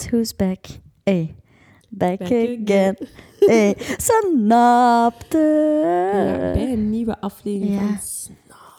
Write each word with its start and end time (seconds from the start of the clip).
Guess 0.00 0.10
who's 0.12 0.32
back? 0.32 0.66
Hey. 1.04 1.34
Back, 1.90 2.18
Back 2.18 2.28
again. 2.32 2.62
again. 2.64 2.96
Hey. 3.46 3.74
Snapte. 3.96 5.38
Ja, 5.84 6.52
bij 6.52 6.72
een 6.72 6.90
nieuwe 6.90 7.20
aflevering 7.20 7.74
Ja. 7.80 7.86
van 7.86 7.98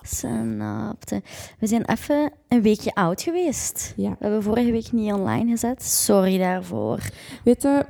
Snap. 0.03 0.43
Snapte. 0.45 1.21
We 1.59 1.67
zijn 1.67 1.85
even 1.85 2.31
een 2.47 2.61
weekje 2.61 2.93
oud 2.93 3.21
geweest. 3.21 3.93
Ja. 3.95 4.09
We 4.09 4.15
hebben 4.19 4.43
vorige 4.43 4.71
week 4.71 4.91
niet 4.91 5.13
online 5.13 5.49
gezet. 5.49 5.83
Sorry 5.83 6.37
daarvoor. 6.37 6.99
Weet 7.43 7.61
je, 7.61 7.85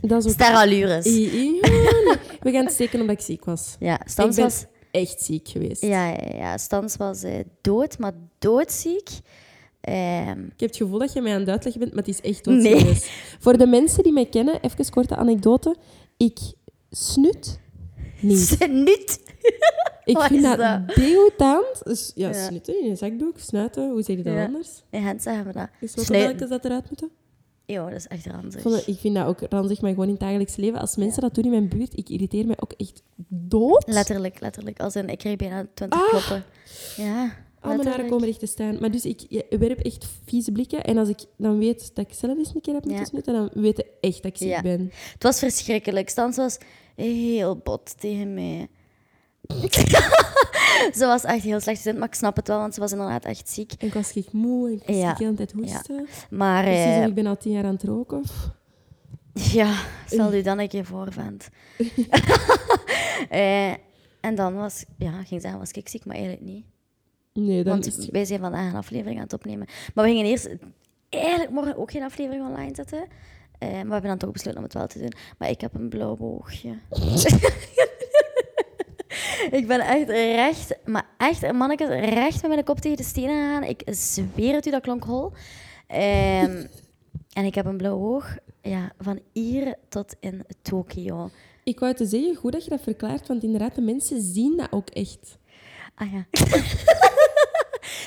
dat 0.00 0.24
is 0.24 0.26
ook... 0.26 0.32
Sterallures. 0.40 1.04
Ja, 1.04 1.10
nee. 1.32 1.60
We 2.40 2.50
gaan 2.50 2.64
het 2.64 2.72
steken 2.74 3.00
omdat 3.00 3.16
ik 3.16 3.22
ziek 3.24 3.44
was. 3.44 3.76
Ja, 3.78 4.00
Stans 4.04 4.36
was... 4.36 4.64
echt 4.90 5.22
ziek 5.22 5.48
geweest. 5.48 5.82
Ja, 5.82 6.08
ja, 6.08 6.34
ja. 6.34 6.56
Stans 6.58 6.96
was 6.96 7.22
eh, 7.22 7.34
dood, 7.60 7.98
maar 7.98 8.12
doodziek. 8.38 9.08
Ehm, 9.82 10.40
Ik 10.44 10.60
heb 10.60 10.68
het 10.68 10.76
gevoel 10.76 10.98
dat 10.98 11.12
je 11.12 11.20
mij 11.20 11.32
aan 11.34 11.40
het 11.40 11.48
uitleggen 11.48 11.80
bent, 11.80 11.94
maar 11.94 12.04
het 12.04 12.14
is 12.14 12.20
echt 12.30 12.44
Nee. 12.44 12.62
doodserieus. 12.62 13.10
Voor 13.40 13.58
de 13.58 13.66
mensen 13.66 14.02
die 14.02 14.12
mij 14.12 14.26
kennen, 14.26 14.60
even 14.60 14.90
korte 14.90 15.16
anekdote. 15.16 15.76
Ik 16.16 16.38
snut 16.90 17.60
niet. 18.20 18.58
niet. 18.70 19.20
Ik 20.04 20.16
Wat 20.16 20.26
vind 20.26 20.42
is 20.44 20.56
dat, 20.56 20.58
dat? 21.38 21.80
Dus 21.84 22.12
ja, 22.14 22.28
Ja. 22.28 22.46
snutten 22.46 22.82
in 22.82 22.90
een 22.90 22.96
zakdoek, 22.96 23.38
snuiten, 23.38 23.90
hoe 23.90 24.02
zeg 24.02 24.16
je 24.16 24.22
dat 24.22 24.32
Ja. 24.34 24.44
anders? 24.44 24.82
In 24.90 25.20
zeggen 25.20 25.46
we 25.46 25.52
dat. 25.52 25.68
Is 25.80 25.94
wat 25.94 26.06
welke 26.06 26.46
dat 26.48 26.64
eruit 26.64 26.84
moeten? 26.88 27.10
Yo, 27.66 27.84
dat 27.84 27.94
is 27.98 28.06
echt 28.06 28.26
ranzig. 28.26 28.54
Ik 28.54 28.60
vond 28.60 28.74
het- 28.74 28.86
Ik 28.86 28.98
vind 28.98 29.14
dat 29.14 29.26
ook 29.26 29.40
ranzig, 29.48 29.80
maar 29.80 29.90
gewoon 29.90 30.04
in 30.06 30.12
het 30.12 30.20
dagelijks 30.20 30.56
leven. 30.56 30.78
Als 30.80 30.96
mensen 30.96 31.22
dat 31.22 31.34
doen 31.34 31.44
in 31.44 31.50
mijn 31.50 31.68
buurt, 31.68 31.98
ik 31.98 32.08
irriteer 32.08 32.46
me 32.46 32.54
ook 32.60 32.72
echt 32.72 33.02
dood. 33.28 33.84
Letterlijk, 33.86 34.40
letterlijk. 34.40 34.80
Als 34.80 34.96
in, 34.96 35.08
ik 35.08 35.18
kreeg 35.18 35.36
bijna 35.36 35.66
20 35.74 36.00
Ah. 36.02 36.08
kloppen. 36.08 36.44
Ja, 36.96 37.36
Al 37.62 37.76
mijn 37.76 37.88
haren 37.88 38.08
komen 38.08 38.26
recht 38.26 38.38
te 38.38 38.46
staan. 38.46 38.78
Maar 38.80 38.90
dus 38.90 39.04
ik 39.04 39.44
werp 39.50 39.78
echt 39.78 40.06
vieze 40.24 40.52
blikken. 40.52 40.84
En 40.84 40.98
als 40.98 41.08
ik 41.08 41.20
dan 41.36 41.58
weet 41.58 41.90
dat 41.94 42.06
ik 42.08 42.14
zelf 42.14 42.38
eens 42.38 42.54
een 42.54 42.60
keer 42.60 42.74
heb 42.74 42.82
moeten 42.84 43.02
Ja. 43.02 43.08
snutten, 43.08 43.32
dan 43.34 43.50
weet 43.54 43.76
je 43.76 43.86
echt 44.00 44.22
dat 44.22 44.24
ik 44.32 44.36
ziek 44.36 44.48
Ja. 44.48 44.62
ben. 44.62 44.90
Het 45.12 45.22
was 45.22 45.38
verschrikkelijk. 45.38 46.08
Stans 46.08 46.36
was 46.36 46.58
heel 46.96 47.56
bot 47.56 48.00
tegen 48.00 48.34
mij. 48.34 48.68
ze 50.98 51.04
was 51.06 51.24
echt 51.24 51.42
heel 51.42 51.60
slecht 51.60 51.76
gezond, 51.78 51.98
maar 51.98 52.08
ik 52.08 52.14
snap 52.14 52.36
het 52.36 52.48
wel, 52.48 52.58
want 52.58 52.74
ze 52.74 52.80
was 52.80 52.92
inderdaad 52.92 53.24
echt 53.24 53.48
ziek. 53.50 53.72
En 53.78 53.86
ik 53.86 53.94
was 53.94 54.12
echt 54.16 54.32
moe 54.32 54.66
en 54.68 54.72
ik 54.74 54.82
was 54.86 54.96
Ja. 54.96 55.14
de 55.14 55.24
hele 55.24 55.36
tijd 55.36 55.52
hoesten. 55.52 56.06
Maar 56.30 56.62
Precies, 56.64 56.84
eh, 56.84 57.04
ik 57.06 57.14
ben 57.14 57.26
al 57.26 57.36
tien 57.36 57.52
jaar 57.52 57.64
aan 57.64 57.74
het 57.74 57.82
roken. 57.82 58.22
ja, 59.32 59.74
stel 60.06 60.34
u 60.34 60.42
dan 60.42 60.58
een 60.58 60.68
keer 60.68 60.84
voor, 60.84 61.12
vent. 61.12 61.48
Eh, 63.28 63.70
en 64.20 64.34
dan 64.34 64.54
was, 64.54 64.84
ja, 64.98 65.22
ging 65.22 65.40
zeggen, 65.40 65.60
was 65.60 65.70
ik 65.70 65.88
ziek, 65.88 66.04
maar 66.04 66.16
eigenlijk 66.16 66.44
niet. 66.44 66.64
Nee, 67.32 67.64
dan 67.64 67.72
Want 67.72 67.86
is 67.86 68.08
wij 68.10 68.24
zijn 68.24 68.40
vandaag 68.40 68.70
een 68.70 68.78
aflevering 68.78 69.16
aan 69.16 69.24
het 69.24 69.32
opnemen. 69.32 69.66
Maar 69.94 70.04
we 70.04 70.10
gingen 70.10 70.26
eerst 70.26 70.48
eigenlijk 71.08 71.50
morgen 71.50 71.76
ook 71.76 71.90
geen 71.90 72.02
aflevering 72.02 72.46
online 72.46 72.74
zetten. 72.74 73.04
Eh, 73.58 73.68
maar 73.68 73.84
we 73.84 73.92
hebben 73.92 74.10
dan 74.10 74.18
toch 74.18 74.30
besloten 74.30 74.58
om 74.58 74.64
het 74.64 74.74
wel 74.74 74.86
te 74.86 74.98
doen. 74.98 75.12
Maar 75.38 75.50
ik 75.50 75.60
heb 75.60 75.74
een 75.74 75.88
blauw 75.88 76.16
oogje. 76.20 76.78
ik 79.58 79.64
ben 79.66 79.80
echt 79.80 80.08
recht, 80.08 80.78
maar 80.84 81.06
echt, 81.18 81.52
mannetjes, 81.52 81.88
recht 81.88 82.42
met 82.42 82.50
mijn 82.50 82.64
kop 82.64 82.80
tegen 82.80 82.96
de 82.96 83.02
stenen 83.02 83.44
gegaan. 83.44 83.62
Ik 83.62 83.82
zweer 83.86 84.54
het 84.54 84.66
u, 84.66 84.70
dat 84.70 84.82
klonk 84.82 85.04
hol. 85.04 85.32
Ehm, 85.86 86.66
en 87.38 87.44
ik 87.44 87.54
heb 87.54 87.66
een 87.66 87.76
blauw 87.76 87.98
oog, 87.98 88.36
ja, 88.62 88.92
van 88.98 89.20
hier 89.32 89.74
tot 89.88 90.14
in 90.20 90.44
Tokio. 90.62 91.30
Ik 91.64 91.78
wou 91.78 91.94
te 91.94 92.06
zeggen, 92.06 92.34
goed 92.34 92.52
dat 92.52 92.64
je 92.64 92.70
dat 92.70 92.82
verklaart, 92.82 93.28
want 93.28 93.42
inderdaad, 93.42 93.74
de 93.74 93.80
mensen 93.80 94.22
zien 94.22 94.56
dat 94.56 94.72
ook 94.72 94.90
echt. 94.90 95.38
Ah 95.94 96.12
ja. 96.12 96.26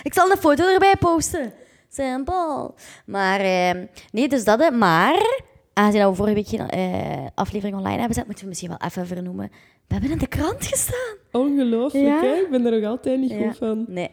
ik 0.05 0.13
zal 0.13 0.31
een 0.31 0.37
foto 0.37 0.73
erbij 0.73 0.95
posten. 0.99 1.53
Simpel. 1.89 2.75
Maar 3.05 3.39
eh, 3.39 3.71
nee, 4.11 4.27
dus 4.27 4.43
dat. 4.43 4.59
hè. 4.59 4.71
Maar, 4.71 5.41
aangezien 5.73 6.09
we 6.09 6.15
vorige 6.15 6.35
week 6.35 6.47
geen 6.47 6.69
eh, 6.69 7.25
aflevering 7.35 7.75
online 7.77 7.91
hebben 7.97 8.07
gezet, 8.13 8.25
moeten 8.25 8.43
we 8.43 8.49
misschien 8.49 8.69
wel 8.69 8.81
even 8.87 9.07
vernoemen. 9.07 9.51
We 9.87 9.93
hebben 9.93 10.11
in 10.11 10.17
de 10.17 10.27
krant 10.27 10.65
gestaan. 10.65 11.15
Ongelooflijk, 11.31 12.05
Ja? 12.05 12.21
hè? 12.21 12.33
Ik 12.35 12.47
ben 12.49 12.65
er 12.65 12.79
nog 12.81 12.89
altijd 12.89 13.19
niet 13.19 13.29
Ja. 13.31 13.47
goed 13.47 13.57
van. 13.57 13.85
Nee. 13.87 14.09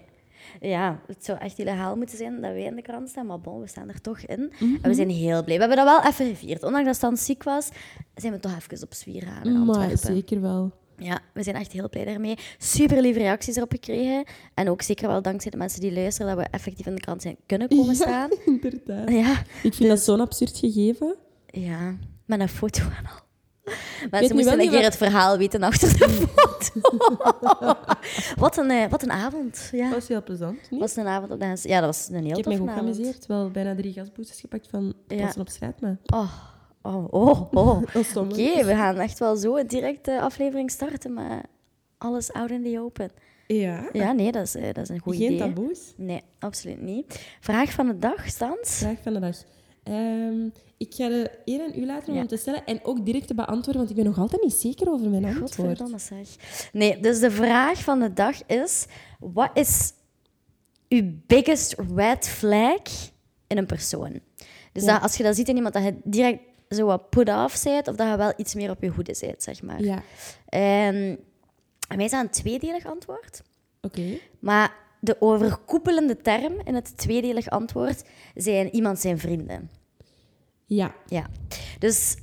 Ja, 0.61 1.01
het 1.07 1.25
zou 1.25 1.39
echt 1.39 1.59
illegaal 1.59 1.97
moeten 1.97 2.17
zijn 2.17 2.33
dat 2.41 2.51
wij 2.53 2.63
in 2.63 2.75
de 2.77 2.83
krant 2.83 3.09
staan, 3.09 3.27
maar 3.27 3.41
bon, 3.41 3.61
we 3.61 3.67
staan 3.67 3.89
er 3.89 4.01
toch 4.01 4.19
in. 4.21 4.53
Mhm. 4.59 4.75
En 4.83 4.89
we 4.91 4.95
zijn 4.95 5.11
heel 5.11 5.45
blij. 5.45 5.59
We 5.59 5.65
hebben 5.67 5.85
dat 5.85 6.03
wel 6.03 6.11
even 6.11 6.27
gevierd. 6.27 6.63
Ondanks 6.63 6.87
dat 6.87 6.97
Stan 6.97 7.17
ziek 7.17 7.43
was, 7.43 7.69
zijn 8.15 8.33
we 8.33 8.39
toch 8.39 8.57
even 8.57 8.83
op 8.87 8.95
zwier 8.95 9.23
gaan 9.23 9.45
in 9.45 9.53
Maar 9.65 9.77
Antwerpen. 9.77 9.99
zeker 9.99 10.41
wel. 10.41 10.71
Ja, 11.05 11.21
we 11.35 11.43
zijn 11.43 11.57
echt 11.57 11.73
heel 11.73 11.89
blij 11.89 12.05
daarmee. 12.05 12.37
Super 12.59 13.01
lieve 13.01 13.19
reacties 13.19 13.57
erop 13.57 13.71
gekregen. 13.71 14.25
En 14.55 14.69
ook 14.69 14.83
zeker 14.83 15.09
wel 15.09 15.23
dankzij 15.23 15.51
de 15.51 15.57
mensen 15.57 15.81
die 15.81 15.93
luisteren 15.93 16.37
dat 16.37 16.45
we 16.45 16.51
effectief 16.51 16.87
in 16.87 16.95
de 16.95 17.01
krant 17.01 17.23
zijn 17.23 17.37
kunnen 17.47 17.69
komen 17.69 17.95
staan. 18.05 18.31
Inderdaad. 18.47 19.11
Ja, 19.11 19.43
Ik 19.63 19.75
vind 19.75 19.89
dat 19.89 20.01
zo'n 20.01 20.21
absurd 20.21 20.59
gegeven. 20.59 21.17
ja, 21.47 21.97
met 22.27 22.41
een 22.41 22.49
foto 22.49 22.83
en 22.83 23.07
al. 23.07 23.21
weet 23.65 24.11
Mensen 24.11 24.37
nu 24.37 24.43
moesten 24.43 24.61
een 24.61 24.69
keer 24.69 24.73
wat- 24.75 24.85
het 24.85 24.97
verhaal 24.97 25.39
weten 25.39 25.63
achter 25.63 25.99
de 25.99 26.09
foto. 26.35 26.81
wat, 28.37 28.57
een, 28.57 28.71
eh, 28.71 28.91
wat 28.91 29.03
een 29.03 29.11
avond. 29.13 29.69
Ja. 29.73 29.85
Dat 29.85 29.95
was 29.99 30.09
heel 30.09 30.23
plezant, 30.23 30.71
niet? 30.71 30.81
was 30.81 30.97
een 30.97 31.07
avond 31.07 31.33
op 31.33 31.41
de 31.41 31.57
Ja, 31.63 31.81
dat 31.81 31.97
was 31.97 32.09
een 32.09 32.15
heel 32.25 32.29
Ik 32.29 32.35
heb 32.37 32.45
toffe 32.45 32.61
goed 32.61 32.71
geamuseerd. 32.71 33.27
Wel 33.27 33.51
bijna 33.51 33.75
drie 33.75 33.93
gasboosters 33.93 34.41
gepakt 34.41 34.69
van 34.71 34.95
Ja. 35.09 35.33
op 35.39 35.49
straat, 35.49 35.81
maar... 35.81 35.97
Oh, 36.15 36.33
oh, 36.83 37.05
oh. 37.11 37.53
oh. 37.53 37.83
Oké, 38.17 38.65
we 38.65 38.75
gaan 38.75 38.97
echt 38.99 39.19
wel 39.19 39.37
zo 39.37 39.67
direct 39.67 40.05
de 40.05 40.21
aflevering 40.21 40.71
starten, 40.71 41.13
maar 41.13 41.43
alles 41.99 42.33
out 42.33 42.51
in 42.51 42.63
the 42.63 42.81
open. 42.81 43.11
Ja. 43.47 43.89
Ja, 43.93 44.13
nee, 44.13 44.33
dat 44.33 44.43
is, 44.47 44.55
eh, 44.55 44.65
dat 44.73 44.79
is 44.79 44.89
een 44.89 44.99
goed 44.99 45.17
Geen 45.17 45.25
idee. 45.33 45.39
taboes. 45.39 45.93
Nee, 45.97 46.21
absoluut 46.39 46.81
niet. 46.83 47.27
Vraag 47.41 47.73
van 47.73 47.87
de 47.87 47.99
dag, 47.99 48.29
Stans? 48.29 48.71
Vraag 48.79 48.99
van 49.03 49.13
de 49.13 49.21
dag. 49.21 49.37
Ehm, 49.83 50.47
ik 50.77 50.95
ga 50.95 51.09
de 51.09 51.31
eer 51.45 51.61
aan 51.63 51.73
u 51.81 51.87
laten 51.87 52.15
Ja. 52.15 52.21
om 52.21 52.27
te 52.27 52.37
stellen 52.37 52.65
en 52.67 52.85
ook 52.85 53.05
direct 53.05 53.27
te 53.27 53.35
beantwoorden, 53.35 53.77
want 53.77 53.91
ik 53.91 53.97
ben 53.97 54.05
nog 54.05 54.19
altijd 54.19 54.43
niet 54.43 54.53
zeker 54.55 54.89
over 54.91 55.09
mijn 55.09 55.25
antwoord. 55.25 55.55
Godverdomme 55.55 55.99
zeg. 55.99 56.29
Nee, 56.73 57.01
dus 57.01 57.21
de 57.21 57.31
vraag 57.31 57.83
van 57.83 58.01
de 58.01 58.13
dag 58.13 58.47
is... 58.47 58.87
Wat 59.21 59.51
is 59.55 59.93
uw 60.89 61.13
biggest 61.27 61.75
red 61.97 62.29
flag 62.29 62.81
in 63.47 63.59
een 63.59 63.67
persoon? 63.67 64.21
Dus 64.73 64.85
Ja. 64.85 64.93
dat, 64.93 65.03
als 65.03 65.17
je 65.17 65.23
dat 65.23 65.37
ziet 65.37 65.49
in 65.49 65.57
iemand, 65.57 65.75
dat 65.75 65.83
je 65.83 65.95
direct 66.05 66.41
zo 66.75 66.87
wat 66.87 67.11
put 67.11 67.29
off 67.29 67.63
bent, 67.63 67.89
of 67.89 67.97
dat 67.97 68.09
je 68.09 68.17
wel 68.17 68.33
iets 68.37 68.55
meer 68.55 68.71
op 68.71 68.83
je 68.83 68.89
hoede 68.89 69.17
bent, 69.21 69.43
zeg 69.43 69.63
maar. 69.63 69.83
Ja, 69.83 70.03
Ehm, 70.49 71.17
en 71.89 71.97
wij 71.97 72.09
zijn 72.09 72.25
een 72.25 72.31
tweedelig 72.31 72.87
antwoord. 72.87 73.43
oké. 73.81 74.19
Maar 74.39 74.75
de 75.01 75.17
overkoepelende 75.21 76.17
term 76.17 76.53
in 76.65 76.75
het 76.75 76.97
tweedelig 76.97 77.49
antwoord 77.49 78.03
zijn 78.35 78.75
iemand 78.75 78.99
zijn 78.99 79.19
vrienden. 79.19 79.71
Ja, 80.67 80.95
Ja. 81.07 81.27
Dus 81.79 82.17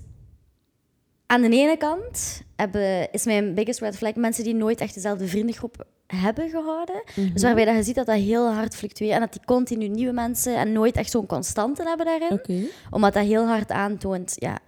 aan 1.25 1.41
de 1.41 1.49
ene 1.49 1.77
kant 1.77 2.41
hebben, 2.55 3.11
is 3.11 3.25
mijn 3.25 3.53
biggest 3.53 3.79
red 3.79 3.97
flag 3.97 4.15
mensen 4.15 4.43
die 4.43 4.53
nooit 4.55 4.79
echt 4.79 4.93
dezelfde 4.93 5.27
vriendengroep 5.27 5.85
hebben 6.15 6.49
gehouden. 6.49 7.03
Dus 7.33 7.41
waarbij 7.41 7.65
dat 7.65 7.75
je 7.75 7.83
ziet 7.83 7.95
dat 7.95 8.05
dat 8.05 8.15
heel 8.15 8.53
hard 8.53 8.75
fluctueert 8.75 9.13
en 9.13 9.19
dat 9.19 9.31
die 9.31 9.41
continu 9.45 9.87
nieuwe 9.87 10.13
mensen 10.13 10.55
en 10.55 10.71
nooit 10.71 10.95
echt 10.95 11.11
zo'n 11.11 11.25
constante 11.25 11.83
hebben 11.83 12.05
daarin. 12.05 12.69
Omdat 12.89 13.13
dat 13.13 13.23
heel 13.23 13.47
hard 13.47 13.71
aantoont, 13.71 14.33
ja, 14.35 14.59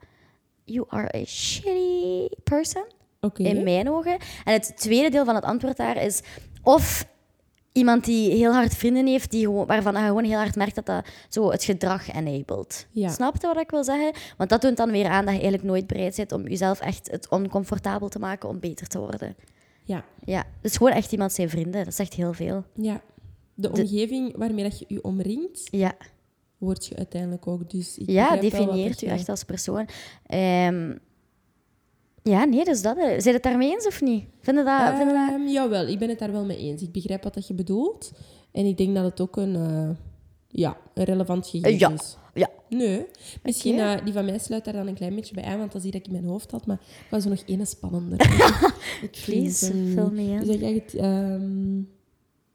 you 0.63 0.85
are 0.89 1.17
a 1.17 1.25
shitty 1.25 2.27
person 2.43 2.85
in 3.33 3.63
mijn 3.63 3.89
ogen. 3.89 4.17
En 4.43 4.53
het 4.53 4.73
tweede 4.75 5.09
deel 5.09 5.25
van 5.25 5.35
het 5.35 5.43
antwoord 5.43 5.77
daar 5.77 6.03
is 6.03 6.21
of 6.63 7.05
iemand 7.71 8.05
die 8.05 8.31
heel 8.31 8.53
hard 8.53 8.75
vrienden 8.75 9.07
heeft, 9.07 9.31
die 9.31 9.45
gewoon, 9.45 9.65
waarvan 9.65 9.93
je 9.93 9.99
gewoon 9.99 10.23
heel 10.23 10.37
hard 10.37 10.55
merkt 10.55 10.75
dat 10.75 10.85
dat 10.85 11.05
zo 11.29 11.51
het 11.51 11.63
gedrag 11.63 12.11
enabled. 12.11 12.87
Ja. 12.91 13.09
Snap 13.09 13.41
je 13.41 13.47
wat 13.47 13.59
ik 13.59 13.71
wil 13.71 13.83
zeggen? 13.83 14.13
Want 14.37 14.49
dat 14.49 14.61
toont 14.61 14.77
dan 14.77 14.91
weer 14.91 15.07
aan 15.07 15.25
dat 15.25 15.33
je 15.33 15.41
eigenlijk 15.41 15.63
nooit 15.63 15.87
bereid 15.87 16.15
bent 16.15 16.31
om 16.31 16.47
jezelf 16.47 16.79
echt 16.79 17.11
het 17.11 17.29
oncomfortabel 17.29 18.09
te 18.09 18.19
maken 18.19 18.49
om 18.49 18.59
beter 18.59 18.87
te 18.87 18.99
worden. 18.99 19.35
Ja, 19.83 20.05
Ja, 20.25 20.43
dus 20.61 20.77
gewoon 20.77 20.93
echt 20.93 21.11
iemand 21.11 21.31
zijn 21.33 21.49
vrienden. 21.49 21.85
Dat 21.85 21.95
zegt 21.95 22.13
heel 22.13 22.33
veel. 22.33 22.63
ja. 22.75 23.01
De 23.53 23.69
omgeving 23.71 24.37
waarmee 24.37 24.63
dat 24.63 24.79
je 24.79 24.85
je 24.87 25.03
omringt, 25.03 25.61
Ja, 25.71 25.93
word 26.57 26.85
je 26.85 26.95
uiteindelijk 26.95 27.47
ook. 27.47 27.69
Dus 27.69 27.97
ik 27.97 28.09
ja 28.09 28.31
wel 28.31 28.39
definieert 28.41 29.01
u 29.01 29.05
je- 29.05 29.11
echt 29.11 29.29
als 29.29 29.43
persoon. 29.43 29.87
Ehm, 30.25 30.93
ja, 32.23 32.43
nee, 32.45 32.63
dus 32.63 32.81
dat. 32.81 32.97
Zijn 33.17 33.33
het 33.35 33.43
daarmee 33.43 33.71
eens 33.71 33.87
of 33.87 34.01
niet? 34.01 34.23
Vinden 34.39 34.65
dat... 34.65 34.95
vinden 34.95 35.15
dat... 35.15 35.29
Ehm, 35.29 35.47
jawel, 35.47 35.87
ik 35.87 35.99
ben 35.99 36.09
het 36.09 36.19
daar 36.19 36.31
wel 36.31 36.45
mee 36.45 36.57
eens. 36.57 36.81
Ik 36.81 36.91
begrijp 36.91 37.23
wat 37.23 37.33
dat 37.33 37.47
je 37.47 37.53
bedoelt. 37.53 38.11
En 38.51 38.65
ik 38.65 38.77
denk 38.77 38.95
dat 38.95 39.03
het 39.03 39.21
ook 39.21 39.37
een, 39.37 39.55
eh, 39.55 39.89
ja, 40.51 40.77
een 40.93 41.03
relevant 41.03 41.49
Eh, 41.61 41.79
ja. 41.79 41.89
is. 41.91 42.17
Ja. 42.33 42.49
Nee. 42.69 43.05
Misschien 43.43 43.73
Oké. 43.73 43.83
eh, 43.83 44.03
die 44.03 44.13
van 44.13 44.25
mij 44.25 44.39
sluit 44.39 44.65
daar 44.65 44.73
dan 44.73 44.87
een 44.87 44.93
klein 44.93 45.15
beetje 45.15 45.33
bij 45.33 45.43
aan, 45.43 45.57
want 45.57 45.71
dat 45.71 45.75
is 45.75 45.81
die 45.81 45.91
dat 45.91 46.01
ik 46.01 46.07
in 46.07 46.13
mijn 46.13 46.25
hoofd 46.31 46.51
had. 46.51 46.65
Maar 46.65 46.77
ik 46.81 47.07
was 47.09 47.23
er 47.23 47.29
nog 47.29 47.39
één 47.45 47.67
spannender. 47.67 48.21
ik 49.01 49.21
Please, 49.25 49.73
me 49.75 50.21
in. 50.21 50.37
Dus 50.39 50.47
dat 50.47 50.59
jij 50.59 50.73
het, 50.73 50.95
ehm, 50.95 51.77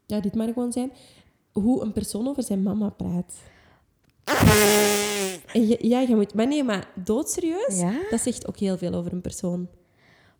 ja, 0.05 0.19
dit 0.21 0.35
mag 0.35 0.47
gewoon 0.47 0.71
zijn. 0.71 0.91
Hoe 1.51 1.81
een 1.81 1.93
persoon 1.93 2.27
over 2.27 2.43
zijn 2.43 2.63
mama 2.63 2.89
praat. 2.89 3.33
En 5.53 5.67
je- 5.67 5.87
ja, 5.87 5.99
je 5.99 6.15
moet... 6.15 6.33
Maar 6.33 6.47
nee, 6.47 6.63
maar 6.63 6.87
doodserieus, 7.03 7.79
Ja? 7.79 7.93
dat 8.09 8.21
zegt 8.21 8.47
ook 8.47 8.57
heel 8.57 8.77
veel 8.77 8.93
over 8.93 9.13
een 9.13 9.21
persoon. 9.21 9.67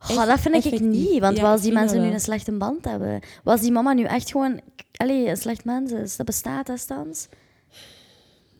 Oh, 0.04 0.09
Echt 0.18 0.27
dat 0.27 0.39
vind 0.39 0.65
ik 0.65 0.80
niet. 0.80 1.19
Want 1.19 1.38
Ja, 1.38 1.51
als 1.51 1.62
die 1.62 1.71
mensen 1.71 2.01
nu 2.01 2.07
een 2.12 2.19
slechte 2.19 2.51
band 2.51 2.86
hebben? 2.86 3.12
Wat 3.44 3.54
als 3.54 3.62
die 3.62 3.71
mama 3.71 3.94
nu 3.94 4.04
echt 4.04 4.31
gewoon 4.31 4.59
allee, 4.98 5.27
een 5.30 5.38
slecht 5.38 5.65
mens 5.65 5.92
is? 5.92 6.15
Dat 6.15 6.25
bestaat, 6.25 6.68
hè? 6.68 6.77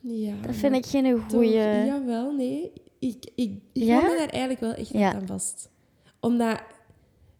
Ja, 0.10 0.34
Dat 0.46 0.56
vind 0.56 0.76
ik 0.76 0.86
geen 0.86 1.04
toch, 1.16 1.24
goeie... 1.30 1.52
Jawel, 1.86 2.32
nee. 2.32 2.72
Ik, 3.00 3.26
ik, 3.36 3.52
ik 3.74 3.84
Ja? 3.84 4.00
hou 4.00 4.12
me 4.12 4.18
daar 4.18 4.30
eigenlijk 4.30 4.60
wel 4.60 4.74
echt 4.74 4.90
Ja. 4.94 5.14
aan 5.14 5.28
vast. 5.28 5.70
Omdat, 6.20 6.60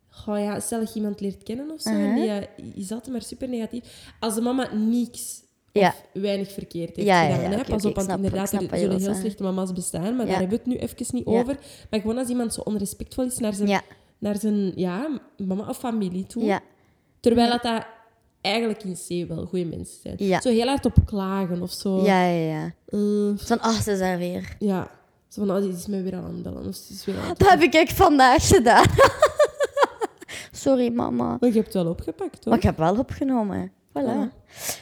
goh 0.10 0.40
ja, 0.40 0.60
stel 0.60 0.80
dat 0.80 0.94
je 0.94 1.00
iemand 1.00 1.20
leert 1.22 1.44
kennen 1.44 1.72
of 1.72 1.82
zo, 1.82 1.90
en 1.90 2.18
Uh-huh. 2.18 2.42
die 2.56 2.74
is 2.84 2.92
altijd 2.92 3.12
maar 3.12 3.22
super 3.22 3.50
negatief. 3.50 4.14
Als 4.20 4.36
de 4.36 4.42
mama 4.42 4.74
niks 4.74 5.42
Ja. 5.72 5.88
of 5.88 6.06
weinig 6.22 6.52
verkeerd 6.52 6.96
heeft 6.96 7.08
Ja, 7.08 7.22
ja, 7.24 7.36
gedaan, 7.36 7.52
ja, 7.52 7.58
oké, 7.60 7.70
pas 7.72 7.86
op, 7.86 7.94
want 7.96 8.06
snap- 8.06 8.16
inderdaad, 8.18 8.52
er 8.54 8.60
zullen 8.60 8.76
heel 8.90 9.00
zeggen. 9.00 9.16
slechte 9.16 9.44
mama's 9.44 9.74
bestaan, 9.74 10.16
maar 10.16 10.26
Ja. 10.26 10.32
daar 10.32 10.40
hebben 10.40 10.50
we 10.50 10.56
het 10.56 10.66
nu 10.66 10.76
even 10.76 11.06
niet 11.12 11.26
Ja. 11.30 11.40
over. 11.40 11.58
Maar 11.90 12.00
gewoon 12.00 12.18
als 12.18 12.28
iemand 12.30 12.54
zo 12.54 12.62
onrespectvol 12.62 13.26
is 13.26 13.38
naar 13.38 13.54
zijn, 13.54 13.68
Ja, 13.70 13.82
naar 14.18 14.40
zijn 14.40 14.72
ja, 14.76 15.20
mama 15.38 15.70
of 15.70 15.78
familie 15.78 16.26
toe, 16.26 16.44
ja, 16.44 16.62
terwijl 17.20 17.50
dat, 17.50 17.62
dat 17.64 17.86
eigenlijk 18.42 18.84
in 18.84 18.94
C 18.94 19.28
wel 19.28 19.46
goede 19.46 19.66
mensen 19.66 20.00
zijn. 20.02 20.16
Ja. 20.18 20.42
Zo 20.42 20.50
heel 20.50 20.68
hard 20.68 20.86
op 20.86 20.94
klagen 21.06 21.62
of 21.62 21.72
zo. 21.72 22.04
ja, 22.04 22.26
ja. 22.28 22.46
ja. 22.54 22.74
Zo 22.88 23.34
Van, 23.38 23.60
ah, 23.60 23.80
ze 23.80 23.98
daar 23.98 24.18
weer. 24.18 24.56
ja. 24.60 24.88
Zo 25.28 25.46
van, 25.46 25.56
oh, 25.56 25.62
die 25.62 25.72
is 25.72 25.88
mij 25.88 26.04
weer 26.04 26.16
aan 26.16 26.24
het 26.24 26.44
bellen. 26.44 26.68
Of 26.68 26.76
ze 26.76 26.94
is 26.94 27.06
weer 27.06 27.18
aan 27.20 27.30
het 27.30 27.40
Dat 27.40 27.50
heb 27.50 27.62
ik 27.62 27.74
echt 27.74 27.94
vandaag 27.94 28.48
gedaan. 28.48 28.86
Sorry, 30.52 30.92
mama. 30.92 31.38
Maar 31.40 31.50
je 31.50 31.56
hebt 31.56 31.74
het 31.74 31.84
wel 31.84 31.88
opgepakt, 31.92 32.34
hoor. 32.36 32.44
Maar 32.46 32.58
ik 32.58 32.64
heb 32.64 32.78
wel 32.78 32.98
opgenomen. 32.98 33.72
Voilà. 33.90 34.34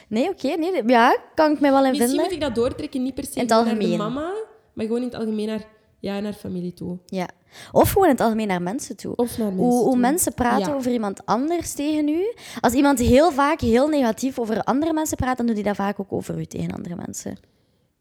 Nee, 0.08 0.28
oké. 0.28 0.48
nee, 0.48 0.82
ja, 0.86 1.18
kan 1.34 1.52
ik 1.52 1.60
mij 1.60 1.70
wel 1.70 1.84
in 1.84 1.88
Misschien 1.90 2.08
vinden. 2.08 2.24
moet 2.24 2.34
ik 2.34 2.40
dat 2.40 2.54
doortrekken, 2.54 3.02
niet 3.02 3.14
per 3.14 3.24
se 3.24 3.42
naar 3.44 3.78
de 3.78 3.96
mama, 3.96 4.32
maar 4.72 4.84
gewoon 4.84 5.00
in 5.00 5.06
het 5.08 5.14
algemeen 5.16 5.46
naar, 5.46 5.64
ja, 6.00 6.20
naar 6.20 6.32
familie 6.32 6.74
toe. 6.74 6.98
Ja. 7.06 7.28
Of 7.72 7.90
gewoon 7.90 8.04
in 8.06 8.12
het 8.12 8.20
algemeen 8.20 8.46
naar 8.46 8.62
mensen 8.62 8.96
toe. 8.96 9.16
Of 9.16 9.38
naar 9.38 9.46
mensen 9.46 9.64
Hoe, 9.64 9.74
hoe 9.82 9.90
toe. 9.90 9.96
mensen 10.00 10.34
praten 10.34 10.68
Ja. 10.68 10.74
over 10.74 10.92
iemand 10.92 11.26
anders 11.26 11.72
tegen 11.72 12.08
u. 12.08 12.34
Als 12.60 12.72
iemand 12.72 12.98
heel 12.98 13.30
vaak 13.32 13.60
heel 13.60 13.88
negatief 13.88 14.38
over 14.38 14.62
andere 14.62 14.92
mensen 14.92 15.16
praat, 15.16 15.36
dan 15.36 15.46
doet 15.46 15.54
hij 15.54 15.64
dat 15.64 15.76
vaak 15.76 16.00
ook 16.00 16.12
over 16.12 16.38
u 16.38 16.44
tegen 16.46 16.72
andere 16.74 16.94
mensen. 17.06 17.36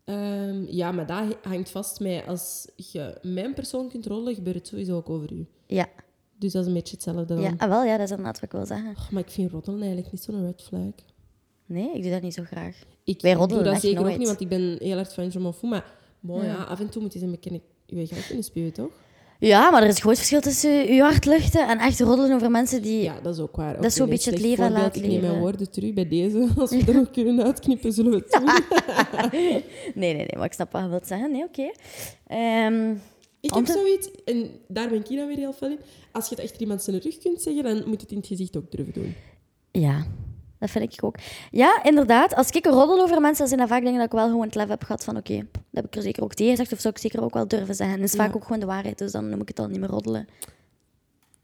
Ehm, 0.05 0.63
ja, 0.69 0.91
maar 0.91 1.05
dat 1.05 1.23
hangt 1.43 1.69
vast 1.69 1.99
met 1.99 2.27
als 2.27 2.67
je 2.75 3.17
mijn 3.21 3.53
persoon 3.53 3.89
kunt 3.89 4.05
rollen, 4.05 4.35
gebeurt 4.35 4.55
het 4.55 4.67
sowieso 4.67 4.95
ook 4.95 5.09
over 5.09 5.31
u. 5.33 5.45
Ja, 5.67 5.85
Dus 6.37 6.51
dat 6.51 6.61
is 6.61 6.67
een 6.67 6.73
beetje 6.73 6.93
hetzelfde 6.95 7.25
dan. 7.25 7.41
ja. 7.41 7.53
Ah, 7.57 7.69
wel, 7.69 7.83
ja, 7.83 7.91
dat 7.97 8.05
is 8.05 8.09
inderdaad 8.09 8.33
wat 8.39 8.43
ik 8.43 8.51
wil 8.51 8.65
zeggen. 8.65 8.95
Maar 9.11 9.21
ik 9.21 9.29
vind 9.31 9.51
roddelen 9.51 9.79
eigenlijk 9.81 10.11
niet 10.11 10.23
zo'n 10.23 10.45
red 10.45 10.61
flag. 10.61 10.81
Nee, 11.65 11.93
ik 11.93 12.01
doe 12.01 12.11
dat 12.11 12.21
niet 12.21 12.33
zo 12.33 12.43
graag. 12.43 12.75
Ik 13.03 13.21
Wij 13.21 13.33
doe 13.35 13.63
dat 13.63 13.81
zeker 13.81 14.01
nooit. 14.01 14.13
ook 14.13 14.17
niet, 14.19 14.27
want 14.27 14.41
ik 14.41 14.47
ben 14.49 14.75
heel 14.79 14.97
erg 14.97 15.13
van 15.13 15.53
Fou. 15.53 15.81
Maar 16.19 16.43
ja. 16.45 16.63
af 16.63 16.79
en 16.79 16.89
toe 16.89 17.01
moet 17.01 17.13
je 17.13 17.21
een 17.21 17.31
beetje 17.31 17.61
je 17.85 18.07
geld 18.07 18.25
kunnen 18.25 18.43
spuwen, 18.43 18.73
toch? 18.73 18.91
Ja, 19.39 19.71
maar 19.71 19.81
er 19.81 19.87
is 19.87 19.95
een 19.95 20.01
groot 20.01 20.17
verschil 20.17 20.41
tussen 20.41 20.87
uw 20.87 20.99
hart 20.99 21.25
luchten 21.25 21.67
en 21.67 21.79
echt 21.79 21.99
roddelen 21.99 22.35
over 22.35 22.51
mensen 22.51 22.81
die... 22.81 23.01
Ja, 23.03 23.19
dat 23.21 23.33
is 23.35 23.41
ook 23.41 23.55
waar. 23.55 23.75
Dat 23.75 23.85
is 23.85 23.93
zo'n 23.93 24.09
beetje 24.09 24.31
het 24.31 24.39
leven 24.41 24.71
laten 24.71 25.03
Ik 25.03 25.09
neem 25.09 25.21
mijn 25.21 25.39
woorden 25.39 25.71
terug 25.71 25.93
bij 25.93 26.07
deze. 26.07 26.47
Als 26.57 26.69
we 26.69 26.83
er 26.87 26.93
nog 26.93 27.11
kunnen 27.11 27.43
uitknippen, 27.43 27.93
zullen 27.93 28.11
we 28.11 28.17
het 28.17 28.31
doen. 28.31 28.49
Nee, 29.41 30.13
nee, 30.13 30.15
nee, 30.15 30.35
maar 30.35 30.45
ik 30.45 30.53
snap 30.53 30.71
wat 30.71 30.81
je 30.83 30.89
wilt 30.89 31.07
zeggen. 31.07 31.31
Nee, 31.31 31.43
oké. 31.43 31.71
Ehm, 32.27 32.91
Ik 33.41 33.53
heb 33.53 33.65
zoiets, 33.65 34.09
en 34.25 34.49
daar 34.67 34.89
ben 34.89 34.97
ik 34.99 35.17
dan 35.17 35.27
weer 35.27 35.37
heel 35.37 35.53
fel 35.53 35.69
in. 35.69 35.79
Als 36.11 36.29
je 36.29 36.35
het 36.35 36.43
echt 36.43 36.59
iemand 36.61 36.83
zijn 36.83 36.99
rug 36.99 37.17
kunt 37.17 37.41
zeggen, 37.41 37.63
dan 37.63 37.75
moet 37.75 37.85
je 37.85 38.01
het 38.01 38.11
in 38.11 38.17
het 38.17 38.27
gezicht 38.27 38.57
ook 38.57 38.71
durven 38.71 38.93
doen. 38.93 39.15
ja, 39.71 40.05
dat 40.65 40.73
vind 40.81 40.93
ik 40.93 41.03
ook. 41.03 41.15
Ja, 41.51 41.79
inderdaad. 41.83 42.35
Als 42.35 42.49
ik 42.49 42.65
roddel 42.65 43.01
over 43.01 43.21
mensen, 43.21 43.37
dan 43.39 43.47
zijn 43.47 43.59
dat 43.59 43.69
vaak 43.69 43.81
dingen 43.83 43.97
dat 43.97 44.05
ik 44.05 44.11
wel 44.11 44.27
gewoon 44.27 44.45
het 44.45 44.55
lef 44.55 44.67
heb 44.67 44.83
gehad 44.83 45.03
van 45.03 45.17
oké, 45.17 45.35
dat 45.37 45.47
heb 45.71 45.85
ik 45.85 45.95
er 45.95 46.01
zeker 46.01 46.23
ook 46.23 46.33
tegen 46.33 46.51
gezegd, 46.51 46.71
of 46.73 46.79
zou 46.79 46.93
ik 46.93 46.99
zeker 47.01 47.23
ook 47.23 47.33
wel 47.33 47.47
durven 47.47 47.75
zeggen. 47.75 47.97
Dat 47.99 48.07
is 48.07 48.15
vaak 48.15 48.29
Ja. 48.29 48.33
ook 48.35 48.43
gewoon 48.43 48.59
de 48.59 48.65
waarheid, 48.65 48.97
dus 48.97 49.11
dan 49.11 49.29
noem 49.29 49.41
ik 49.41 49.47
het 49.47 49.59
al 49.59 49.67
niet 49.67 49.79
meer 49.79 49.89
roddelen. 49.89 50.27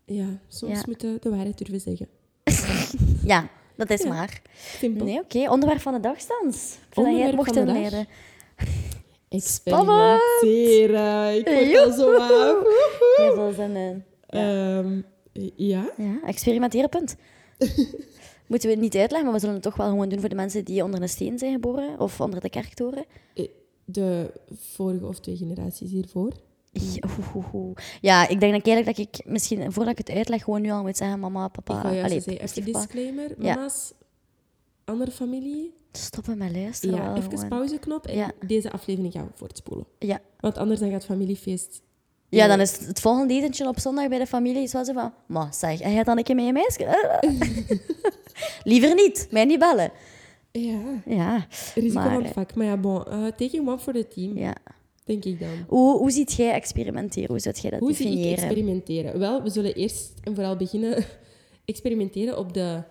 Ja, 0.06 0.26
soms 0.48 0.78
Ja. 0.80 0.84
moet 0.86 1.02
je 1.02 1.18
de 1.22 1.30
waarheid 1.30 1.58
durven 1.58 1.80
zeggen. 1.80 2.08
Ja, 3.34 3.48
dat 3.76 3.90
is 3.90 4.02
Ja. 4.04 4.10
maar. 4.10 4.42
Simpel. 4.78 5.06
Nee, 5.06 5.20
oké. 5.20 5.50
Onderwerp 5.50 5.82
van 5.82 5.94
de 5.94 6.00
dag, 6.00 6.20
Stans. 6.20 6.74
Ik 6.74 6.80
vind 6.94 7.06
dat 7.06 7.16
jij 7.16 7.26
het 7.26 7.36
mocht 7.36 7.56
inleiden. 7.56 8.08
Experimenteren. 9.30 11.38
Ik 11.38 11.48
word 11.48 11.78
al 11.86 11.92
zo 11.92 12.16
af. 12.18 12.56
Heel 13.16 13.34
veel 13.34 13.52
zin 13.56 13.76
in. 13.76 14.04
Ja. 15.56 15.90
Ja, 15.98 16.20
experimenteren, 16.26 16.90
punt. 16.90 17.16
Moeten 18.52 18.70
we 18.70 18.76
het 18.76 18.84
niet 18.84 18.96
uitleggen, 18.96 19.24
maar 19.24 19.34
we 19.34 19.40
zullen 19.40 19.56
het 19.56 19.64
toch 19.64 19.76
wel 19.76 19.90
gewoon 19.90 20.10
doen 20.10 20.20
voor 20.20 20.30
de 20.30 20.36
mensen 20.36 20.66
die 20.66 20.84
onder 20.84 21.02
een 21.02 21.10
steen 21.10 21.40
zijn 21.40 21.52
geboren 21.54 22.00
of 22.00 22.22
onder 22.22 22.40
de 22.42 22.50
kerktoren. 22.50 23.06
Eh, 23.34 23.48
De 23.86 24.32
vorige 24.52 25.06
of 25.08 25.20
twee 25.20 25.36
generaties 25.38 25.92
hiervoor. 25.92 26.32
Ja, 28.02 28.28
ik 28.28 28.40
denk 28.40 28.54
dat 28.54 28.68
eigenlijk 28.68 28.86
dat 28.86 28.98
ik 28.98 29.26
misschien, 29.26 29.72
voordat 29.72 30.00
ik 30.00 30.08
het 30.08 30.18
uitleg, 30.18 30.44
gewoon 30.44 30.62
nu 30.62 30.72
al 30.72 30.82
moet 30.82 30.98
zeggen, 30.98 31.20
mama, 31.20 31.48
papa, 31.48 31.80
ik 31.80 32.04
allee, 32.04 32.20
zeggen, 32.20 32.40
even 32.40 32.64
disclaimer. 32.66 33.36
Ja. 33.44 33.56
Mama's, 33.56 33.94
andere 34.86 35.12
familie. 35.12 35.74
stoppen 35.92 36.38
met 36.38 36.52
luisteren. 36.56 36.96
Ja, 36.96 37.16
even 37.16 37.30
gewoon. 37.32 37.48
pauzeknop. 37.50 38.06
En 38.08 38.16
Ja. 38.18 38.32
deze 38.46 38.72
aflevering 38.72 39.14
gaan 39.14 39.26
we 39.26 39.32
voortspoelen. 39.36 39.86
Ja. 40.00 40.20
Want 40.40 40.58
anders 40.58 40.80
dan 40.80 40.90
gaat 40.90 41.06
familiefeest... 41.06 41.82
ja, 42.40 42.48
dan 42.48 42.60
is 42.60 42.72
het, 42.72 42.88
het 42.88 43.00
volgende 43.00 43.34
etentje 43.34 43.68
op 43.68 43.80
zondag 43.80 44.08
bij 44.08 44.18
de 44.20 44.26
familie 44.28 44.64
is 44.64 44.74
wel 44.74 44.86
zo 44.86 44.94
van, 44.94 45.14
ma, 45.26 45.52
zeg, 45.52 45.80
en 45.80 45.94
jij 45.94 46.04
dan 46.04 46.18
een 46.18 46.24
keer 46.24 46.36
met 46.36 46.46
je 46.46 46.52
meisje? 46.54 47.20
Liever 48.64 48.96
niet, 48.96 49.28
mij 49.32 49.46
niet 49.46 49.60
bellen. 49.60 49.92
Ja, 50.52 50.80
Ja, 51.06 51.46
risico 51.76 51.94
Maar, 52.00 52.14
van 52.14 52.24
het 52.24 52.34
vak. 52.34 52.56
Maar 52.56 52.66
ja, 52.66 52.78
bon. 52.78 53.06
eh 53.06 53.26
taking 53.26 53.68
one 53.68 53.80
for 53.80 53.94
the 53.94 54.08
team, 54.08 54.38
ja. 54.38 54.56
denk 55.04 55.26
ik 55.26 55.40
dan. 55.40 55.50
Hoe, 55.68 55.98
hoe 55.98 56.12
ziet 56.12 56.34
jij 56.34 56.54
experimenteren? 56.54 57.30
Hoe 57.30 57.40
zou 57.40 57.56
jij 57.62 57.72
dat 57.72 57.80
Hoe 57.80 57.94
zie 57.94 58.06
ik 58.06 58.12
definiëren? 58.12 58.44
experimenteren? 58.44 59.20
Wel, 59.20 59.42
we 59.44 59.50
zullen 59.50 59.74
eerst 59.74 60.14
en 60.24 60.36
vooral 60.36 60.56
beginnen 60.56 61.06
experimenteren 61.66 62.38
op 62.38 62.54
de... 62.54 62.82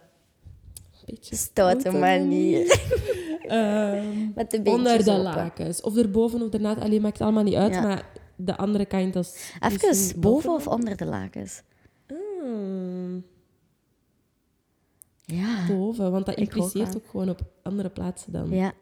Beetje 1.07 1.37
Stoute 1.37 1.91
manier. 1.91 2.67
Ehm, 3.47 4.07
Met 4.35 4.51
de 4.51 4.61
onder 4.65 5.05
de 5.05 5.13
lakens. 5.13 5.81
Of 5.81 5.97
erboven 5.97 6.43
of 6.43 6.53
ernaast. 6.53 6.81
Alleen 6.81 7.01
maakt 7.01 7.21
allemaal 7.21 7.43
niet 7.43 7.55
uit. 7.55 7.75
Ja. 7.75 7.81
Maar 7.81 8.05
de 8.45 8.57
andere 8.57 8.85
kant 8.87 9.17
is... 9.17 9.53
Even, 9.61 10.21
boven 10.21 10.51
of 10.53 10.67
onder 10.67 10.97
de 10.97 11.05
lakens? 11.05 11.63
Hmm, 12.07 13.25
Ja. 15.25 15.67
boven, 15.69 16.11
want 16.11 16.27
dat 16.27 16.35
ook 16.35 16.41
impliceert 16.41 16.97
ook 16.97 17.05
gewoon 17.11 17.29
op 17.29 17.41
andere 17.63 17.89
plaatsen 17.89 18.33
dan. 18.33 18.51
Ja. 18.51 18.73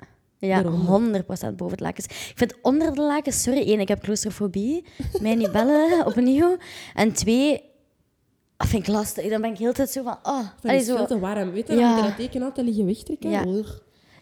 Ja, 0.41 0.63
Daaronder. 0.63 1.23
100% 1.23 1.27
boven 1.57 1.71
het 1.71 1.81
lakens. 1.81 2.05
Ik 2.05 2.33
vind 2.35 2.55
onder 2.63 2.95
de 2.95 3.01
lakens, 3.01 3.43
sorry, 3.43 3.61
één, 3.67 3.81
ik 3.81 3.89
heb 3.89 4.01
claustrofobie. 4.03 4.85
Mij 5.21 5.35
niet 5.35 5.53
bellen, 5.53 6.07
opnieuw. 6.11 6.57
En 6.95 7.13
twee, 7.13 7.63
dat 8.57 8.67
vind 8.69 8.83
ik 8.83 8.89
lastig. 8.95 9.29
Dan 9.31 9.41
ben 9.41 9.51
ik 9.51 9.59
heel 9.59 9.69
de 9.69 9.75
tijd 9.75 9.91
zo 9.91 10.03
van, 10.03 10.13
oh. 10.23 10.39
Dat 10.39 10.53
allee, 10.63 10.77
is 10.77 10.87
zo. 10.87 10.97
veel 10.97 11.07
te 11.07 11.19
warm. 11.19 11.51
Weet 11.53 11.69
je, 11.69 11.75
Ja. 11.75 12.03
dat 12.03 12.17
teken 12.17 12.43
altijd 12.43 12.67
liggen 12.67 12.87
wegtrekken. 12.87 13.31
Ja. 13.31 13.45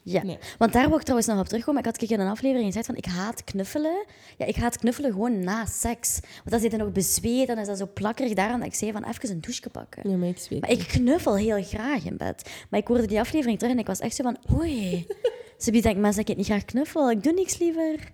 Ja, 0.08 0.22
Nee. 0.22 0.38
want 0.58 0.72
daar 0.72 0.88
wil 0.88 0.96
ik 0.96 1.02
trouwens 1.02 1.28
nog 1.28 1.38
op 1.40 1.46
terugkomen. 1.46 1.80
Ik 1.80 1.86
had 1.86 2.02
ik 2.02 2.10
in 2.10 2.20
een 2.20 2.28
aflevering 2.28 2.66
gezegd 2.66 2.86
van, 2.86 2.96
ik 2.96 3.04
haat 3.04 3.44
knuffelen. 3.44 4.04
Ja, 4.38 4.44
ik 4.46 4.56
haat 4.56 4.78
knuffelen 4.78 5.12
gewoon 5.12 5.40
na 5.40 5.64
seks. 5.66 6.18
Want 6.36 6.50
dan 6.50 6.60
zit 6.60 6.70
je 6.70 6.76
nog 6.76 6.92
bezweet, 6.92 7.46
dan 7.46 7.58
is 7.58 7.66
dat 7.66 7.78
zo 7.78 7.88
plakkerig 7.94 8.32
daaraan 8.34 8.58
dat 8.58 8.68
ik 8.68 8.74
zei 8.74 8.92
van, 8.92 9.04
even 9.04 9.30
een 9.30 9.40
douche 9.40 9.70
pakken. 9.70 10.10
Ja, 10.10 10.16
maar 10.16 10.28
ik 10.28 10.38
zweet. 10.38 10.60
Maar 10.60 10.70
ik 10.70 10.78
knuffel 10.88 11.36
heel 11.36 11.62
graag 11.62 12.04
in 12.04 12.16
bed. 12.16 12.50
Maar 12.70 12.80
ik 12.80 12.86
hoorde 12.86 13.06
die 13.06 13.20
aflevering 13.20 13.58
terug 13.58 13.72
en 13.74 13.78
ik 13.80 13.86
was 13.86 13.98
echt 13.98 14.14
zo 14.16 14.22
van, 14.22 14.36
oei. 14.58 15.06
Ze 15.58 15.70
biedt 15.70 15.84
denk 15.84 15.96
mensen 15.96 16.20
dat 16.20 16.20
ik 16.20 16.28
het 16.28 16.36
niet 16.36 16.46
graag 16.46 16.64
knuffel. 16.64 17.10
Ik 17.10 17.22
doe 17.22 17.32
niks 17.32 17.58
liever. 17.58 18.12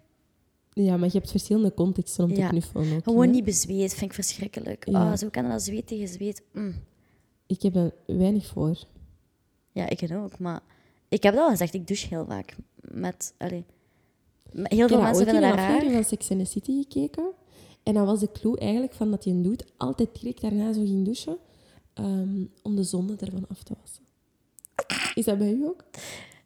Ja, 0.73 0.97
maar 0.97 1.09
je 1.13 1.19
hebt 1.19 1.31
verschillende 1.31 1.75
contexten 1.75 2.25
om 2.25 2.35
te 2.35 2.41
Ja. 2.41 2.49
knuffelen 2.49 2.97
ook. 2.97 3.03
Gewoon 3.05 3.27
hè. 3.27 3.31
niet 3.33 3.45
bezweet, 3.45 3.91
vind 3.95 4.11
ik 4.11 4.13
verschrikkelijk. 4.15 4.89
Ja. 4.91 5.11
Oh, 5.11 5.17
zo 5.17 5.29
kan 5.29 5.49
dat 5.49 5.63
zweet 5.63 5.87
tegen 5.87 6.09
zweet. 6.09 6.43
Mm. 6.53 6.75
Ik 7.47 7.63
heb 7.63 7.73
daar 7.73 7.91
weinig 8.07 8.47
voor. 8.47 8.79
Ja, 9.73 9.89
ik 9.89 10.01
ook. 10.13 10.39
Maar 10.39 10.61
ik 11.12 11.23
heb 11.23 11.35
dat 11.35 11.42
al 11.42 11.50
gezegd, 11.50 11.75
ik 11.75 11.87
douche 11.87 12.07
heel 12.09 12.25
vaak. 12.28 12.57
Met, 12.81 13.35
allee, 13.38 13.64
heel 14.52 14.62
Ik 14.62 14.71
veel 14.88 14.88
heb 14.88 15.00
mensen 15.00 15.26
in 15.26 15.33
vinden 15.33 15.42
een 15.42 15.57
dat 15.57 15.59
raar. 15.59 15.66
aflevering 15.69 15.95
van 15.95 16.04
Sex 16.04 16.31
and 16.31 16.40
the 16.40 16.47
City 16.47 16.83
gekeken. 16.83 17.31
En 17.83 17.95
dan 17.95 18.07
was 18.07 18.21
de 18.21 18.33
clue 18.33 18.59
eigenlijk 18.59 18.92
van 18.95 19.11
dat 19.11 19.25
je 19.25 19.31
een 19.31 19.42
doet 19.42 19.64
altijd 19.76 20.09
direct 20.21 20.40
daarna 20.40 20.73
zo 20.73 20.81
ging 20.81 21.04
douchen. 21.04 21.37
ehm, 21.95 22.45
om 22.62 22.76
de 22.76 22.83
zonde 22.83 23.16
ervan 23.21 23.45
af 23.49 23.62
te 23.62 23.75
wassen. 23.81 24.02
Is 25.14 25.25
dat 25.25 25.38
bij 25.38 25.52
u 25.52 25.64
ook? 25.66 25.85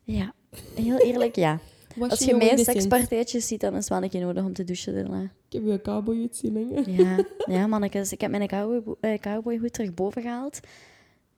Ja, 0.02 0.35
heel 0.75 0.99
eerlijk, 0.99 1.37
ja. 1.37 1.58
Als 2.08 2.18
je 2.25 2.35
mij 2.35 2.49
in 2.49 2.58
sekspartijtjes 2.58 3.46
ziet, 3.46 3.61
dan 3.61 3.73
is 3.73 3.78
het 3.78 3.88
wel 3.88 4.02
een 4.02 4.08
keer 4.11 4.20
nodig 4.20 4.44
om 4.44 4.52
te 4.52 4.64
douchen. 4.64 4.94
daarna. 4.94 5.23
Ik 5.23 5.52
heb 5.52 5.64
je 5.66 5.80
cowboy 5.82 6.20
uit 6.20 6.37
zien 6.37 6.54
hangen. 6.56 6.92
Ja, 6.96 7.25
ja 7.46 7.66
mannetjes. 7.66 8.12
Ik 8.12 8.20
heb 8.20 8.30
mijn 8.30 8.46
cowboy, 8.49 8.94
eh, 9.00 9.18
cowboyhoed 9.18 9.73
terug 9.73 9.94
boven 9.94 10.23
gehaald. 10.23 10.61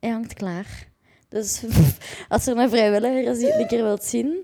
Hij 0.01 0.11
hangt 0.11 0.35
klaar. 0.35 0.89
Dus 1.29 1.63
als 2.29 2.47
er 2.47 2.57
een 2.57 2.69
vrijwilliger 2.69 3.31
is 3.33 3.39
die 3.39 3.47
het 3.47 3.61
een 3.61 3.67
keer 3.67 3.83
wilt 3.83 4.05
zien... 4.05 4.37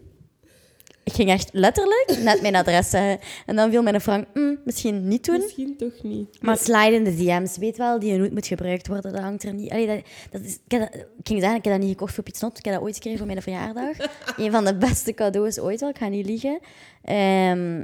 Ik 1.04 1.12
ging 1.12 1.30
echt 1.30 1.48
letterlijk 1.52 2.18
net 2.22 2.40
mijn 2.42 2.54
adres 2.54 2.90
zeggen. 2.90 3.18
En 3.46 3.56
dan 3.56 3.70
viel 3.70 3.82
mijn 3.82 4.00
Frank, 4.00 4.26
"Mm, 4.34 4.58
misschien 4.64 5.08
niet 5.08 5.24
doen. 5.24 5.38
Misschien 5.40 5.76
toch 5.76 6.02
niet. 6.02 6.42
Maar 6.42 6.56
slide 6.58 6.92
in 6.94 7.04
de 7.04 7.14
DM's, 7.16 7.56
weet 7.56 7.76
wel, 7.76 7.98
die 7.98 8.18
hoed 8.20 8.32
moet 8.32 8.46
gebruikt 8.46 8.86
worden, 8.88 9.12
dat 9.12 9.20
hangt 9.20 9.42
er 9.44 9.54
niet. 9.54 9.70
Allee, 9.70 9.86
dat, 9.86 10.00
dat 10.30 10.40
is, 10.40 10.54
ik, 10.54 10.60
heb 10.70 10.80
dat- 10.80 10.94
ik 11.00 11.26
ging 11.26 11.40
zeggen, 11.40 11.58
ik 11.58 11.64
heb 11.64 11.72
dat 11.72 11.82
niet 11.82 11.90
gekocht 11.90 12.14
voor 12.14 12.24
Pietsnot, 12.24 12.58
ik 12.58 12.64
heb 12.64 12.74
dat 12.74 12.82
ooit 12.82 12.94
gekregen 12.94 13.18
voor 13.18 13.26
mijn 13.26 13.42
verjaardag. 13.42 13.96
een 14.36 14.50
van 14.50 14.64
de 14.64 14.76
beste 14.76 15.12
cadeaus 15.14 15.58
ooit 15.58 15.80
wel, 15.80 15.88
ik 15.88 15.98
ga 15.98 16.08
niet 16.08 16.26
liegen. 16.26 16.58
Ehm, 17.02 17.78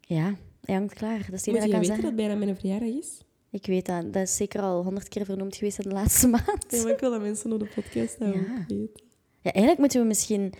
ja, 0.00 0.34
hij 0.64 0.74
hangt 0.74 0.94
klaar, 0.94 1.18
dat 1.30 1.40
is 1.40 1.46
Moet 1.46 1.54
dat 1.54 1.54
ik 1.54 1.62
je 1.62 1.68
kan 1.70 1.70
weten 1.80 1.84
zeggen. 1.86 2.04
dat 2.04 2.16
bijna 2.16 2.34
mijn 2.34 2.56
verjaardag 2.56 2.88
is? 2.88 3.20
Ik 3.50 3.66
weet 3.66 3.86
dat, 3.86 4.12
dat 4.12 4.22
is 4.22 4.36
zeker 4.36 4.60
al 4.60 4.82
honderd 4.82 5.08
keer 5.08 5.24
vernoemd 5.24 5.56
geweest 5.56 5.78
in 5.78 5.88
de 5.88 5.94
laatste 5.94 6.28
maand. 6.36 6.66
Ja, 6.68 6.82
maar 6.82 6.92
ik 6.92 7.00
wil 7.00 7.10
dat 7.10 7.20
mensen 7.20 7.52
op 7.52 7.58
de 7.58 7.70
podcast 7.74 8.18
hebben. 8.18 8.40
Ja. 8.40 8.64
weten. 8.68 9.08
Ja, 9.42 9.52
eigenlijk 9.52 9.78
moeten 9.78 10.00
we 10.00 10.06
misschien 10.06 10.54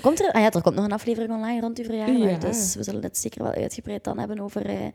Komt 0.00 0.20
er, 0.20 0.32
ah 0.32 0.40
ja, 0.40 0.50
er 0.50 0.62
komt 0.62 0.74
nog 0.74 0.84
een 0.84 0.92
aflevering 0.92 1.32
online 1.32 1.60
rond 1.60 1.78
uw 1.78 1.84
verjaardag. 1.84 2.30
Ja. 2.30 2.38
Dus 2.38 2.74
we 2.74 2.82
zullen 2.82 3.02
het 3.02 3.18
zeker 3.18 3.42
wel 3.42 3.52
uitgebreid 3.52 4.04
dan 4.04 4.18
hebben 4.18 4.40
over 4.40 4.66
eh, 4.66 4.86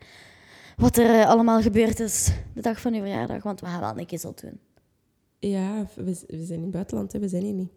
wat 0.76 0.96
er 0.96 1.20
eh, 1.20 1.28
allemaal 1.28 1.60
gebeurd 1.60 2.00
is 2.00 2.30
de 2.54 2.60
dag 2.60 2.80
van 2.80 2.94
uw 2.94 3.00
verjaardag. 3.00 3.42
Want 3.42 3.60
we 3.60 3.66
gaan 3.66 3.80
wel 3.80 3.98
een 3.98 4.06
keer 4.06 4.18
zo 4.18 4.32
doen. 4.34 4.60
Ja, 5.38 5.86
we, 5.94 6.04
we 6.26 6.44
zijn 6.44 6.58
in 6.58 6.62
het 6.62 6.70
buitenland, 6.70 7.12
hè. 7.12 7.18
we 7.18 7.28
zijn 7.28 7.42
hier 7.42 7.52
niet. 7.52 7.70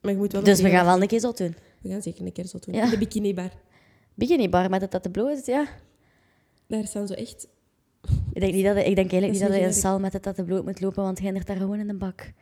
Maar 0.00 0.12
je 0.12 0.18
moet 0.18 0.32
wel 0.32 0.42
Dus 0.42 0.60
we 0.60 0.70
gaan 0.70 0.84
wel 0.84 1.02
een 1.02 1.08
keer 1.08 1.20
zo 1.20 1.32
doen. 1.32 1.54
We 1.82 1.88
gaan 1.88 2.02
zeker 2.02 2.26
een 2.26 2.32
keer 2.32 2.46
zo 2.46 2.58
doen. 2.58 2.74
Ja. 2.74 2.84
In 2.84 2.90
de 2.90 2.98
bikinibar. 2.98 3.50
Bikini 4.14 4.48
bar 4.48 4.70
met 4.70 4.80
het 4.80 4.90
dat 4.90 5.02
de 5.02 5.10
blauw 5.10 5.28
is, 5.28 5.46
ja. 5.46 5.66
Daar 6.66 6.86
staan 6.86 7.06
zo 7.06 7.14
echt... 7.14 7.48
Ik 8.32 8.40
denk, 8.40 8.54
niet 8.54 8.64
dat, 8.64 8.76
ik 8.76 8.84
denk 8.84 8.96
eigenlijk 8.96 9.32
is 9.32 9.38
niet 9.38 9.48
dat 9.48 9.56
je 9.56 9.62
in 9.62 9.66
niet 9.66 9.76
zaal 9.76 9.98
met 9.98 10.12
het 10.12 10.22
dat 10.22 10.36
de 10.36 10.44
bloed 10.44 10.64
moet 10.64 10.80
lopen, 10.80 11.02
want 11.02 11.18
je 11.18 11.24
hindert 11.24 11.46
daar 11.46 11.56
gewoon 11.56 11.78
in 11.78 11.86
de 11.86 11.94
bak. 11.94 12.32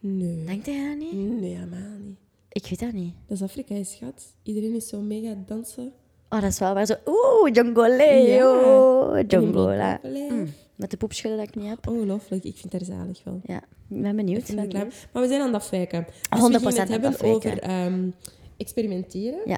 Nee. 0.00 0.44
Denkt 0.44 0.66
hij 0.66 0.88
dat 0.88 0.98
niet? 0.98 1.40
Nee, 1.40 1.54
helemaal 1.54 1.98
niet. 2.04 2.16
Ik 2.48 2.66
weet 2.66 2.80
dat 2.80 2.92
niet. 2.92 3.14
Dat 3.26 3.36
is 3.36 3.42
Afrika, 3.42 3.74
hè, 3.74 3.84
schat. 3.84 4.34
Iedereen 4.42 4.74
is 4.74 4.88
zo 4.88 5.00
mega 5.00 5.34
dansen. 5.46 5.92
Oh, 6.28 6.40
dat 6.40 6.50
is 6.50 6.58
wel 6.58 6.74
waar 6.74 6.86
zo. 6.86 6.94
Oeh, 7.06 7.52
Jongoleo. 7.52 9.16
Ja. 9.16 9.22
Jongola. 9.28 10.00
Mm, 10.02 10.48
met 10.76 10.90
de 10.90 10.96
poepschudden 10.96 11.38
dat 11.38 11.48
ik 11.48 11.54
niet 11.54 11.68
heb. 11.68 11.88
Ongelooflijk, 11.88 12.44
ik 12.44 12.56
vind 12.56 12.72
het 12.72 12.86
zalig 12.86 13.24
wel. 13.24 13.40
Ja, 13.44 13.62
ik 13.88 14.02
ben 14.02 14.16
benieuwd. 14.16 14.48
Ik 14.48 14.54
ben. 14.70 14.90
Maar 15.12 15.22
we 15.22 15.28
zijn 15.28 15.40
aan 15.40 15.46
het 15.46 15.56
afwijken. 15.56 16.06
Dus 16.30 16.40
100% 16.40 16.42
we 16.42 16.58
gingen 16.58 16.64
aan 16.64 16.80
het 16.80 16.88
hebben 16.88 17.10
afwijken. 17.10 17.52
over 17.52 17.62
ehm, 17.62 18.10
experimenteren. 18.56 19.40
Ja. 19.44 19.57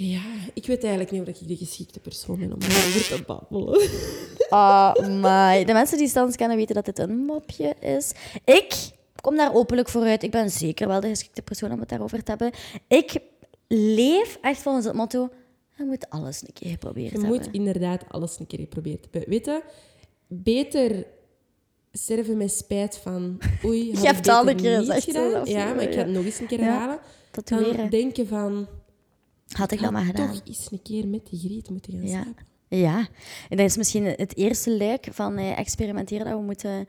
Ja, 0.00 0.22
ik 0.54 0.66
weet 0.66 0.82
eigenlijk 0.82 1.10
niet 1.10 1.20
of 1.20 1.28
ik 1.28 1.48
de 1.48 1.56
geschikte 1.56 2.00
persoon 2.00 2.38
ben 2.38 2.52
om 2.52 2.58
daarover 2.58 3.16
te 3.16 3.22
babbelen. 3.26 3.80
Oh 4.50 4.94
my. 4.94 5.64
De 5.64 5.72
mensen 5.72 5.98
die 5.98 6.08
Stans 6.08 6.36
kennen 6.36 6.56
weten 6.56 6.74
dat 6.74 6.84
dit 6.84 6.98
een 6.98 7.16
mopje 7.16 7.74
is. 7.80 8.12
Ik 8.44 8.90
kom 9.20 9.36
daar 9.36 9.54
openlijk 9.54 9.88
voor 9.88 10.02
uit. 10.02 10.22
Ik 10.22 10.30
ben 10.30 10.50
zeker 10.50 10.88
wel 10.88 11.00
de 11.00 11.08
geschikte 11.08 11.42
persoon 11.42 11.72
om 11.72 11.80
het 11.80 11.88
daarover 11.88 12.22
te 12.22 12.30
hebben. 12.30 12.50
Ik 12.88 13.16
leef 13.68 14.38
echt 14.40 14.60
volgens 14.62 14.84
het 14.84 14.94
motto... 14.94 15.28
Je 15.76 15.84
moet 15.84 16.10
alles 16.10 16.42
een 16.42 16.52
keer 16.52 16.70
geprobeerd 16.70 17.12
Je 17.12 17.18
hebben. 17.18 17.36
moet 17.36 17.48
inderdaad 17.52 18.04
alles 18.08 18.38
een 18.38 18.46
keer 18.46 18.58
geprobeerd 18.58 19.08
hebben. 19.10 19.30
Weet 19.30 19.44
je, 19.44 19.62
beter 20.26 21.06
sterven 21.92 22.36
met 22.36 22.52
spijt 22.52 22.96
van... 22.96 23.38
Oei, 23.64 23.92
had 23.92 24.02
Je 24.02 24.08
ik 24.08 24.14
hebt 24.14 24.26
het 24.26 24.28
al 24.28 24.48
een 24.48 24.56
keer 24.56 24.78
gezegd. 24.78 25.12
Ja, 25.48 25.74
maar 25.74 25.82
ik 25.82 25.92
ga 25.92 25.98
het 25.98 26.08
nog 26.10 26.24
eens 26.24 26.40
een 26.40 26.46
keer 26.46 26.60
herhalen. 26.60 26.98
Dan 27.44 27.88
denken 27.90 28.26
van... 28.26 28.68
Had 29.48 29.70
ik 29.72 29.80
dat 29.80 29.90
maar 29.92 30.04
gedaan. 30.04 30.32
toch 30.32 30.40
eens 30.44 30.68
een 30.70 30.82
keer 30.82 31.06
met 31.08 31.26
die 31.30 31.38
griet 31.40 31.70
moeten 31.70 31.92
gaan 31.92 32.06
Ja. 32.08 32.22
slapen. 32.22 32.46
Ja, 32.68 32.98
en 33.48 33.56
dat 33.56 33.66
is 33.66 33.76
misschien 33.76 34.04
het 34.04 34.36
eerste 34.36 34.76
luik 34.76 35.08
van 35.10 35.36
eh, 35.36 35.58
experimenteren 35.58 36.26
dat 36.26 36.34
we 36.38 36.44
moeten 36.44 36.88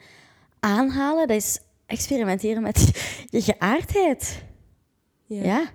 aanhalen. 0.60 1.28
Dat 1.28 1.38
is 1.38 1.60
experimenteren 1.86 2.62
met 2.62 2.78
je 3.30 3.42
geaardheid. 3.42 4.44
Ja. 5.26 5.44
Ja, 5.44 5.70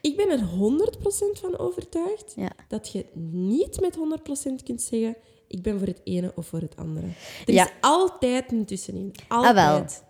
Ik 0.00 0.16
ben 0.16 0.30
er 0.30 0.38
100% 0.38 1.40
van 1.40 1.58
overtuigd 1.58 2.32
ja. 2.36 2.50
dat 2.68 2.92
je 2.92 3.06
niet 3.32 3.80
met 3.80 3.96
100% 3.96 4.62
kunt 4.64 4.82
zeggen: 4.82 5.16
ik 5.48 5.62
ben 5.62 5.78
voor 5.78 5.86
het 5.86 6.00
ene 6.04 6.32
of 6.34 6.46
voor 6.46 6.60
het 6.60 6.76
andere. 6.76 7.06
Er 7.46 7.52
Ja. 7.52 7.64
is 7.64 7.70
altijd 7.80 8.52
een 8.52 8.64
tussenin. 8.64 9.12
Ah, 9.28 9.52
wel. 9.54 9.68
Altijd. 9.72 10.02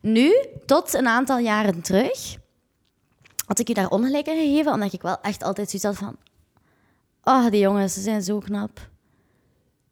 Nu, 0.00 0.34
tot 0.66 0.94
een 0.94 1.06
aantal 1.06 1.38
jaren 1.38 1.82
terug, 1.82 2.36
had 3.50 3.58
ik 3.58 3.68
je 3.68 3.74
daar 3.74 3.90
ongelijk 3.90 4.26
in 4.26 4.36
gegeven, 4.36 4.72
omdat 4.72 4.92
ik 4.92 5.02
wel 5.02 5.20
echt 5.20 5.42
altijd 5.42 5.70
zoiets 5.70 5.88
had 5.88 5.96
van... 6.08 6.16
Oh, 7.24 7.50
die 7.50 7.60
jongens, 7.60 7.94
ze 7.94 8.00
zijn 8.00 8.22
zo 8.22 8.38
knap. 8.38 8.88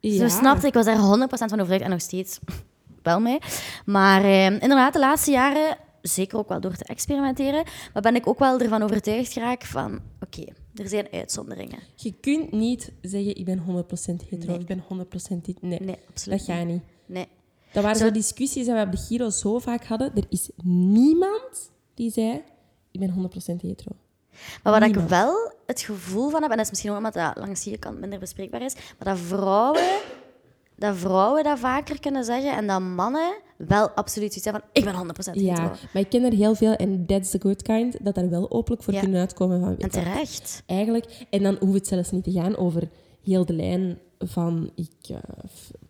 Zo 0.00 0.28
snapte, 0.28 0.66
ik 0.66 0.74
was 0.74 0.84
daar 0.84 0.96
100% 0.96 1.00
van 1.28 1.52
overtuigd 1.60 1.82
en 1.84 1.90
nog 1.90 2.00
steeds 2.00 2.38
wel 3.02 3.20
mee. 3.20 3.38
Maar 3.84 4.24
eh, 4.24 4.44
inderdaad, 4.44 4.92
de 4.92 4.98
laatste 4.98 5.30
jaren, 5.30 5.76
zeker 6.02 6.38
ook 6.38 6.48
wel 6.48 6.60
door 6.60 6.74
te 6.76 6.84
experimenteren, 6.84 7.64
maar 7.92 8.02
ben 8.02 8.14
ik 8.14 8.26
ook 8.26 8.38
wel 8.38 8.60
ervan 8.60 8.82
overtuigd 8.82 9.32
geraakt 9.32 9.66
van, 9.66 10.00
oké, 10.20 10.44
er 10.74 10.88
zijn 10.88 11.06
uitzonderingen. 11.12 11.78
Je 11.94 12.14
kunt 12.20 12.52
niet 12.52 12.92
zeggen: 13.02 13.36
ik 13.36 13.44
ben 13.44 13.58
100% 13.60 13.64
hetero, 14.28 14.52
Nee. 14.52 14.58
ik 14.60 14.66
ben 14.66 14.82
100% 14.82 15.40
dit. 15.42 15.62
Nee, 15.62 15.80
Nee, 15.80 15.96
absoluut 16.10 16.46
dat 16.46 16.56
gaat 16.56 16.66
niet. 16.66 16.82
Nee. 17.06 17.26
Dat 17.72 17.82
waren 17.82 17.98
Zo- 17.98 18.04
zo 18.06 18.10
discussies 18.12 18.64
die 18.64 18.74
we 18.74 18.80
op 18.80 18.90
de 18.90 18.96
Giro 18.98 19.30
zo 19.30 19.58
vaak 19.58 19.84
hadden. 19.84 20.12
Er 20.14 20.24
is 20.28 20.50
niemand 20.64 21.70
die 21.94 22.10
zei: 22.10 22.42
ik 22.98 23.12
ben 23.14 23.30
100% 23.56 23.60
hetero. 23.60 23.96
Maar 24.62 24.72
wat 24.72 24.82
Niemand. 24.82 25.02
ik 25.04 25.08
wel 25.08 25.52
het 25.66 25.80
gevoel 25.80 26.30
van 26.30 26.42
heb, 26.42 26.50
en 26.50 26.56
dat 26.56 26.64
is 26.64 26.70
misschien 26.70 26.90
ook 26.90 26.96
omdat 26.96 27.12
dat 27.14 27.36
langs 27.36 27.64
die 27.64 27.78
kant 27.78 28.00
minder 28.00 28.18
bespreekbaar 28.18 28.62
is, 28.62 28.74
maar 28.74 29.14
dat 29.14 29.18
vrouwen, 29.18 30.00
dat 30.76 30.96
vrouwen 30.96 31.44
dat 31.44 31.58
vaker 31.58 32.00
kunnen 32.00 32.24
zeggen 32.24 32.52
en 32.52 32.66
dat 32.66 32.80
mannen 32.80 33.34
wel 33.56 33.88
absoluut 33.88 34.32
zoiets 34.32 34.44
hebben 34.44 34.62
van 34.62 34.70
ik 34.72 34.84
ben 34.84 35.14
100% 35.16 35.38
hetero. 35.38 35.62
Ja, 35.62 35.74
maar 35.92 36.02
ik 36.02 36.08
ken 36.08 36.24
er 36.24 36.32
heel 36.32 36.54
veel, 36.54 36.72
en 36.74 37.06
that's 37.06 37.30
the 37.30 37.40
good 37.40 37.62
kind, 37.62 38.04
dat 38.04 38.14
daar 38.14 38.30
wel 38.30 38.50
openlijk 38.50 38.82
voor 38.82 38.94
Ja. 38.94 39.00
kunnen 39.00 39.20
uitkomen 39.20 39.60
van... 39.60 39.76
En 39.78 39.90
terecht. 39.90 40.62
Eigenlijk, 40.66 41.26
en 41.30 41.42
dan 41.42 41.56
hoeft 41.60 41.74
het 41.74 41.86
zelfs 41.86 42.10
niet 42.10 42.24
te 42.24 42.32
gaan 42.32 42.56
over 42.56 42.88
heel 43.22 43.44
de 43.44 43.52
lijn 43.52 43.98
van 44.18 44.70
ik 44.74 45.08
eh, 45.08 45.16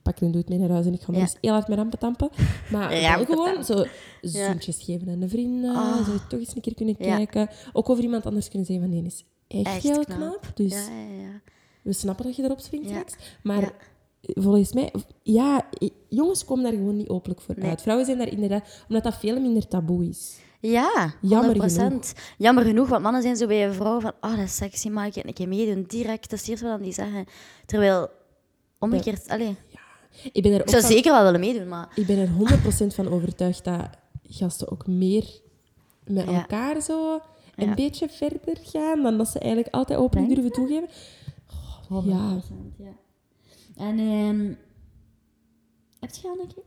f- 0.08 0.14
pak 0.14 0.20
een 0.20 0.30
doet 0.32 0.48
mee 0.48 0.58
naar 0.58 0.70
huis 0.70 0.86
en 0.86 0.92
ik 0.92 1.00
ga 1.00 1.06
nog 1.06 1.16
Ja. 1.16 1.22
eens 1.22 1.36
heel 1.40 1.52
hard 1.52 1.68
met 1.68 1.78
rampen 1.78 1.98
tampen. 1.98 2.30
Maar 2.72 2.88
wel 2.88 3.24
gewoon 3.24 3.64
zo 3.64 3.84
zoentjes 4.20 4.82
geven 4.84 5.08
aan 5.08 5.22
een 5.22 5.28
vriend, 5.28 5.64
Ah. 5.64 6.06
zo 6.06 6.12
toch 6.28 6.38
eens 6.40 6.54
een 6.54 6.60
keer 6.60 6.74
kunnen 6.74 6.94
Ja. 6.98 7.16
kijken. 7.16 7.48
Ook 7.72 7.88
over 7.90 8.02
iemand 8.04 8.26
anders 8.26 8.48
kunnen 8.48 8.66
zeggen 8.66 8.86
van 8.88 8.94
die 8.96 9.04
is 9.06 9.24
echt, 9.48 9.66
Echt 9.66 9.82
heel 9.82 10.04
knap. 10.04 10.18
knap. 10.18 10.50
Dus 10.56 10.72
Ja, 10.72 10.78
ja, 10.78 11.22
ja. 11.22 11.40
we 11.82 11.92
snappen 11.92 12.24
dat 12.24 12.36
je 12.36 12.42
erop 12.42 12.60
springt 12.60 12.88
Ja. 12.88 12.94
straks. 12.94 13.14
Maar 13.42 13.60
Ja. 13.60 13.72
volgens 14.20 14.72
mij, 14.72 14.92
ja, 15.22 15.66
jongens 16.08 16.44
komen 16.44 16.64
daar 16.64 16.72
gewoon 16.72 16.96
niet 16.96 17.08
openlijk 17.08 17.40
voor 17.40 17.54
Nee. 17.58 17.68
uit. 17.70 17.82
Vrouwen 17.82 18.06
zijn 18.06 18.18
daar 18.18 18.28
inderdaad, 18.32 18.84
omdat 18.88 19.04
dat 19.04 19.16
veel 19.16 19.40
minder 19.40 19.68
taboe 19.68 20.08
is. 20.08 20.38
Ja, 20.60 21.14
100%. 21.20 21.80
Jammer 21.80 22.34
Jammer 22.38 22.64
genoeg, 22.64 22.88
want 22.88 23.02
mannen 23.02 23.22
zijn 23.22 23.36
zo 23.36 23.46
bij 23.46 23.66
een 23.66 23.74
vrouw 23.74 24.00
van, 24.00 24.12
oh, 24.20 24.30
dat 24.36 24.44
is 24.44 24.56
sexy, 24.56 24.88
mag 24.88 25.16
ik 25.16 25.24
een 25.24 25.32
keer 25.32 25.48
meedoen? 25.48 25.84
Direct, 25.88 26.22
dat 26.30 26.32
is 26.32 26.40
het 26.40 26.48
eerste 26.48 26.66
wat 26.68 26.82
die 26.82 26.92
zeggen. 26.92 27.24
Terwijl, 27.66 28.08
omgekeerd, 28.78 29.28
allee, 29.28 29.56
Ik 30.32 30.42
ben 30.42 30.52
er 30.52 30.60
ik 30.60 30.68
zou 30.68 30.82
van- 30.82 30.90
zeker 30.90 31.12
wel 31.12 31.24
willen 31.24 31.40
meedoen, 31.40 31.68
maar... 31.68 31.88
Ik 31.94 32.06
ben 32.06 32.18
er 32.18 32.28
100% 32.28 32.94
van 32.94 33.08
overtuigd 33.08 33.64
dat 33.64 33.88
gasten 34.22 34.70
ook 34.70 34.86
meer 34.86 35.24
met 36.06 36.24
Ja. 36.26 36.32
elkaar 36.32 36.80
zo 36.80 37.20
een 37.56 37.68
Ja. 37.68 37.74
beetje 37.74 38.08
verder 38.08 38.56
gaan 38.62 39.02
dan 39.02 39.18
dat 39.18 39.28
ze 39.28 39.38
eigenlijk 39.38 39.74
altijd 39.74 40.12
Denk 40.12 40.28
durven 40.28 40.52
toegeven. 40.52 40.88
Oh, 41.90 42.06
ja. 42.06 42.40
ja. 42.78 42.92
En, 43.76 43.98
ehm 43.98 44.52
heb 46.00 46.10
je 46.22 46.28
al 46.28 46.38
een 46.40 46.46
keer 46.54 46.64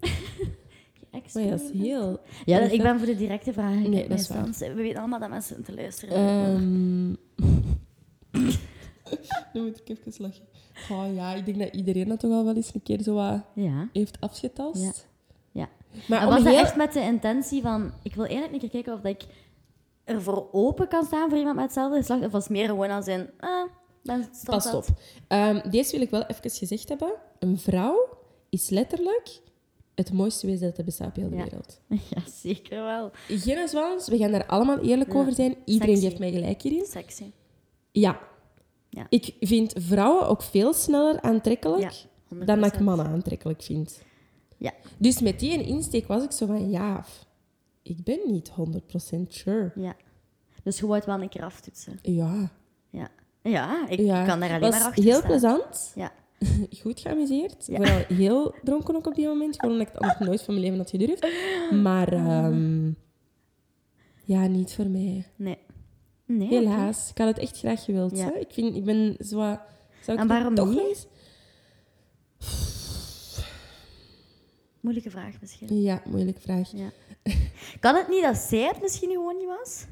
Maar 1.33 1.43
ja, 1.43 1.49
dat 1.49 1.61
is 1.61 1.71
heel... 1.81 2.19
Ja, 2.45 2.59
dat- 2.59 2.71
ik 2.71 2.81
ben 2.81 2.97
voor 2.97 3.07
de 3.07 3.15
directe 3.15 3.53
vragen. 3.53 3.89
Nee, 3.89 4.07
dat 4.07 4.19
is 4.19 4.27
waar. 4.27 4.45
We 4.59 4.73
weten 4.73 4.99
allemaal 4.99 5.19
dat 5.19 5.29
mensen 5.29 5.63
te 5.63 5.73
luisteren. 5.73 6.15
Ehm 6.15 7.09
nu 9.53 9.61
moet 9.61 9.81
ik 9.85 9.89
even 9.89 10.13
lachen. 10.17 10.43
Oh 10.89 11.13
ja, 11.15 11.33
ik 11.33 11.45
denk 11.45 11.59
dat 11.59 11.73
iedereen 11.75 12.07
dat 12.07 12.19
toch 12.19 12.31
al 12.31 12.45
wel 12.45 12.55
eens 12.55 12.73
een 12.73 12.83
keer 12.83 13.01
zo 13.01 13.13
wat 13.13 13.41
ja. 13.53 13.89
heeft 13.93 14.17
afgetast. 14.19 14.81
Ja. 14.81 14.91
Ja. 15.51 15.69
Maar 16.07 16.25
was 16.27 16.43
dat 16.43 16.53
heel... 16.53 16.61
echt 16.61 16.75
met 16.75 16.93
de 16.93 17.01
intentie 17.01 17.61
van... 17.61 17.91
Ik 18.03 18.15
wil 18.15 18.23
eigenlijk 18.25 18.53
een 18.53 18.59
keer 18.59 18.69
kijken 18.69 18.93
of 18.93 19.01
dat 19.01 19.11
ik 19.11 19.25
ervoor 20.03 20.47
open 20.51 20.87
kan 20.87 21.05
staan 21.05 21.29
voor 21.29 21.37
iemand 21.37 21.55
met 21.55 21.65
hetzelfde 21.65 21.97
geslacht. 21.97 22.25
Of 22.25 22.31
was 22.31 22.43
het 22.43 22.51
meer 22.51 22.67
gewoon 22.67 22.89
als 22.89 23.07
in... 23.07 23.29
Ben 24.03 24.23
stond 24.23 24.45
Pas 24.45 24.63
dat. 24.63 24.73
op. 24.75 24.85
Ehm, 25.27 25.69
deze 25.69 25.91
wil 25.91 26.01
ik 26.01 26.09
wel 26.09 26.23
even 26.25 26.51
gezegd 26.51 26.89
hebben. 26.89 27.11
Een 27.39 27.59
vrouw 27.59 28.09
is 28.49 28.69
letterlijk 28.69 29.41
het 29.95 30.13
mooiste 30.13 30.47
wezen 30.47 30.67
dat 30.67 30.77
er 30.77 30.83
bestaat 30.83 31.07
op 31.07 31.15
heel 31.15 31.29
de 31.29 31.35
Ja. 31.35 31.43
wereld. 31.43 31.79
Ja, 32.15 32.21
zeker 32.41 32.83
wel. 32.83 33.11
Geen 33.27 33.67
zwans, 33.67 34.07
we 34.07 34.17
gaan 34.17 34.31
daar 34.31 34.45
allemaal 34.45 34.79
eerlijk 34.79 35.13
Ja. 35.13 35.19
over 35.19 35.33
zijn. 35.33 35.55
Iedereen 35.65 35.95
Sexy. 35.95 36.07
geeft 36.09 36.19
mij 36.19 36.31
gelijk 36.31 36.61
hierin. 36.61 36.85
Sexy. 36.85 37.31
Ja. 37.91 38.19
Ja. 38.93 39.05
Ik 39.09 39.35
vind 39.39 39.73
vrouwen 39.77 40.27
ook 40.27 40.41
veel 40.41 40.73
sneller 40.73 41.21
aantrekkelijk 41.21 41.81
Ja, 41.81 42.35
100%. 42.35 42.45
dan 42.45 42.59
dat 42.61 42.73
ik 42.73 42.79
mannen 42.79 43.05
aantrekkelijk 43.05 43.63
vind. 43.63 44.03
Ja. 44.57 44.73
Dus 44.97 45.19
met 45.21 45.39
die 45.39 45.63
insteek 45.63 46.07
was 46.07 46.23
ik 46.23 46.31
zo 46.31 46.45
van, 46.45 46.69
ja, 46.69 47.05
ik 47.83 48.03
ben 48.03 48.19
niet 48.25 48.51
100% 48.51 49.27
sure. 49.27 49.71
Ja. 49.75 49.95
Dus 50.63 50.79
je 50.79 50.87
wou 50.87 51.01
wel 51.05 51.21
een 51.21 51.29
keer 51.29 51.43
aftoetsen. 51.43 51.99
Ja. 52.01 52.51
Ja. 52.89 53.09
Ja, 53.43 53.87
ik 53.87 53.99
ja. 53.99 54.25
kan 54.25 54.39
daar 54.39 54.49
alleen 54.49 54.61
was 54.61 54.79
maar 54.79 54.87
achter 54.87 55.03
heel 55.03 55.15
staan. 55.15 55.27
plezant. 55.27 55.91
Ja. 55.95 56.11
Goed 56.81 56.99
geamuseerd. 56.99 57.65
Ja. 57.67 57.75
Vooral 57.75 58.03
heel 58.07 58.55
dronken 58.63 58.95
ook 58.95 59.07
op 59.07 59.15
die 59.15 59.27
moment. 59.27 59.59
Gewoon 59.59 59.75
omdat 59.75 59.87
ik 59.87 59.93
het 59.99 60.19
nog 60.19 60.27
nooit 60.27 60.41
van 60.41 60.53
mijn 60.53 60.65
leven 60.65 60.79
had 60.79 60.89
gedurfd. 60.89 61.27
Maar 61.71 62.13
ehm, 62.27 62.87
ja, 64.23 64.47
niet 64.47 64.73
voor 64.73 64.87
mij. 64.87 65.25
Nee. 65.35 65.57
Nee, 66.37 66.47
Helaas. 66.47 67.09
Ik 67.09 67.17
had 67.17 67.27
het 67.27 67.37
echt 67.37 67.57
graag 67.57 67.83
gewild. 67.83 68.17
Ja. 68.17 68.25
hè. 68.25 68.39
Ik, 68.39 68.51
vind, 68.51 68.75
ik 68.75 68.83
ben 68.83 69.15
zo... 69.19 69.57
Zou 70.01 70.17
ik 70.17 70.17
En 70.17 70.27
waarom 70.27 70.55
toch 70.55 70.69
niet? 70.69 70.79
eens-. 70.79 71.07
Moeilijke 74.79 75.09
vraag 75.09 75.41
misschien. 75.41 75.81
Ja, 75.81 76.01
moeilijke 76.05 76.41
vraag. 76.41 76.71
Ja. 76.71 76.91
Kan 77.79 77.95
het 77.95 78.07
niet 78.07 78.23
dat 78.23 78.37
zij 78.37 78.67
het 78.67 78.81
misschien 78.81 79.09
gewoon 79.09 79.37
niet 79.37 79.47
was? 79.47 79.85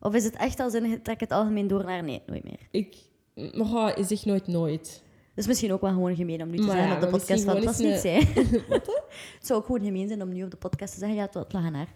Of 0.00 0.14
is 0.14 0.24
het 0.24 0.36
echt 0.36 0.60
als 0.60 0.74
in, 0.74 1.02
trek 1.02 1.20
het 1.20 1.30
algemeen 1.30 1.66
door 1.66 1.84
naar 1.84 2.02
nee, 2.04 2.22
nooit 2.26 2.44
meer? 2.44 2.68
Ik 2.70 2.96
oh, 3.34 3.88
zeg 3.96 4.24
nooit 4.24 4.46
nooit. 4.46 5.02
Dat 5.34 5.44
is 5.44 5.46
misschien 5.46 5.72
ook 5.72 5.80
wel 5.80 5.92
gewoon 5.92 6.16
gemeen 6.16 6.42
om 6.42 6.50
nu 6.50 6.56
te 6.56 6.62
Maar 6.62 6.76
zeggen 6.76 6.90
ja, 6.90 6.96
op 6.96 7.00
de 7.00 7.18
podcast 7.18 7.44
van 7.44 7.56
het 7.56 7.64
was 7.64 7.78
niet 7.78 7.98
zij. 7.98 8.18
Het 9.36 9.46
zou 9.46 9.58
ook 9.58 9.66
gewoon 9.66 9.84
gemeen 9.84 10.08
zijn 10.08 10.22
om 10.22 10.32
nu 10.32 10.44
op 10.44 10.50
de 10.50 10.56
podcast 10.56 10.92
te 10.92 10.98
zeggen, 10.98 11.16
ja, 11.16 11.28
het 11.32 11.52
lag 11.52 11.64
aan 11.64 11.74
haar. 11.74 11.92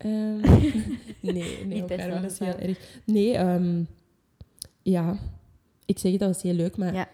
Ehm, 0.00 0.40
nee, 1.20 1.64
nee, 1.66 1.84
wel 1.84 2.20
dat 2.22 2.30
is 2.30 2.38
heel 2.38 2.56
erg. 2.58 3.00
Nee, 3.04 3.36
ehm, 3.36 3.82
ja. 4.82 5.16
Ik 5.86 5.98
zeg 5.98 6.10
het, 6.10 6.20
dat 6.20 6.32
was 6.32 6.42
heel 6.42 6.52
leuk, 6.54 6.76
maar 6.76 6.94
Ja. 6.94 7.08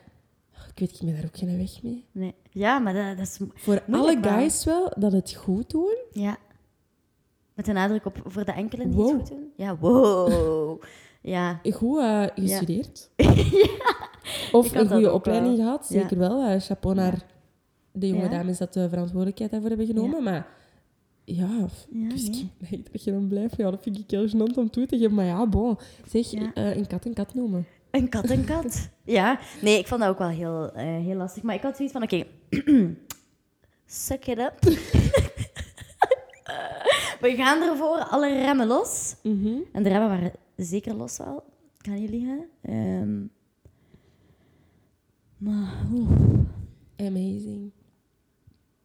ik 0.72 0.78
weet, 0.78 0.92
ik 0.92 1.00
ben 1.06 1.14
daar 1.14 1.24
ook 1.24 1.36
geen 1.38 1.56
weg 1.58 1.82
mee. 1.82 2.04
Nee. 2.12 2.34
Ja, 2.50 2.78
maar 2.78 2.94
dat, 2.94 3.16
dat 3.16 3.26
is... 3.26 3.38
Voor 3.54 3.82
alle 3.90 4.18
guys 4.22 4.64
wel, 4.64 4.92
dat 4.98 5.12
het 5.12 5.34
goed 5.34 5.70
doen. 5.70 5.96
Ja. 6.12 6.36
Met 7.54 7.64
de 7.64 7.72
nadruk 7.72 8.04
op 8.06 8.20
voor 8.24 8.44
de 8.44 8.52
enkelen 8.52 8.88
die 8.90 8.96
Wow. 8.96 9.06
het 9.08 9.16
goed 9.18 9.28
doen. 9.28 9.52
Ja, 9.56 9.76
wow. 9.76 10.82
Ja. 11.22 11.60
Goed 11.72 11.98
eh, 11.98 12.24
gestudeerd. 12.34 13.10
Ik 13.16 14.48
Of 14.52 14.74
een 14.74 14.88
goede 14.88 15.12
opleiding 15.12 15.56
wel. 15.56 15.64
gehad, 15.64 15.86
Ja. 15.88 16.00
zeker 16.00 16.18
wel. 16.18 16.42
eh, 16.42 16.60
chapeau 16.60 16.94
naar 16.96 17.26
de 17.92 18.08
jonge 18.08 18.22
Ja. 18.22 18.28
dames 18.28 18.58
dat 18.58 18.72
de 18.72 18.88
verantwoordelijkheid 18.88 19.50
daarvoor 19.50 19.68
hebben 19.68 19.86
genomen. 19.86 20.22
Maar 20.22 20.46
ja, 21.26 21.66
Ja, 21.90 22.08
dus 22.08 22.28
nee. 22.28 22.50
ik- 22.70 22.92
dat 22.92 23.04
je 23.04 23.10
dan 23.12 23.28
blijft, 23.28 23.56
ja, 23.56 23.70
dat 23.70 23.82
vind 23.82 23.98
ik 23.98 24.10
heel 24.10 24.28
gênant 24.28 24.54
om 24.56 24.70
toe 24.70 24.86
te 24.86 24.96
geven. 24.98 25.14
Maar 25.14 25.24
ja, 25.24 25.46
bon. 25.46 25.78
Zeg, 26.08 26.30
Ja. 26.30 26.52
eh, 26.54 26.76
een 26.76 26.86
kat 26.86 27.04
een 27.04 27.14
kat 27.14 27.34
noemen. 27.34 27.66
Een 27.90 28.08
kat, 28.08 28.30
een 28.30 28.44
kat. 28.44 28.88
Ja. 29.04 29.38
Nee, 29.62 29.78
ik 29.78 29.86
vond 29.86 30.00
dat 30.00 30.10
ook 30.10 30.18
wel 30.18 30.28
heel, 30.28 30.72
eh, 30.72 30.84
heel 30.84 31.16
lastig. 31.16 31.42
Maar 31.42 31.54
ik 31.54 31.62
had 31.62 31.76
zoiets 31.76 31.94
van, 31.94 32.02
oké... 32.02 32.24
Suck 33.86 34.26
it 34.26 34.38
up. 34.38 34.58
We 37.20 37.34
gaan 37.36 37.62
ervoor. 37.62 37.98
Alle 37.98 38.28
remmen 38.32 38.66
los. 38.66 39.16
Mhm. 39.22 39.56
En 39.72 39.82
de 39.82 39.88
remmen 39.88 40.08
waren 40.08 40.32
zeker 40.56 40.94
los 40.94 41.16
wel. 41.18 41.44
Kan 41.78 41.94
niet 41.94 42.10
liegen. 42.10 42.48
Ehm, 42.62 43.20
maar. 45.38 45.74
Amazing. 46.96 47.70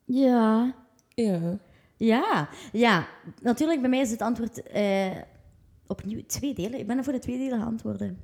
Ja. 0.05 0.75
Ja. 1.09 1.59
Ja, 2.05 2.49
ja. 2.71 3.07
Natuurlijk, 3.41 3.81
bij 3.81 3.89
mij 3.89 3.99
is 3.99 4.11
het 4.11 4.21
antwoord 4.21 4.61
eh, 4.63 5.11
opnieuw 5.87 6.21
twee 6.25 6.53
delen. 6.53 6.79
Ik 6.79 6.87
ben 6.87 6.97
er 6.97 7.03
voor 7.03 7.13
de 7.13 7.19
tweedelige 7.19 7.63
antwoorden. 7.63 8.19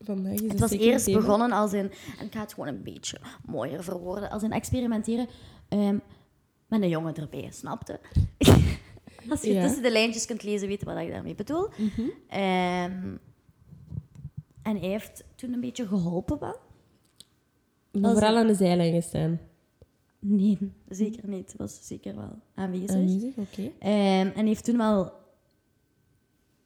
Vandaag 0.00 0.32
is 0.32 0.40
Het 0.40 0.60
was 0.60 0.70
eerst 0.70 1.04
thema. 1.04 1.18
begonnen 1.18 1.52
als 1.52 1.72
in... 1.72 1.90
En 2.18 2.26
ik 2.26 2.32
ga 2.32 2.40
het 2.40 2.52
gewoon 2.54 2.68
een 2.68 2.82
beetje 2.82 3.18
mooier 3.46 3.82
verwoorden. 3.84 4.30
Als 4.30 4.42
in 4.42 4.52
experimenteren 4.52 5.26
ehm, 5.68 5.98
met 6.68 6.82
een 6.82 6.88
jongen 6.88 7.14
erbij, 7.14 7.48
snapte? 7.50 8.00
als 9.30 9.42
je 9.42 9.52
Ja. 9.52 9.62
tussen 9.62 9.82
de 9.82 9.90
lijntjes 9.92 10.26
kunt 10.26 10.42
lezen, 10.42 10.68
weet 10.68 10.80
je 10.80 10.86
wat 10.86 10.98
ik 10.98 11.10
daarmee 11.10 11.34
bedoel. 11.34 11.68
Mhm. 11.76 12.00
Ehm, 12.28 13.16
en 14.62 14.76
hij 14.78 14.88
heeft 14.88 15.24
toen 15.34 15.52
een 15.52 15.60
beetje 15.60 15.86
geholpen 15.86 16.38
wel. 16.38 16.56
Vooral 17.92 18.36
aan 18.36 18.46
de 18.46 18.54
zijlijn 18.54 18.92
gestaan. 18.94 19.40
Nee, 20.24 20.58
zeker 20.88 21.28
niet. 21.28 21.54
Was 21.56 21.78
zeker 21.82 22.16
wel 22.16 22.38
aanwezig. 22.54 22.90
Aanwezig, 22.90 23.36
oké. 23.36 23.70
Ehm, 23.78 24.30
en 24.34 24.46
heeft 24.46 24.64
toen 24.64 24.76
wel 24.76 25.12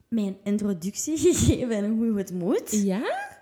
mijn 0.08 0.36
introductie 0.42 1.18
gegeven 1.32 1.76
en 1.76 1.96
hoe 1.96 2.18
het 2.18 2.32
moet. 2.32 2.70
Ja? 2.70 3.34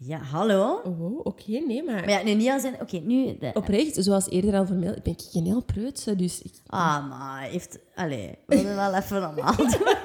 Ja, 0.00 0.18
hallo. 0.18 0.80
Oh, 0.84 0.98
wow, 0.98 1.26
oké, 1.26 1.50
nee, 1.50 1.82
maar... 1.82 1.94
Maar 1.94 2.10
ja, 2.10 2.22
nu 2.22 2.34
niet 2.34 2.50
als 2.50 2.64
in... 2.64 2.80
Oké, 2.80 2.98
nu... 2.98 3.38
De, 3.38 3.50
Oprecht, 3.54 4.04
zoals 4.04 4.28
eerder 4.28 4.54
al 4.54 4.66
vermeld, 4.66 5.02
ben 5.02 5.12
ik 5.12 5.28
een 5.32 5.44
heel 5.44 5.62
preutse, 5.62 6.16
dus... 6.16 6.42
Ik... 6.42 6.52
Ah, 6.66 7.08
maar 7.08 7.40
hij 7.40 7.50
heeft... 7.50 7.78
Allee, 7.94 8.38
we 8.46 8.56
willen 8.56 8.76
wel 8.76 8.94
even 9.00 9.20
normaal 9.20 9.56
doen. 9.56 9.96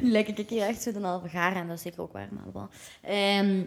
nu 0.00 0.10
lijk 0.10 0.28
ik 0.28 0.48
hier 0.48 0.62
echt 0.62 0.82
zo 0.82 0.90
een 0.94 1.02
halve 1.02 1.28
gaar 1.28 1.56
en 1.56 1.66
dat 1.66 1.76
is 1.76 1.82
zeker 1.82 2.00
ook 2.00 2.12
waar, 2.12 2.28
maar 2.32 2.52
wel. 2.52 2.68
Ehm, 3.02 3.62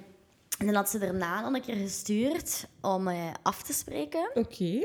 en 0.57 0.65
dan 0.65 0.75
had 0.75 0.89
ze 0.89 0.99
daarna 0.99 1.41
nog 1.41 1.53
een 1.53 1.61
keer 1.61 1.75
gestuurd 1.75 2.67
om 2.81 3.07
eh, 3.07 3.31
af 3.41 3.63
te 3.63 3.73
spreken. 3.73 4.29
Oké. 4.33 4.79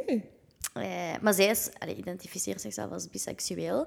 Eh, 0.72 1.14
maar 1.20 1.34
zij 1.34 1.46
is, 1.46 1.68
allee, 1.78 1.96
identificeert 1.96 2.60
zichzelf 2.60 2.92
als 2.92 3.10
biseksueel. 3.10 3.86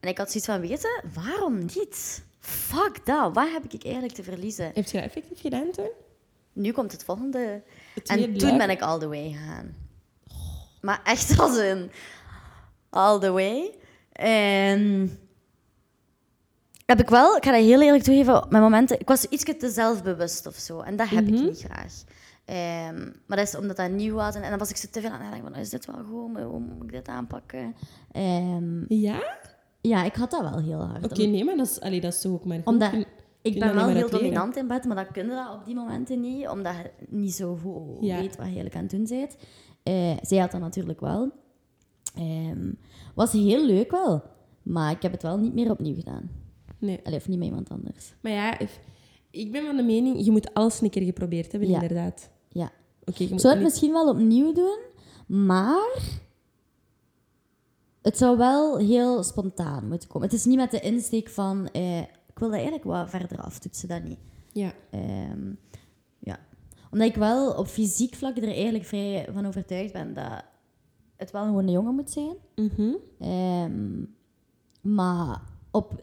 En 0.00 0.08
ik 0.08 0.18
had 0.18 0.30
zoiets 0.30 0.46
van, 0.50 0.60
weten, 0.60 1.04
waarom 1.14 1.58
niet? 1.58 2.24
Fuck 2.38 3.06
dat, 3.06 3.34
wat 3.34 3.50
heb 3.50 3.72
ik 3.72 3.84
eigenlijk 3.84 4.14
te 4.14 4.22
verliezen? 4.22 4.64
Heb 4.64 4.86
je 4.86 4.92
dat 4.92 5.02
effectief 5.02 5.40
gedaan 5.40 5.70
toen? 5.70 5.90
Nu 6.52 6.72
komt 6.72 6.92
het 6.92 7.04
volgende. 7.04 7.62
Het 7.94 8.08
En 8.08 8.38
toen 8.38 8.58
ben 8.58 8.70
ik 8.70 8.80
all 8.80 8.98
the 8.98 9.08
way 9.08 9.32
gegaan. 9.32 9.76
Maar 10.80 11.00
echt 11.04 11.38
als 11.38 11.56
een 11.56 11.90
all 12.90 13.18
the 13.18 13.30
way. 13.30 13.74
En 14.12 15.18
heb 16.98 17.00
ik 17.00 17.10
wel, 17.10 17.36
ik 17.36 17.44
ga 17.44 17.50
dat 17.52 17.60
heel 17.60 17.80
eerlijk 17.82 18.02
toegeven, 18.04 18.46
mijn 18.48 18.62
momenten, 18.62 19.00
ik 19.00 19.08
was 19.08 19.24
iets 19.24 19.44
te 19.44 19.70
zelfbewust 19.70 20.46
of 20.46 20.54
zo. 20.54 20.80
En 20.80 20.96
dat 20.96 21.08
heb 21.08 21.24
ik 21.26 21.30
niet 21.30 21.60
graag. 21.60 22.04
Ehm, 22.44 23.10
maar 23.26 23.36
dat 23.38 23.46
is 23.46 23.56
omdat 23.56 23.76
dat 23.76 23.90
nieuw 23.90 24.14
was. 24.14 24.34
En, 24.34 24.42
en 24.42 24.50
dan 24.50 24.58
was 24.58 24.70
ik 24.70 24.76
zo 24.76 24.88
te 24.90 25.00
veel 25.00 25.10
aan 25.10 25.20
het 25.20 25.24
nadenken 25.24 25.52
van, 25.52 25.60
is 25.60 25.70
dit 25.70 25.86
wel 25.86 26.04
goed? 26.10 26.42
Hoe 26.42 26.58
moet 26.60 26.82
ik 26.82 26.92
dit 26.92 27.08
aanpakken? 27.08 27.74
Ehm, 28.12 28.94
Ja? 28.94 29.22
ja, 29.80 30.04
ik 30.04 30.14
had 30.14 30.30
dat 30.30 30.40
wel 30.40 30.58
heel 30.60 30.80
hard. 30.86 31.04
Oké, 31.04 31.22
nee, 31.22 31.44
maar 31.44 31.56
dat 31.56 31.66
is, 31.66 31.80
allee, 31.80 32.00
dat 32.00 32.12
is 32.12 32.20
toch 32.20 32.32
ook 32.32 32.44
maar 32.44 32.56
goed. 32.56 32.66
Omdat 32.66 32.90
Kun- 32.90 33.06
ik 33.42 33.52
kun 33.52 33.60
ben 33.60 33.74
wel 33.74 33.88
heel 33.88 34.10
dominant 34.10 34.56
in 34.56 34.66
bed, 34.66 34.84
maar 34.84 34.96
dat 34.96 35.12
kun 35.12 35.24
je 35.28 35.30
dat 35.34 35.54
op 35.54 35.64
die 35.64 35.74
momenten 35.74 36.20
niet, 36.20 36.48
omdat 36.48 36.74
je 36.74 36.90
niet 37.08 37.34
zo 37.34 37.58
goed 37.62 37.96
Ja. 38.00 38.16
weet 38.16 38.26
wat 38.26 38.36
je 38.36 38.42
eigenlijk 38.42 38.74
aan 38.74 38.82
het 38.82 38.90
doen 38.90 39.06
bent. 39.08 39.36
Eh, 39.82 40.16
zij 40.22 40.38
had 40.38 40.50
dat 40.50 40.60
natuurlijk 40.60 41.00
wel. 41.00 41.30
Ehm, 42.14 42.72
was 43.14 43.32
heel 43.32 43.66
leuk 43.66 43.90
wel, 43.90 44.22
maar 44.62 44.90
ik 44.90 45.02
heb 45.02 45.12
het 45.12 45.22
wel 45.22 45.38
niet 45.38 45.54
meer 45.54 45.70
opnieuw 45.70 45.94
gedaan. 45.94 46.30
Nee. 46.82 47.00
Allee, 47.04 47.18
of 47.18 47.28
niet 47.28 47.38
met 47.38 47.48
iemand 47.48 47.68
anders. 47.70 48.14
Maar 48.20 48.32
ja, 48.32 48.58
ik 49.30 49.52
ben 49.52 49.64
van 49.66 49.76
de 49.76 49.82
mening, 49.82 50.24
je 50.24 50.30
moet 50.30 50.54
alles 50.54 50.80
een 50.80 50.90
keer 50.90 51.02
geprobeerd 51.04 51.52
hebben, 51.52 51.70
Ja. 51.70 51.80
inderdaad. 51.80 52.30
Ja. 52.48 52.72
Oké, 53.04 53.22
je 53.22 53.28
Ik 53.28 53.40
zou 53.40 53.54
het 53.54 53.62
misschien 53.62 53.92
wel 53.92 54.08
opnieuw 54.08 54.52
doen, 54.52 54.78
maar 55.26 55.98
het 58.02 58.18
zou 58.18 58.36
wel 58.36 58.78
heel 58.78 59.22
spontaan 59.22 59.88
moeten 59.88 60.08
komen. 60.08 60.28
Het 60.28 60.36
is 60.36 60.44
niet 60.44 60.56
met 60.56 60.70
de 60.70 60.80
insteek 60.80 61.28
van, 61.28 61.68
eh, 61.68 61.98
ik 62.00 62.38
wil 62.38 62.48
dat 62.48 62.56
eigenlijk 62.56 62.84
wat 62.84 63.10
verder 63.10 63.40
aftoetsen, 63.40 63.88
dat 63.88 64.02
niet. 64.02 64.18
Ja. 64.52 64.72
Ehm, 64.90 65.52
ja. 66.18 66.38
Omdat 66.90 67.08
ik 67.08 67.14
wel 67.16 67.52
op 67.52 67.66
fysiek 67.66 68.14
vlak 68.14 68.36
er 68.36 68.42
eigenlijk 68.48 68.84
vrij 68.84 69.28
van 69.32 69.46
overtuigd 69.46 69.92
ben 69.92 70.14
dat 70.14 70.44
het 71.16 71.30
wel 71.30 71.44
gewoon 71.44 71.66
een 71.66 71.72
jongen 71.72 71.94
moet 71.94 72.10
zijn. 72.10 72.36
Mhm. 72.56 72.92
Ehm, 73.18 74.04
maar 74.94 75.42
op 75.70 76.00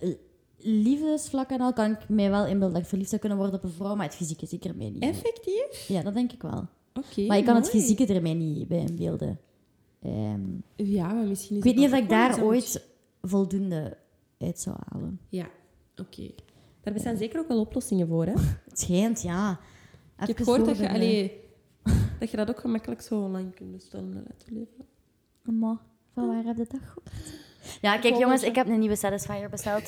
liefdesvlak 0.62 1.50
en 1.50 1.62
al 1.62 1.74
kan 1.74 1.92
ik 1.92 2.10
mij 2.10 2.30
wel 2.30 2.46
inbeelden 2.46 2.72
dat 2.74 2.82
ik 2.82 2.88
verliefd 2.88 3.10
zou 3.10 3.22
kunnen 3.22 3.38
worden 3.40 3.56
op 3.58 3.64
een 3.64 3.72
vrouw, 3.72 3.96
maar 3.96 4.06
het 4.06 4.16
fysieke 4.16 4.46
zeker 4.46 4.76
mij 4.76 4.90
niet. 4.90 5.04
Effectief? 5.04 5.88
Ja, 5.88 6.02
dat 6.02 6.14
denk 6.14 6.32
ik 6.32 6.42
wel. 6.42 6.68
Oké, 6.94 7.26
maar 7.28 7.38
ik 7.38 7.46
kan 7.46 7.56
het 7.56 7.74
mooi. 7.74 7.80
fysieke 7.86 8.14
er 8.14 8.22
mij 8.22 8.34
niet 8.34 8.68
bij 8.68 8.80
inbeelden. 8.80 9.40
Ehm, 10.02 10.42
Ja, 10.76 11.14
maar 11.14 11.26
misschien 11.26 11.52
is 11.58 11.64
ik 11.64 11.64
weet 11.64 11.76
niet 11.84 11.92
of 11.94 11.98
ik 12.00 12.10
daar 12.10 12.44
ooit 12.44 12.86
voldoende 13.22 13.98
uit 14.38 14.60
zou 14.60 14.76
halen. 14.90 15.20
Ja, 15.30 15.48
oké. 15.98 16.30
Daar 16.82 16.94
bestaan 16.94 17.18
zeker 17.18 17.40
ook 17.40 17.48
wel 17.48 17.60
oplossingen 17.60 18.08
voor, 18.08 18.26
hè? 18.26 18.34
Het 18.70 18.80
schijnt, 18.80 19.22
ja. 19.22 19.52
Ik 19.52 19.58
heb 20.28 20.30
Even 20.30 20.44
gehoord 20.44 20.66
dat 20.66 20.78
je, 20.78 20.84
voorbeelden. 20.84 21.08
allee, 21.08 21.42
dat 22.20 22.32
je 22.32 22.38
dat 22.38 22.50
ook 22.50 22.60
gemakkelijk 22.60 23.02
zo 23.02 23.30
lang 23.30 23.56
kunt 23.56 23.72
bestellen. 23.72 24.26
Maar 25.44 25.78
van 26.14 26.28
waar 26.28 26.44
heb 26.44 26.58
je 26.58 26.66
dat 26.70 26.82
gehoord? 26.84 27.10
Ja, 27.82 27.98
kijk 27.98 28.18
jongens, 28.18 28.44
ik 28.44 28.56
heb 28.56 28.68
een 28.68 28.80
nieuwe 28.80 28.96
Satisfyer 28.96 29.50
besteld. 29.50 29.84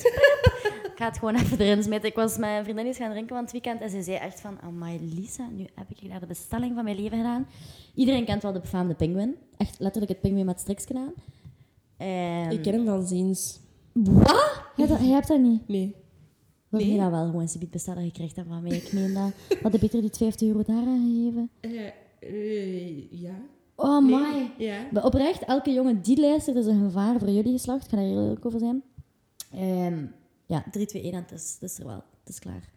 ik 0.84 0.92
ga 0.96 1.04
het 1.08 1.18
gewoon 1.18 1.34
even 1.34 1.58
erin 1.60 1.82
smeten. 1.82 2.08
Ik 2.08 2.14
was 2.14 2.36
met 2.36 2.50
een 2.58 2.64
vriendin 2.64 2.86
eens 2.86 2.96
gaan 2.96 3.10
drinken 3.10 3.34
van 3.34 3.42
het 3.44 3.52
weekend 3.52 3.80
en 3.80 3.90
ze 3.90 4.02
zei 4.02 4.16
echt 4.16 4.40
van, 4.40 4.60
amai 4.60 5.14
Lisa, 5.14 5.48
nu 5.52 5.66
heb 5.74 5.86
ik 5.98 6.08
daar 6.10 6.20
de 6.20 6.26
bestelling 6.26 6.74
van 6.74 6.84
mijn 6.84 6.96
leven 7.00 7.16
gedaan. 7.16 7.46
Iedereen 7.94 8.24
kent 8.24 8.42
wel 8.42 8.52
de 8.52 8.60
befaamde 8.60 8.94
penguin. 8.94 9.36
Echt 9.56 9.76
letterlijk 9.78 10.12
het 10.12 10.20
penguin 10.20 10.46
met 10.46 10.60
striks 10.60 10.84
gedaan. 10.86 11.12
En... 11.96 12.50
Ik 12.50 12.62
ken 12.62 12.72
hem 12.74 12.84
van 12.84 13.06
ziens. 13.06 13.60
Wat? 13.92 14.62
Jij, 14.76 14.86
dat- 14.86 15.00
jij 15.00 15.08
hebt 15.08 15.28
dat 15.28 15.40
niet? 15.40 15.68
Nee. 15.68 15.94
Wil 16.68 16.80
Nee. 16.80 16.92
je 16.92 16.98
dat 16.98 17.10
wel 17.10 17.26
gewoon 17.26 17.48
subiet 17.48 17.70
bestellen 17.70 18.04
gekregen 18.04 18.34
hebt 18.34 18.48
van 18.48 18.62
mij? 18.62 18.72
Ik 18.76 18.92
meen 18.92 19.14
dat. 19.14 19.58
Had 19.62 19.72
je 19.72 19.78
beter 19.78 20.00
die 20.00 20.10
50 20.16 20.48
euro 20.48 20.62
daar 20.62 20.76
aan 20.86 21.12
gegeven? 21.14 21.50
Eh, 21.60 21.86
eh, 22.20 23.12
ja. 23.20 23.34
Oh, 23.82 24.04
my. 24.04 24.50
Ja. 24.58 24.76
Maar 24.92 25.04
Oprecht, 25.04 25.44
elke 25.44 25.72
jongen 25.72 26.02
die 26.02 26.20
luistert 26.20 26.56
is 26.56 26.66
een 26.66 26.84
gevaar 26.84 27.18
voor 27.18 27.30
jullie 27.30 27.52
geslacht. 27.52 27.84
Ik 27.84 27.90
ga 27.90 27.96
daar 27.96 28.04
heel 28.04 28.22
eerlijk 28.22 28.46
over 28.46 28.58
zijn. 28.58 28.82
Ehm, 29.52 30.04
ja, 30.46 30.64
3, 30.70 30.86
2, 30.86 31.02
1 31.02 31.12
en 31.12 31.18
het 31.22 31.32
is, 31.32 31.56
het 31.60 31.70
is 31.70 31.78
er 31.78 31.86
wel. 31.86 32.02
Het 32.20 32.28
is 32.28 32.38
klaar. 32.38 32.68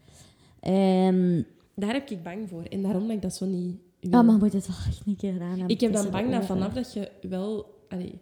Ehm 0.59 1.41
Daar 1.75 1.93
heb 1.93 2.09
ik 2.09 2.23
bang 2.23 2.49
voor. 2.49 2.63
En 2.63 2.81
daarom 2.81 3.01
dat 3.07 3.15
ik 3.15 3.21
dat 3.21 3.33
zo 3.35 3.45
niet 3.45 3.75
wil. 3.99 4.19
ah, 4.19 4.25
maar 4.25 4.37
moet 4.37 4.53
het 4.53 4.67
wel 4.67 4.75
echt 4.87 5.01
een 5.05 5.15
keer 5.15 5.31
gedaan 5.33 5.49
hebben. 5.49 5.67
ik 5.69 5.81
heb 5.81 5.93
Het 5.93 6.01
dan 6.01 6.11
bang 6.11 6.31
dat 6.31 6.45
vanaf 6.45 6.73
dat 6.73 6.93
je 6.93 7.11
wel... 7.29 7.65
Allee, 7.89 8.19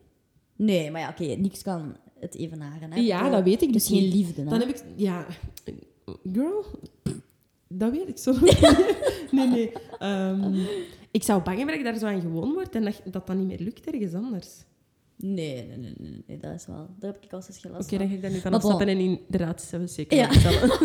Nee, 0.55 0.91
maar 0.91 1.01
ja, 1.01 1.09
oké, 1.09 1.23
niks 1.23 1.61
kan 1.61 1.95
het 2.19 2.35
evenaren. 2.35 2.91
Hè? 2.91 2.99
Ja, 2.99 3.29
dat 3.29 3.43
weet 3.43 3.61
ik 3.61 3.73
Dus 3.73 3.87
dus 3.87 3.97
geen 3.97 4.03
niet. 4.03 4.13
liefde, 4.13 4.41
hè? 4.41 4.49
dan 4.49 4.59
heb 4.59 4.69
ik... 4.69 4.83
Ja, 4.95 5.25
girl, 6.33 6.65
dat 7.77 7.91
weet 7.91 8.07
ik 8.07 8.17
zo 8.17 8.33
Nee, 9.31 9.47
nee. 9.47 9.71
Ehm, 9.99 10.65
ik 11.11 11.23
zou 11.23 11.41
bang 11.41 11.57
hebben 11.57 11.75
dat 11.75 11.85
ik 11.85 11.91
daar 11.91 11.99
zo 11.99 12.15
aan 12.15 12.21
gewoon 12.21 12.53
word 12.53 12.75
en 12.75 12.83
dat 12.83 13.01
dat, 13.05 13.27
dan 13.27 13.37
niet 13.37 13.47
meer 13.47 13.59
lukt 13.59 13.85
ergens 13.85 14.13
anders. 14.13 14.49
Nee, 15.15 15.67
nee, 15.67 15.77
nee, 15.77 15.93
nee, 15.97 16.23
nee, 16.27 16.37
dat 16.37 16.53
is 16.53 16.65
wel. 16.65 16.89
Daar 16.99 17.11
heb 17.13 17.23
ik 17.23 17.33
al 17.33 17.43
eens 17.47 17.57
geen 17.57 17.71
last 17.71 17.85
Oké, 17.85 17.97
dan 17.97 18.07
ga 18.07 18.13
ik 18.13 18.21
daar 18.21 18.31
nu 18.31 18.39
van 18.39 18.51
Maar 18.51 18.59
bon. 18.59 18.81
en 18.81 18.99
inderdaad, 18.99 19.69
we 19.71 19.87
zeker 19.87 20.17
Ja. 20.17 20.27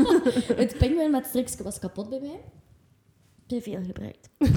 Het 0.62 0.79
penguin 0.79 1.11
met 1.11 1.27
strikske 1.27 1.62
was 1.62 1.79
kapot 1.79 2.09
bij 2.09 2.20
mij. 2.20 2.40
Te 3.46 3.61
veel 3.61 3.83
gebruikt. 3.83 4.29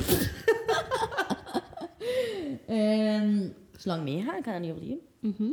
Ehm 2.67 3.47
zolang 3.81 4.03
meegaan, 4.03 4.37
ik 4.37 4.43
kan 4.43 4.53
dat 4.53 4.61
niet 4.61 4.71
opnieuw. 4.71 4.99
Mhm. 5.19 5.51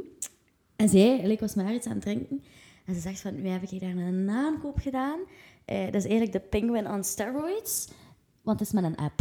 En 0.76 0.88
zij, 0.88 1.18
ik 1.18 1.40
was 1.40 1.54
maar 1.54 1.74
iets 1.74 1.86
aan 1.86 1.92
het 1.92 2.02
drinken. 2.02 2.42
En 2.86 2.94
ze 2.94 3.00
zegt 3.00 3.20
van, 3.20 3.42
nu 3.42 3.48
heb 3.48 3.62
ik 3.62 3.80
daar 3.80 3.96
een 3.96 4.30
aankoop 4.30 4.78
gedaan. 4.78 5.18
Eh, 5.68 5.84
dat 5.84 5.94
is 5.94 6.04
eigenlijk 6.04 6.32
de 6.32 6.40
Penguin 6.40 6.90
on 6.90 7.04
steroids. 7.04 7.88
Want 8.42 8.58
het 8.58 8.68
is 8.68 8.74
met 8.74 8.84
een 8.84 8.96
app. 8.96 9.20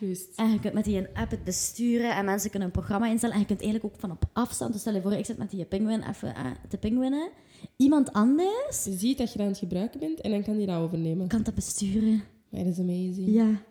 Juist. 0.00 0.28
En 0.36 0.50
je 0.50 0.60
kunt 0.60 0.74
met 0.74 0.84
die 0.84 1.06
app 1.14 1.30
het 1.30 1.44
besturen 1.44 2.16
en 2.16 2.24
mensen 2.24 2.50
kunnen 2.50 2.68
een 2.68 2.74
programma 2.74 3.06
instellen. 3.06 3.34
En 3.34 3.40
je 3.40 3.46
kunt 3.46 3.62
eigenlijk 3.62 3.94
ook 3.94 4.00
van 4.00 4.10
op 4.10 4.24
afstand, 4.32 4.72
dus 4.72 4.80
stel 4.80 4.94
je 4.94 5.00
voor, 5.00 5.12
ik 5.12 5.24
zit 5.24 5.38
met 5.38 5.50
die 5.50 5.64
penguin 5.64 6.08
even 6.08 6.34
te 6.68 6.76
penguinen. 6.76 7.30
Iemand 7.76 8.12
anders 8.12 8.84
Je 8.84 8.92
ziet 8.92 9.18
dat 9.18 9.32
je 9.32 9.38
dat 9.38 9.46
aan 9.46 9.52
het 9.52 9.60
gebruiken 9.60 10.00
bent 10.00 10.20
en 10.20 10.30
dan 10.30 10.42
kan 10.42 10.56
die 10.56 10.66
dat 10.66 10.76
overnemen. 10.76 11.28
kan 11.28 11.42
dat 11.42 11.54
besturen. 11.54 12.22
Dat 12.50 12.66
is 12.66 12.78
amazing. 12.78 13.28
Ja. 13.28 13.62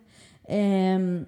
Ehm, 0.44 1.22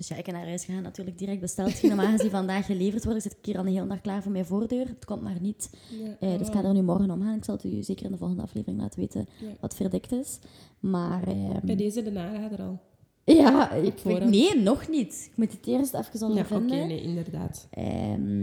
dus 0.00 0.08
ja, 0.08 0.16
ik 0.16 0.24
ben 0.24 0.34
naar 0.34 0.46
huis 0.46 0.64
gegaan, 0.64 0.82
natuurlijk 0.82 1.18
direct 1.18 1.40
besteld. 1.40 1.82
Normaal 1.82 2.10
gezien 2.16 2.30
vandaag 2.30 2.66
geleverd 2.66 3.04
worden. 3.04 3.24
Ik 3.24 3.30
zit 3.32 3.46
hier 3.46 3.58
al 3.58 3.66
een 3.66 3.72
hele 3.72 3.86
dag 3.86 4.00
klaar 4.00 4.22
voor 4.22 4.32
mijn 4.32 4.44
voordeur. 4.46 4.86
Het 4.86 5.04
komt 5.04 5.22
maar 5.22 5.40
niet. 5.40 5.70
Ja. 5.90 6.16
Eh, 6.28 6.38
dus 6.38 6.46
ik 6.46 6.52
ga 6.52 6.64
er 6.64 6.72
nu 6.72 6.82
morgen 6.82 7.10
om 7.10 7.22
gaan. 7.22 7.36
Ik 7.36 7.44
zal 7.44 7.54
het 7.54 7.64
u 7.64 7.82
zeker 7.82 8.04
in 8.04 8.10
de 8.12 8.18
volgende 8.18 8.42
aflevering 8.42 8.80
laten 8.80 9.00
weten 9.00 9.26
Ja. 9.40 9.46
wat 9.60 9.74
verdikt 9.74 10.12
is. 10.12 10.38
Maar 10.80 11.22
ehm, 11.28 11.66
Bij 11.66 11.76
deze 11.76 12.02
de 12.02 12.10
narader 12.10 12.62
al. 12.62 12.80
ja, 13.24 13.70
ik 13.72 13.98
vind, 13.98 14.24
nee, 14.24 14.56
nog 14.60 14.88
niet. 14.88 15.28
Ik 15.30 15.36
moet 15.36 15.52
het 15.52 15.66
eerst 15.66 15.94
even 15.94 16.04
Ja, 16.12 16.18
oké, 16.18 16.24
ondervinden. 16.26 16.86
nee, 16.88 17.02
inderdaad. 17.02 17.66
Ehm, 17.70 18.42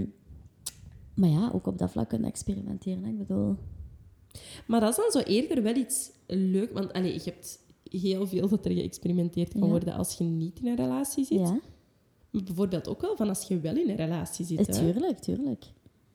maar 1.16 1.30
ja, 1.30 1.50
ook 1.54 1.68
op 1.68 1.78
dat 1.78 1.92
vlak 1.92 2.10
kunnen 2.10 2.28
experimenteren. 2.30 3.04
hè. 3.04 3.10
Ik 3.10 3.18
bedoel, 3.18 3.56
Maar 4.68 4.80
dat 4.80 4.90
is 4.90 4.96
dan 4.96 5.12
zo 5.24 5.30
eerder 5.30 5.64
wel 5.64 5.76
iets 5.76 6.12
leuk. 6.28 6.74
Want 6.74 6.94
allee, 6.94 7.14
je 7.14 7.22
hebt 7.24 7.60
heel 7.90 8.28
veel 8.28 8.48
dat 8.48 8.66
er 8.66 8.72
geëxperimenteerd 8.72 9.52
kan 9.52 9.62
Ja. 9.62 9.68
worden 9.68 9.94
als 9.94 10.14
je 10.18 10.24
niet 10.24 10.60
in 10.60 10.68
een 10.68 10.76
relatie 10.76 11.26
zit. 11.26 11.40
ja, 11.40 11.60
Maar 12.32 12.44
bijvoorbeeld 12.44 12.88
ook 12.88 13.02
wel 13.02 13.16
van 13.16 13.30
als 13.30 13.48
je 13.48 13.60
wel 13.60 13.76
in 13.78 13.90
een 13.90 13.96
relatie 13.96 14.46
zit. 14.46 14.74
tuurlijk, 14.74 15.20
tuurlijk. 15.20 15.66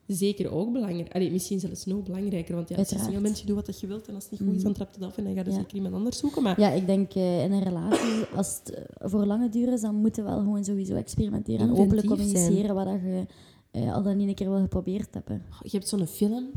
Zeker 0.07 0.51
ook 0.51 0.73
belangrijk. 0.73 1.15
Allee, 1.15 1.31
misschien 1.31 1.61
zelfs 1.61 1.85
nog 1.85 2.03
belangrijker. 2.03 2.55
Want 2.55 2.69
ja, 2.69 2.77
als 2.77 2.89
je 2.91 2.99
single 2.99 3.21
bent, 3.21 3.47
doet 3.47 3.67
wat 3.67 3.81
je 3.81 3.87
wilt. 3.87 4.09
En 4.09 4.15
als 4.15 4.23
het 4.23 4.33
niet 4.33 4.41
goed 4.41 4.51
is, 4.51 4.55
Mhm. 4.57 4.65
dan 4.65 4.73
trapt 4.73 4.95
het 4.95 5.05
af 5.05 5.17
en 5.17 5.25
dan 5.25 5.35
ga 5.35 5.43
je 5.45 5.51
Ja. 5.51 5.57
zeker 5.57 5.75
iemand 5.77 5.95
anders 5.95 6.19
zoeken. 6.19 6.43
Maar 6.43 6.61
Ja, 6.61 6.71
ik 6.71 6.87
denk 6.87 7.15
eh, 7.15 7.45
in 7.45 7.53
een 7.53 7.63
relatie, 7.63 8.25
als 8.37 8.59
het 8.59 8.71
eh, 8.75 8.85
voor 9.11 9.27
lange 9.27 9.49
duur 9.49 9.73
is, 9.73 9.81
dan 9.81 9.95
moeten 9.95 10.25
we 10.25 10.31
wel 10.31 10.39
gewoon 10.39 10.65
sowieso 10.65 10.95
experimenteren 10.95 11.61
en 11.69 11.71
openlijk 11.71 12.07
zijn. 12.07 12.19
communiceren 12.19 12.75
wat 12.75 12.87
je 12.87 13.27
eh, 13.71 13.95
al 13.95 14.03
dan 14.03 14.17
niet 14.17 14.29
een 14.29 14.35
keer 14.35 14.51
wil 14.51 14.61
geprobeerd 14.61 15.15
hebben. 15.15 15.43
je 15.63 15.69
hebt 15.71 15.89
zo'n 15.89 16.07
film. 16.07 16.51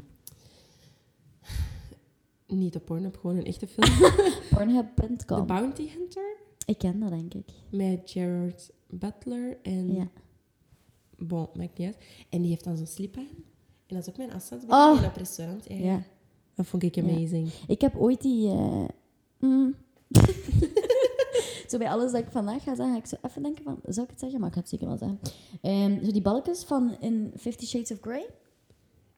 Niet 2.47 2.73
de 2.73 2.79
Pornhub, 2.79 3.17
gewoon 3.17 3.37
een 3.37 3.45
echte 3.45 3.67
film. 3.67 3.87
The 3.97 4.41
Pornhub.com. 4.49 5.45
Bounty 5.45 5.89
Hunter. 5.97 6.37
Ik 6.65 6.77
ken 6.77 6.99
dat, 6.99 7.09
denk 7.09 7.33
ik. 7.33 7.45
Met 7.71 8.01
Gerard 8.05 8.71
Butler 8.89 9.57
en... 9.61 9.93
Ja. 9.93 10.07
Bon, 11.17 11.47
maakt 11.53 11.77
niet 11.77 11.87
uit. 11.87 11.97
En 12.29 12.41
die 12.41 12.49
heeft 12.49 12.63
dan 12.63 12.77
zo'n 12.77 12.85
slip 12.87 13.17
aan. 13.17 13.27
En 13.87 13.95
dat 13.95 13.97
is 13.97 14.09
ook 14.09 14.17
mijn 14.17 14.29
Oh. 14.29 14.35
afstandsbediening 14.35 15.05
op 15.05 15.15
restaurant. 15.15 15.65
Ja. 15.67 15.75
Ja. 15.75 16.03
Dat 16.55 16.65
vond 16.65 16.83
ik 16.83 16.97
amazing. 16.97 17.49
Ik 17.67 17.81
heb 17.81 17.95
ooit 17.95 18.21
die... 18.21 18.49
eh, 18.49 18.85
mm. 19.39 19.75
zo 21.69 21.77
bij 21.77 21.89
alles 21.89 22.11
dat 22.11 22.21
ik 22.21 22.31
vandaag 22.31 22.63
ga 22.63 22.75
zeggen, 22.75 22.93
ga 22.93 22.99
ik 22.99 23.05
zo 23.05 23.15
even 23.21 23.43
denken 23.43 23.63
van... 23.63 23.79
Zou 23.87 24.03
ik 24.05 24.11
het 24.11 24.19
zeggen? 24.19 24.39
Maar 24.39 24.47
ik 24.47 24.53
ga 24.55 24.59
het 24.61 24.69
zeker 24.69 24.87
wel 24.87 24.97
zeggen. 24.97 25.19
Ehm, 25.61 26.05
zo 26.05 26.11
die 26.11 26.21
balkjes 26.21 26.63
van 26.63 26.95
in 26.99 27.31
Fifty 27.37 27.65
Shades 27.65 27.91
of 27.91 27.97
Grey. 28.01 28.25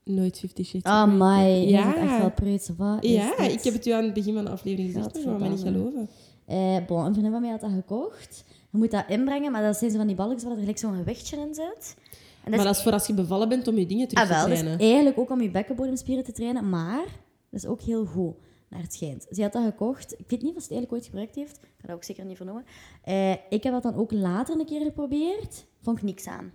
Nooit 0.07 0.39
Fifty 0.39 0.63
Shades. 0.63 0.83
Ah, 0.91 1.03
Grey. 1.03 1.17
my. 1.17 1.69
Ja. 1.69 1.79
Ja. 1.79 1.95
echt 1.95 2.17
wel 2.19 2.31
preuts. 2.31 2.69
of 2.69 2.77
wat 2.77 3.03
is 3.03 3.11
Ja, 3.11 3.37
ik 3.37 3.63
heb 3.63 3.73
het 3.73 3.85
u 3.85 3.91
aan 3.91 4.03
het 4.03 4.13
begin 4.13 4.33
van 4.33 4.45
de 4.45 4.51
aflevering 4.51 4.93
gezegd, 4.93 5.13
maar 5.15 5.23
wou 5.23 5.39
mij 5.39 5.49
niet 5.49 5.59
geloven. 5.61 6.09
Eh, 6.45 6.77
bon, 6.87 7.05
een 7.05 7.11
vriendin 7.11 7.31
van 7.31 7.41
mij 7.41 7.49
had 7.51 7.61
dat 7.61 7.71
gekocht. 7.71 8.43
Je 8.71 8.77
moet 8.77 8.91
dat 8.91 9.03
inbrengen, 9.07 9.51
maar 9.51 9.61
dat 9.63 9.77
zijn 9.77 9.91
zo 9.91 9.97
van 9.97 10.07
die 10.07 10.15
balkjes 10.15 10.43
waar 10.43 10.51
er 10.51 10.59
gelijk 10.59 10.77
zo'n 10.77 10.95
gewichtje 10.95 11.37
in 11.37 11.53
zit. 11.55 11.95
En 12.43 12.51
Maar 12.53 12.63
dat 12.65 12.75
is 12.75 12.81
voor 12.83 12.91
als 12.91 13.07
je 13.07 13.13
bevallen 13.13 13.49
bent 13.49 13.67
om 13.67 13.77
je 13.77 13.85
dingen 13.85 14.07
terug 14.07 14.23
ah, 14.23 14.29
wel, 14.29 14.37
te 14.43 14.47
dat 14.49 14.57
is 14.57 14.63
trainen. 14.63 14.85
eigenlijk 14.87 15.17
ook 15.17 15.29
om 15.29 15.41
je 15.41 15.51
bekkenbodemspieren 15.51 16.23
te 16.23 16.31
trainen, 16.31 16.69
maar 16.69 17.03
dat 17.49 17.61
is 17.61 17.65
ook 17.65 17.81
heel 17.81 18.05
goed, 18.05 18.35
naar 18.69 18.81
het 18.81 18.93
schijnt. 18.93 19.27
Ze 19.31 19.41
had 19.41 19.53
dat 19.53 19.63
gekocht. 19.63 20.13
Ik 20.19 20.25
weet 20.29 20.41
niet 20.41 20.55
of 20.55 20.61
ze 20.63 20.67
het 20.67 20.71
eigenlijk 20.71 20.91
ooit 20.91 21.05
gebruikt 21.05 21.35
heeft. 21.35 21.55
Ik 21.57 21.69
ga 21.81 21.87
dat 21.87 21.95
ook 21.95 22.03
zeker 22.03 22.25
niet 22.25 22.37
vernoemen. 22.37 22.63
Eh, 23.03 23.31
ik 23.31 23.63
heb 23.63 23.73
dat 23.73 23.83
dan 23.83 23.95
ook 23.95 24.11
later 24.11 24.59
een 24.59 24.65
keer 24.65 24.81
geprobeerd. 24.81 25.65
Vond 25.81 25.97
ik 25.97 26.03
niks 26.03 26.27
aan. 26.27 26.51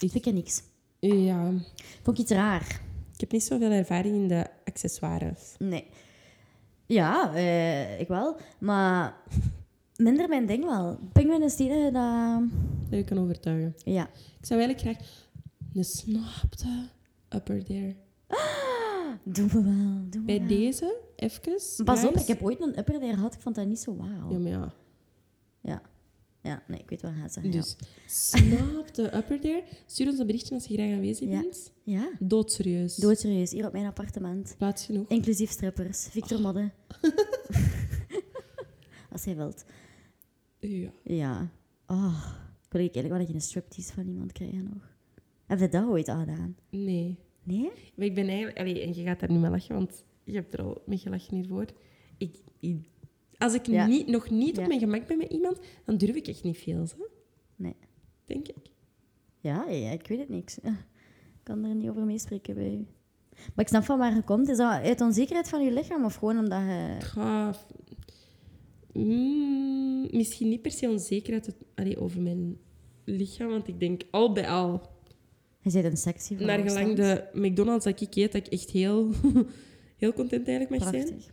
Ik- 0.00 0.10
Vind 0.10 0.26
ik 0.26 0.32
niks. 0.34 0.62
Ja, 1.00 1.52
Vond 2.02 2.16
ik 2.18 2.22
iets 2.24 2.30
raar. 2.32 2.80
ik 3.14 3.20
heb 3.20 3.32
niet 3.32 3.42
zoveel 3.42 3.70
ervaring 3.70 4.14
in 4.14 4.28
de 4.28 4.46
accessoires. 4.64 5.54
Nee. 5.58 5.84
Ja, 6.86 7.34
eh, 7.34 8.00
ik 8.00 8.08
wel. 8.08 8.36
Maar 8.58 9.14
minder 9.96 10.28
mijn 10.28 10.46
ding 10.46 10.64
wel. 10.64 10.98
Penguin 11.12 11.42
is 11.42 11.58
enige 11.58 11.90
dat... 11.92 12.42
Dat 12.90 12.98
ik 12.98 13.06
kan 13.06 13.18
overtuigen. 13.18 13.74
Ja. 13.84 14.08
Ik 14.40 14.46
zou 14.46 14.60
eigenlijk 14.60 14.98
graag 14.98 15.08
een 15.74 15.84
snapte 15.84 16.88
upper 17.28 17.64
there. 17.64 17.94
Doen 19.22 19.48
we 19.48 19.62
wel. 19.62 19.72
Doen 20.10 20.20
we 20.20 20.20
Bij 20.26 20.38
wel. 20.38 20.48
deze, 20.48 20.96
even. 21.16 21.52
Pas 21.84 22.04
op, 22.04 22.10
guys. 22.10 22.22
ik 22.22 22.26
heb 22.28 22.42
ooit 22.42 22.60
een 22.60 22.78
upper 22.78 22.98
there 22.98 23.14
gehad. 23.14 23.34
Ik 23.34 23.40
vond 23.40 23.54
dat 23.54 23.66
niet 23.66 23.78
zo 23.80 23.96
wauw. 23.96 24.30
Ja, 24.30 24.38
maar. 24.38 24.50
Ja. 24.50 24.72
Ja, 26.42 26.62
nee, 26.68 26.78
ik 26.80 26.90
weet 26.90 27.02
wat 27.02 27.10
hij 27.14 27.28
zeggen. 27.28 27.52
Dus, 27.52 27.76
snapte 28.06 29.16
upper 29.16 29.40
there. 29.40 29.62
Stuur 29.86 30.06
ons 30.08 30.18
een 30.18 30.26
berichtje 30.26 30.54
als 30.54 30.66
je 30.66 30.74
graag 30.74 30.92
aanwezig 30.92 31.28
Ja. 31.28 31.40
bent. 31.40 31.72
Ja. 31.82 31.98
ja. 32.00 32.10
Doodserieus. 32.18 32.96
Doodserieus, 32.96 33.50
hier 33.50 33.66
op 33.66 33.72
mijn 33.72 33.86
appartement. 33.86 34.54
Plaats 34.58 34.84
genoeg. 34.84 35.08
Inclusief 35.08 35.50
strippers. 35.50 36.06
Victor 36.10 36.40
Modde. 36.40 36.70
Als 39.12 39.24
hij 39.24 39.36
wilt. 39.36 39.64
Ja. 40.58 40.90
Ja. 41.04 41.50
Oh, 41.86 42.24
ik 42.64 42.72
wil 42.72 42.80
eigenlijk 42.80 43.08
wel 43.08 43.18
dat 43.18 43.28
je 43.28 43.34
een 43.34 43.40
striptease 43.40 43.92
van 43.92 44.06
iemand 44.08 44.32
krijgen 44.32 44.62
nog. 44.72 44.96
Heb 45.46 45.58
je 45.58 45.68
dat 45.68 45.86
ooit 45.88 46.08
al 46.08 46.18
gedaan? 46.18 46.56
Nee. 46.70 47.18
Nee? 47.42 47.70
Maar 47.94 48.06
ik 48.06 48.14
ben 48.14 48.26
eigenlijk... 48.28 48.58
Allee, 48.58 48.82
en 48.82 48.94
je 48.94 49.02
gaat 49.02 49.20
daar 49.20 49.30
nu 49.32 49.38
mee 49.38 49.50
lachen, 49.50 49.74
want 49.74 50.04
je 50.24 50.32
hebt 50.34 50.52
er 50.52 50.62
al 50.62 50.82
mee 50.86 50.98
gelachen 50.98 51.34
hiervoor. 51.36 51.66
Ik, 52.18 52.36
ik- 52.60 52.88
als 53.38 53.54
ik 53.54 53.66
Ja. 53.66 53.86
niet, 53.86 54.06
nog 54.06 54.30
niet 54.30 54.56
Ja. 54.56 54.62
op 54.62 54.68
mijn 54.68 54.80
gemak 54.80 55.06
ben 55.06 55.18
met 55.18 55.30
iemand, 55.32 55.58
dan 55.84 55.96
durf 55.96 56.14
ik 56.16 56.26
echt 56.26 56.42
niet 56.42 56.58
veel, 56.58 56.86
zo. 56.86 56.96
Nee. 57.56 57.76
Denk 58.26 58.48
ik. 58.48 58.56
Ja, 59.40 59.64
ja, 59.68 59.90
ik 59.90 60.06
weet 60.08 60.18
het 60.18 60.28
niks. 60.28 60.58
Ik 60.58 60.72
kan 61.42 61.64
er 61.64 61.74
niet 61.74 61.88
over 61.88 62.02
meespreken 62.04 62.54
bij 62.54 62.72
u. 62.74 62.86
Maar 63.54 63.64
ik 63.64 63.68
snap 63.68 63.84
van 63.84 63.98
waar 63.98 64.14
je 64.14 64.22
komt. 64.22 64.48
Is 64.48 64.56
dat 64.56 64.70
uit 64.82 65.00
onzekerheid 65.00 65.48
van 65.48 65.64
je 65.64 65.72
lichaam 65.72 66.04
of 66.04 66.14
gewoon 66.14 66.38
omdat 66.38 66.60
je... 66.60 66.96
Mm, 68.92 70.08
misschien 70.16 70.48
niet 70.48 70.62
per 70.62 70.70
se 70.70 70.88
onzekerheid 70.88 71.54
allee, 71.74 71.98
over 72.00 72.20
mijn 72.20 72.58
lichaam, 73.04 73.48
want 73.48 73.68
ik 73.68 73.80
denk 73.80 74.02
al 74.10 74.32
bij 74.32 74.48
al, 74.48 74.80
Je 75.60 75.70
bent 75.72 75.84
een 75.84 75.96
sexy 75.96 76.34
vrouw. 76.36 76.46
naar 76.46 76.58
gelang 76.58 76.94
de 76.96 77.24
McDonald's 77.32 77.84
dat 77.84 78.00
ik 78.00 78.14
eet, 78.16 78.32
dat 78.32 78.46
ik 78.46 78.52
echt 78.52 78.70
heel, 78.70 79.10
heel 79.96 80.12
content 80.12 80.48
eigenlijk 80.48 80.82
mag 80.84 80.90
zijn. 80.94 81.04
Prachtig. 81.06 81.30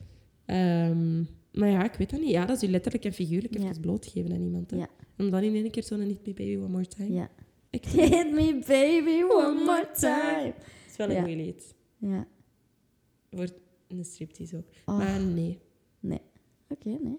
Maar 1.55 1.69
ja, 1.69 1.83
ik 1.83 1.93
weet 1.93 2.09
dat 2.09 2.19
niet. 2.19 2.29
Ja, 2.29 2.45
dat 2.45 2.55
is 2.55 2.61
je 2.61 2.69
letterlijk 2.69 3.05
en 3.05 3.13
figuurlijk 3.13 3.57
Ja. 3.57 3.63
even 3.69 3.81
blootgeven 3.81 4.31
aan 4.31 4.41
iemand. 4.41 4.71
Hè. 4.71 4.77
Ja. 4.77 4.87
Om 5.17 5.29
dan 5.29 5.43
in 5.43 5.53
één 5.55 5.71
keer 5.71 5.83
zo'n 5.83 6.07
niet 6.07 6.25
meer 6.25 6.35
baby 6.35 6.55
one 6.57 6.67
more 6.69 6.87
time. 6.87 7.13
Ja. 7.13 7.29
Ik 7.69 7.85
Hit 7.95 8.31
me 8.33 8.59
baby 8.67 9.23
one 9.33 9.63
more 9.63 9.89
time. 9.93 10.53
Het 10.55 10.91
is 10.91 10.97
wel 10.97 11.07
een 11.09 11.13
Ja. 11.15 11.21
mooi 11.21 11.35
lied. 11.35 11.75
Ja. 11.97 12.27
Voor 13.31 13.47
een 13.87 14.05
striptease 14.05 14.57
ook. 14.57 14.65
Oh. 14.85 14.97
Maar 14.97 15.19
nee. 15.21 15.59
Nee. 15.99 16.21
Oké, 16.69 16.89
nee. 17.01 17.17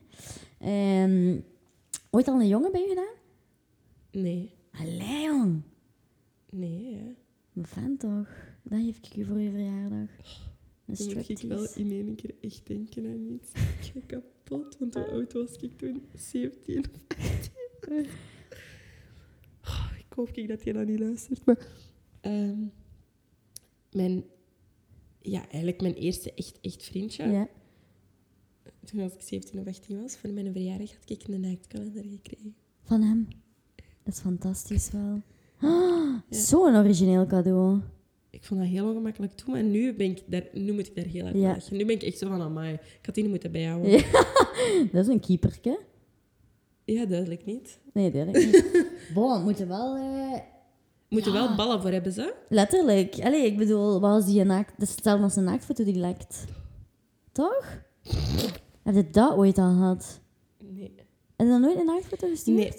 Ehm, 0.58 1.40
ooit 2.10 2.28
al 2.28 2.40
een 2.40 2.48
jongen 2.48 2.72
bij 2.72 2.80
je 2.80 2.88
gedaan? 2.88 3.14
Nee. 4.22 4.52
Allee, 4.72 5.22
jong. 5.24 5.62
Nee, 6.50 6.94
hè. 6.94 7.12
Mijn 7.52 7.66
fan 7.66 7.96
toch? 7.96 8.28
Dat 8.62 8.78
geef 8.80 8.96
ik 8.96 9.04
je 9.04 9.24
voor 9.24 9.40
je 9.40 9.50
verjaardag. 9.50 10.08
Een 10.86 10.94
Dan 10.96 11.14
moet 11.16 11.28
ik 11.28 11.38
wel 11.38 11.66
in 11.74 11.90
één 11.90 12.14
keer 12.14 12.34
echt 12.40 12.66
denken 12.66 13.06
aan 13.06 13.26
iets. 13.26 13.50
Ik 13.80 13.92
ga 13.92 14.00
kapot, 14.06 14.78
want 14.78 14.94
hoe 14.94 15.10
oud 15.10 15.32
was 15.32 15.56
ik 15.56 15.78
toen? 15.78 16.02
17 16.14 16.78
of 16.78 17.16
18? 17.18 18.06
Oh, 19.62 19.90
ik 19.98 20.12
hoop 20.12 20.28
ik 20.28 20.48
dat 20.48 20.64
je 20.64 20.72
dat 20.72 20.86
niet 20.86 20.98
luistert. 20.98 21.44
Maar, 21.44 21.66
ehm, 22.20 22.58
mijn, 23.92 24.24
ja, 25.20 25.40
eigenlijk 25.48 25.80
mijn 25.80 25.94
eerste 25.94 26.34
echt, 26.34 26.58
echt 26.60 26.82
vriendje. 26.82 27.26
Ja. 27.26 27.48
Toen 28.84 29.00
als 29.00 29.14
ik 29.14 29.22
17 29.22 29.60
of 29.60 29.66
18 29.66 30.02
was, 30.02 30.16
voor 30.16 30.30
mijn 30.30 30.52
verjaardag 30.52 30.90
had 30.92 31.10
ik 31.10 31.28
een 31.28 31.40
naaktkalender 31.40 32.04
gekregen. 32.04 32.54
Van 32.82 33.02
hem. 33.02 33.28
Dat 34.02 34.14
is 34.14 34.20
fantastisch 34.20 34.90
wel. 34.90 35.22
Ah, 35.60 36.20
Zo'n 36.30 36.76
origineel 36.76 37.26
cadeau. 37.26 37.80
Ik 38.36 38.44
vond 38.44 38.60
dat 38.60 38.68
heel 38.68 38.88
ongemakkelijk 38.88 39.32
toen, 39.32 39.52
maar 39.52 39.62
nu, 39.62 39.94
ben 39.94 40.10
ik 40.10 40.22
daar, 40.26 40.42
nu 40.52 40.72
moet 40.72 40.86
ik 40.86 40.94
daar 40.94 41.04
heel 41.04 41.22
hard 41.24 41.36
Ja. 41.36 41.58
Nu 41.70 41.84
ben 41.84 41.94
ik 41.94 42.02
echt 42.02 42.18
zo 42.18 42.28
van, 42.28 42.40
amai, 42.42 42.72
ik 42.72 43.06
had 43.06 43.14
die 43.14 43.22
niet 43.22 43.32
moeten 43.32 43.52
bijhouden. 43.52 43.90
Ja. 43.90 44.02
Dat 44.92 45.02
is 45.04 45.08
een 45.08 45.20
keeperke. 45.20 45.78
Ja, 46.84 47.04
duidelijk 47.06 47.44
niet. 47.46 47.78
Nee, 47.92 48.10
ik 48.12 48.36
niet. 48.36 48.64
Bon, 49.14 49.42
moeten 49.42 49.68
wel... 49.68 49.96
eh, 49.96 50.40
Moeten 51.08 51.32
Ja. 51.32 51.46
wel 51.46 51.56
ballen 51.56 51.80
voor 51.82 51.90
hebben, 51.90 52.12
ze. 52.12 52.34
letterlijk. 52.48 53.14
Allee, 53.22 53.46
ik 53.46 53.56
bedoel, 53.56 54.00
wat 54.00 54.10
als 54.10 54.24
die 54.26 54.40
een 54.40 54.46
naakt... 54.46 54.72
Dat 54.78 54.88
is 54.88 54.94
hetzelfde 54.94 55.22
als 55.24 55.36
een 55.36 55.44
naaktfoto 55.44 55.84
die 55.84 55.94
lekt. 55.94 56.44
Toch? 57.32 57.82
Heb 58.84 58.94
je 58.94 59.10
dat 59.10 59.36
ooit 59.36 59.58
al 59.58 59.70
gehad? 59.72 60.20
Nee. 60.58 60.94
Heb 61.36 61.46
je 61.46 61.52
dan 61.52 61.60
nooit 61.60 61.78
een 61.78 61.86
naaktfoto 61.86 62.28
gestuurd? 62.28 62.56
Nee. 62.56 62.72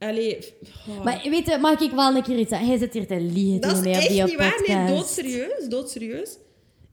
Allee, 0.00 0.38
oh. 0.88 1.04
Maar 1.04 1.26
weet 1.30 1.46
je, 1.46 1.58
mag 1.60 1.80
ik 1.80 1.90
wel 1.90 2.16
een 2.16 2.22
keer 2.22 2.38
iets 2.38 2.48
zeggen? 2.48 2.68
Hij 2.68 2.78
zit 2.78 2.92
hier 2.92 3.06
te 3.06 3.20
liegen 3.20 3.60
dat 3.60 3.86
is 3.86 3.96
echt 3.96 4.08
die 4.08 4.22
niet 4.24 4.36
waar. 4.36 4.62
Nee, 4.66 4.86
doodserieus. 4.96 5.68
Doodserieus. 5.68 6.36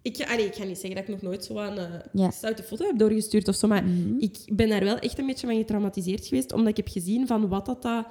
Ik, 0.02 0.18
ga- 0.18 0.34
allee, 0.34 0.46
ik 0.46 0.56
ga 0.56 0.64
niet 0.64 0.78
zeggen 0.78 0.96
dat 0.96 1.04
ik 1.04 1.10
nog 1.10 1.22
nooit 1.22 1.46
zo 1.46 1.58
een 1.58 1.78
eh, 1.78 1.84
Ja. 2.14 2.32
stoute 2.32 2.64
foto 2.64 2.86
heb 2.86 2.98
doorgestuurd 2.98 3.48
of 3.48 3.56
zo, 3.56 3.68
maar 3.68 3.84
Mhm. 3.84 4.20
ik 4.20 4.38
ben 4.52 4.70
daar 4.70 4.84
wel 4.84 4.98
echt 5.00 5.20
een 5.20 5.26
beetje 5.26 5.48
van 5.48 5.56
getraumatiseerd 5.56 6.28
geweest, 6.28 6.54
omdat 6.54 6.68
ik 6.68 6.78
heb 6.78 6.88
gezien 6.88 7.28
van 7.28 7.48
wat 7.48 7.66
dat, 7.66 7.82
dat 7.82 8.06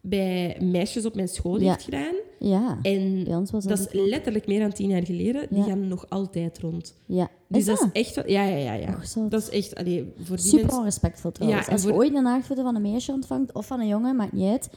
bij 0.00 0.56
meisjes 0.60 1.06
op 1.06 1.14
mijn 1.14 1.28
school 1.28 1.60
Ja. 1.60 1.70
heeft 1.70 1.84
gedaan. 1.84 2.14
Ja, 2.38 2.78
En 2.82 3.24
dat 3.24 3.50
dat 3.50 3.78
is 3.78 3.86
letterlijk 3.92 4.46
meer 4.46 4.60
dan 4.60 4.72
tien 4.72 4.88
jaar 4.88 5.04
geleden. 5.06 5.46
Die 5.50 5.58
Ja. 5.58 5.64
gaan 5.64 5.88
nog 5.88 6.06
altijd 6.08 6.58
rond. 6.58 6.94
Ja. 7.06 7.28
Dus 7.48 7.58
Is 7.60 7.64
dat 7.66 7.78
dat? 7.78 7.88
is 7.92 8.00
echt. 8.16 8.28
Ja, 8.28 8.44
ja, 8.44 8.56
ja. 8.56 8.72
ja. 8.74 8.98
Dat 9.28 9.42
is 9.42 9.48
echt... 9.48 9.74
Allee, 9.74 10.12
voor 10.22 10.36
die 10.36 10.44
Super 10.44 10.80
mensen... 10.82 11.32
trouwens. 11.32 11.66
Ja, 11.66 11.72
Als 11.72 11.82
je 11.82 11.92
ooit 11.94 12.14
een 12.14 12.22
naaktfoto 12.22 12.62
van 12.62 12.74
een 12.74 12.82
meisje 12.82 13.12
ontvangt 13.12 13.52
of 13.52 13.66
van 13.66 13.80
een 13.80 13.86
jongen, 13.88 14.16
maakt 14.16 14.32
niet 14.32 14.50
uit. 14.50 14.68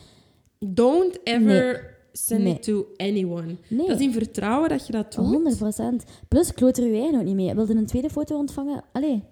Don't 0.59 1.19
ever 1.23 1.95
send 2.12 2.43
Nee. 2.43 2.53
it 2.53 2.63
to 2.63 2.86
anyone. 2.97 3.55
Nee. 3.67 3.88
Dat 3.88 3.99
is 3.99 4.05
in 4.05 4.12
vertrouwen 4.13 4.69
dat 4.69 4.86
je 4.86 4.91
dat 4.91 5.13
doet. 5.13 5.25
100 5.25 5.57
procent. 5.57 6.03
Plus, 6.27 6.53
kloot 6.53 6.77
er 6.77 6.88
je 6.88 6.99
eigen 6.99 7.19
ook 7.19 7.25
niet 7.25 7.36
mee. 7.36 7.53
Wilde 7.55 7.73
een 7.75 7.86
tweede 7.86 8.09
foto 8.09 8.38
ontvangen? 8.38 8.83
Allee, 8.91 9.23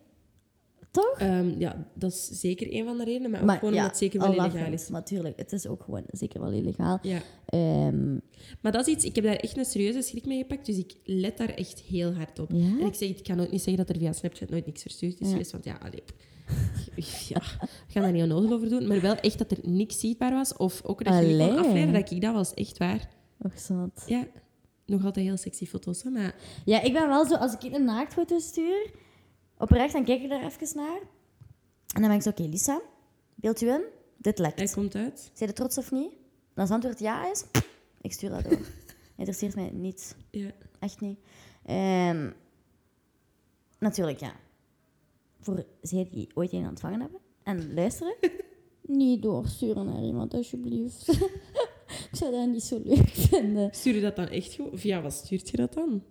toch? 0.91 1.15
Ehm, 1.17 1.59
ja, 1.59 1.87
dat 1.93 2.11
is 2.11 2.27
zeker 2.27 2.73
een 2.73 2.85
van 2.85 2.97
de 2.97 3.03
redenen, 3.03 3.31
maar 3.31 3.41
ook 3.41 3.49
gewoon 3.49 3.73
ja, 3.73 3.79
omdat 3.79 3.89
het 3.89 3.97
zeker 3.97 4.19
wel 4.19 4.29
Allah 4.29 4.53
illegaal 4.53 4.73
is. 4.73 4.89
Natuurlijk, 4.89 5.37
het 5.37 5.51
is 5.51 5.67
ook 5.67 5.83
gewoon 5.83 6.03
zeker 6.11 6.41
wel 6.41 6.51
illegaal. 6.51 6.99
Ja. 7.01 7.19
Ehm, 7.45 8.17
Maar 8.61 8.71
dat 8.71 8.87
is 8.87 8.93
iets... 8.93 9.05
Ik 9.05 9.15
heb 9.15 9.23
daar 9.23 9.35
echt 9.35 9.57
een 9.57 9.65
serieuze 9.65 10.01
schrik 10.01 10.25
mee 10.25 10.37
gepakt, 10.37 10.65
dus 10.65 10.77
ik 10.77 10.95
let 11.03 11.37
daar 11.37 11.49
echt 11.49 11.79
heel 11.79 12.13
hard 12.13 12.39
op. 12.39 12.51
Ja? 12.51 12.79
En 12.79 12.85
ik, 12.85 12.95
zeg, 12.95 13.09
ik 13.09 13.23
kan 13.23 13.39
ook 13.39 13.51
niet 13.51 13.61
zeggen 13.61 13.85
dat 13.85 13.95
er 13.95 14.01
via 14.01 14.13
Snapchat 14.13 14.49
nooit 14.49 14.65
niks 14.65 14.81
verstuurd 14.81 15.19
is 15.19 15.29
geweest, 15.29 15.51
want 15.51 15.63
ja, 15.65 15.77
allee... 15.81 16.03
Ja, 17.29 17.41
we 17.59 17.67
gaan 17.87 18.01
daar 18.03 18.11
niet 18.11 18.23
onnozel 18.23 18.53
over 18.53 18.69
doen, 18.69 18.87
maar 18.87 19.01
wel 19.01 19.15
echt 19.15 19.37
dat 19.37 19.51
er 19.51 19.57
niks 19.61 19.99
zichtbaar 19.99 20.31
was. 20.31 20.57
Of 20.57 20.81
ook 20.83 21.03
dat 21.03 21.13
je 21.13 21.21
niet 21.21 21.37
kon 21.37 21.49
Allee. 21.49 21.59
afleiden 21.59 21.93
dat 21.93 22.11
ik 22.11 22.21
dat 22.21 22.33
was, 22.33 22.53
echt 22.53 22.77
waar. 22.77 23.09
Och, 23.41 23.59
zot. 23.59 24.03
Ja, 24.05 24.27
nog 24.85 25.05
altijd 25.05 25.25
heel 25.25 25.37
sexy 25.37 25.65
foto's, 25.65 26.03
hè, 26.03 26.09
maar... 26.09 26.35
Ja, 26.65 26.81
ik 26.81 26.93
ben 26.93 27.07
wel 27.07 27.25
zo, 27.25 27.35
als 27.35 27.53
ik 27.53 27.73
een 27.73 27.85
naaktfoto 27.85 28.39
stuur, 28.39 28.91
oprecht, 29.61 29.93
dan 29.93 30.03
kijk 30.03 30.21
ik 30.21 30.29
daar 30.29 30.43
even 30.43 30.77
naar. 30.77 30.99
En 31.95 32.01
dan 32.01 32.07
ben 32.07 32.11
ik 32.11 32.21
zo, 32.21 32.29
oké, 32.29 32.41
Lisa, 32.41 32.81
beeld 33.35 33.61
u 33.61 33.69
in, 33.69 33.83
dit 34.17 34.37
Hij 34.37 34.53
lekt. 34.55 34.73
komt 34.73 34.95
uit. 34.95 35.31
Zijn 35.33 35.49
je 35.49 35.55
trots 35.55 35.77
of 35.77 35.91
niet? 35.91 36.11
En 36.53 36.61
als 36.61 36.69
het 36.69 36.71
antwoord 36.71 36.99
ja 36.99 37.31
is, 37.31 37.43
ik 38.01 38.13
stuur 38.13 38.29
dat 38.29 38.43
door. 38.43 38.59
Interesseert 39.17 39.55
mij 39.55 39.69
niet. 39.69 40.15
Ja. 40.31 40.51
Echt 40.79 41.01
niet. 41.01 41.19
Ehm, 41.65 42.31
natuurlijk, 43.79 44.19
ja. 44.19 44.33
Voor 45.39 45.65
zij 45.81 46.07
die 46.11 46.29
ooit 46.33 46.53
een 46.53 46.67
ontvangen 46.67 47.01
hebben 47.01 47.19
en 47.43 47.73
luisteren, 47.73 48.15
niet 48.81 49.21
doorsturen 49.21 49.85
naar 49.85 50.03
iemand, 50.03 50.33
alsjeblieft. 50.33 51.07
ik 52.09 52.09
zou 52.11 52.31
dat 52.31 52.47
niet 52.47 52.63
zo 52.63 52.81
leuk 52.83 53.09
vinden. 53.09 53.69
Stuur 53.73 53.95
je 53.95 54.01
dat 54.01 54.15
dan 54.15 54.27
echt 54.27 54.53
gewoon? 54.53 54.77
Via 54.77 55.01
wat 55.01 55.13
stuurt 55.13 55.49
je 55.49 55.57
dat 55.57 55.73
dan? 55.73 56.03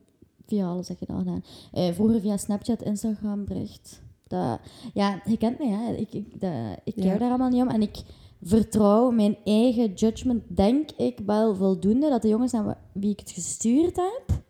Via 0.50 0.66
alles 0.66 0.86
dat 0.86 0.98
gedaan. 0.98 1.44
Eh, 1.72 1.92
vroeger 1.92 2.20
via 2.20 2.36
Snapchat, 2.36 2.82
Instagram, 2.82 3.44
bericht. 3.44 4.02
Dat, 4.26 4.60
ja, 4.94 5.22
je 5.26 5.36
kent 5.36 5.58
mij, 5.58 5.68
hè. 5.68 5.92
Ik, 5.94 6.12
ik, 6.12 6.40
dat, 6.40 6.52
ik 6.84 6.94
Ja. 6.96 7.16
daar 7.18 7.28
allemaal 7.28 7.48
niet 7.48 7.62
om. 7.62 7.68
En 7.68 7.82
ik 7.82 8.02
vertrouw 8.42 9.10
mijn 9.10 9.36
eigen 9.44 9.92
judgment, 9.94 10.42
denk 10.56 10.90
ik, 10.90 11.18
wel 11.26 11.54
voldoende 11.54 12.08
dat 12.08 12.22
de 12.22 12.28
jongens 12.28 12.52
naar 12.52 12.78
wie 12.92 13.10
ik 13.10 13.20
het 13.20 13.30
gestuurd 13.30 13.96
heb, 13.96 14.42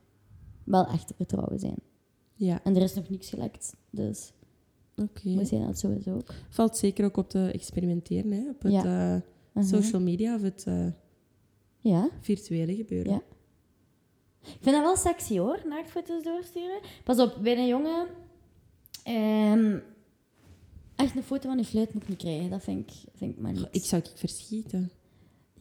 wel 0.64 0.86
echt 0.86 1.06
te 1.06 1.14
vertrouwen 1.16 1.58
zijn. 1.58 1.76
Ja, 2.34 2.60
En 2.64 2.76
er 2.76 2.82
is 2.82 2.94
nog 2.94 3.08
niks 3.08 3.28
gelekt, 3.28 3.74
dus 3.90 4.32
oké. 4.96 5.28
moet 5.28 5.48
je 5.48 5.64
dat 5.66 5.78
sowieso 5.78 6.14
ook. 6.14 6.34
Valt 6.48 6.76
zeker 6.76 7.04
ook 7.04 7.16
op 7.16 7.28
te 7.28 7.50
experimenteren, 7.52 8.32
hè? 8.32 8.48
op 8.50 8.62
het 8.62 8.72
Ja. 8.72 9.14
eh, 9.14 9.20
Mhm. 9.52 9.64
social 9.66 10.00
media 10.00 10.34
of 10.34 10.42
het 10.42 10.64
eh, 10.66 10.86
Ja, 11.82 12.08
virtuele 12.20 12.74
gebeuren. 12.74 13.12
Ja. 13.12 13.22
Ik 14.42 14.59
vind 14.61 14.76
dat 14.76 14.85
wel 14.85 14.96
sexy 14.96 15.38
hoor, 15.38 15.61
naaktfoto's 15.64 16.22
doorsturen. 16.22 16.81
Pas 17.05 17.18
op, 17.18 17.37
bij 17.40 17.57
een 17.59 17.66
jongen, 17.66 18.07
ehm, 19.03 19.79
echt 20.96 21.16
een 21.16 21.22
foto 21.22 21.48
van 21.48 21.57
die 21.57 21.66
fluit 21.66 21.94
moet 21.94 22.03
ik 22.03 22.09
niet 22.09 22.18
krijgen. 22.18 22.50
Dat 22.50 22.62
vind 22.62 22.90
ik, 22.90 22.96
vind 23.14 23.33
ik 23.33 23.38
maar 23.42 23.53
niet. 23.53 23.68
Ik 23.70 23.85
zou 23.85 24.03
ik 24.03 24.11
verschieten. 24.14 24.90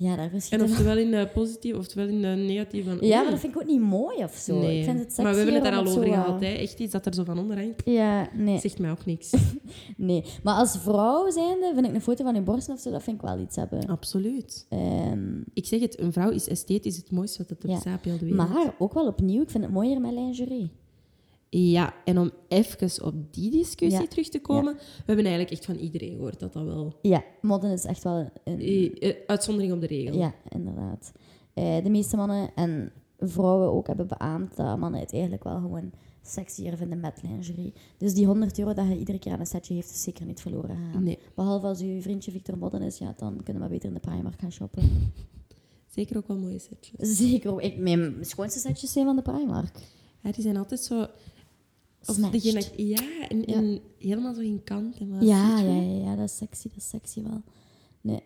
Ja, 0.01 0.15
daar 0.15 0.25
En 0.25 0.29
verschieten. 0.29 0.67
oftewel 0.69 0.97
in 0.97 1.11
de 1.11 1.29
positieve, 1.33 1.77
oftewel 1.79 2.07
in 2.07 2.21
de 2.21 2.27
negatieve. 2.27 2.89
Van, 2.97 3.07
Ja, 3.07 3.21
maar 3.21 3.31
dat 3.31 3.39
vind 3.39 3.55
ik 3.55 3.61
ook 3.61 3.67
niet 3.67 3.81
mooi 3.81 4.23
of 4.23 4.33
zo. 4.35 4.59
Nee. 4.59 4.77
Ik 4.77 4.83
vind 4.83 4.99
het 4.99 5.17
maar 5.17 5.31
we 5.31 5.35
hebben 5.37 5.53
het 5.55 5.63
daar 5.63 5.73
al 5.75 5.87
over 5.87 6.03
gehad. 6.03 6.41
eh, 6.41 6.47
Hè? 6.49 6.55
Echt 6.55 6.79
iets 6.79 6.91
dat 6.91 7.05
er 7.05 7.13
zo 7.13 7.23
van 7.23 7.39
onder 7.39 7.57
hangt. 7.57 7.81
Ja, 7.85 8.29
nee, 8.33 8.59
Zegt 8.59 8.79
mij 8.79 8.91
ook 8.91 9.05
niks. 9.05 9.31
nee. 9.97 10.23
Maar 10.43 10.55
als 10.55 10.77
vrouw 10.77 11.29
zijnde 11.31 11.71
vind 11.73 11.85
ik 11.87 11.93
een 11.93 12.01
foto 12.01 12.23
van 12.23 12.35
je 12.35 12.41
borsten 12.41 12.73
of 12.73 12.79
zo, 12.79 12.91
dat 12.91 13.03
vind 13.03 13.15
ik 13.15 13.27
wel 13.27 13.39
iets 13.39 13.55
hebben. 13.55 13.85
Absoluut. 13.87 14.65
Ehm, 14.69 15.37
Ik 15.53 15.65
zeg 15.65 15.79
het, 15.79 15.99
een 15.99 16.13
vrouw 16.13 16.29
is 16.29 16.47
esthetisch 16.47 16.97
het 16.97 17.11
mooiste 17.11 17.37
wat 17.37 17.49
het 17.49 17.63
er 17.63 17.69
Ja. 17.69 17.75
op 17.95 18.03
de 18.03 18.17
wereld. 18.25 18.49
maar 18.49 18.73
ook 18.77 18.93
wel 18.93 19.07
opnieuw, 19.07 19.41
ik 19.41 19.49
vind 19.49 19.63
het 19.63 19.73
mooier 19.73 20.01
met 20.01 20.11
lingerie. 20.11 20.71
Ja, 21.49 21.93
en 22.05 22.17
om 22.17 22.31
even 22.47 23.03
op 23.05 23.33
die 23.33 23.51
discussie 23.51 24.01
Ja. 24.01 24.07
terug 24.07 24.29
te 24.29 24.39
komen. 24.39 24.73
We 24.73 25.03
hebben 25.05 25.25
eigenlijk 25.25 25.53
echt 25.55 25.65
van 25.65 25.75
iedereen 25.75 26.11
gehoord 26.11 26.39
dat 26.39 26.53
dat 26.53 26.65
wel... 26.65 26.97
Ja, 27.01 27.23
modden 27.41 27.71
is 27.71 27.85
echt 27.85 28.03
wel 28.03 28.29
een... 28.43 28.59
eh, 28.59 29.09
eh, 29.09 29.15
uitzondering 29.27 29.73
op 29.73 29.81
de 29.81 29.87
regel. 29.87 30.17
Ja, 30.19 30.33
inderdaad. 30.49 31.11
Eh, 31.53 31.83
de 31.83 31.89
meeste 31.89 32.15
mannen 32.15 32.51
en 32.55 32.91
vrouwen 33.19 33.71
ook 33.71 33.87
hebben 33.87 34.07
beaamd 34.07 34.55
dat 34.55 34.77
mannen 34.77 34.99
het 34.99 35.13
eigenlijk 35.13 35.43
wel 35.43 35.55
gewoon 35.59 35.91
sexier 36.21 36.77
vinden 36.77 36.99
met 36.99 37.21
lingerie. 37.23 37.73
Dus 37.97 38.13
die 38.13 38.25
100 38.25 38.59
euro 38.59 38.73
dat 38.73 38.87
je 38.87 38.97
iedere 38.97 39.19
keer 39.19 39.31
aan 39.31 39.39
een 39.39 39.45
setje 39.45 39.73
heeft, 39.73 39.89
is 39.89 40.03
zeker 40.03 40.25
niet 40.25 40.41
verloren 40.41 40.75
gegaan. 40.77 41.03
Nee, 41.03 41.19
Behalve 41.35 41.65
als 41.67 41.81
uw 41.81 42.01
vriendje 42.01 42.31
Victor 42.31 42.57
Modden 42.57 42.81
is, 42.81 42.97
ja, 42.97 43.13
dan 43.17 43.43
kunnen 43.43 43.63
we 43.63 43.69
beter 43.69 43.87
in 43.87 43.93
de 43.93 43.99
Primark 43.99 44.39
gaan 44.39 44.51
shoppen. 44.51 44.83
zeker 45.95 46.17
ook 46.17 46.27
wel 46.27 46.37
mooie 46.37 46.59
setjes. 46.59 47.17
Zeker. 47.17 47.61
Ik, 47.61 47.77
mijn 47.77 48.15
schoonste 48.21 48.59
setjes 48.59 48.91
zijn 48.91 49.05
van 49.05 49.15
de 49.15 49.21
Primark. 49.21 49.77
Ja, 50.23 50.31
die 50.31 50.43
zijn 50.43 50.57
altijd 50.57 50.79
zo... 50.79 51.05
Of 52.07 52.15
degene, 52.15 52.63
ja, 52.75 53.27
en, 53.29 53.45
en 53.45 53.79
helemaal 53.97 54.33
zo 54.33 54.41
in 54.41 54.63
kant. 54.63 54.97
En 54.99 55.09
wat 55.11 55.21
Ja, 55.21 55.59
ja, 55.59 55.73
ja, 55.81 56.03
ja, 56.09 56.15
dat 56.15 56.25
is 56.25 56.37
sexy, 56.37 56.67
dat 56.67 56.77
is 56.77 56.89
sexy 56.89 57.23
wel. 57.23 57.41
Nee. 58.01 58.23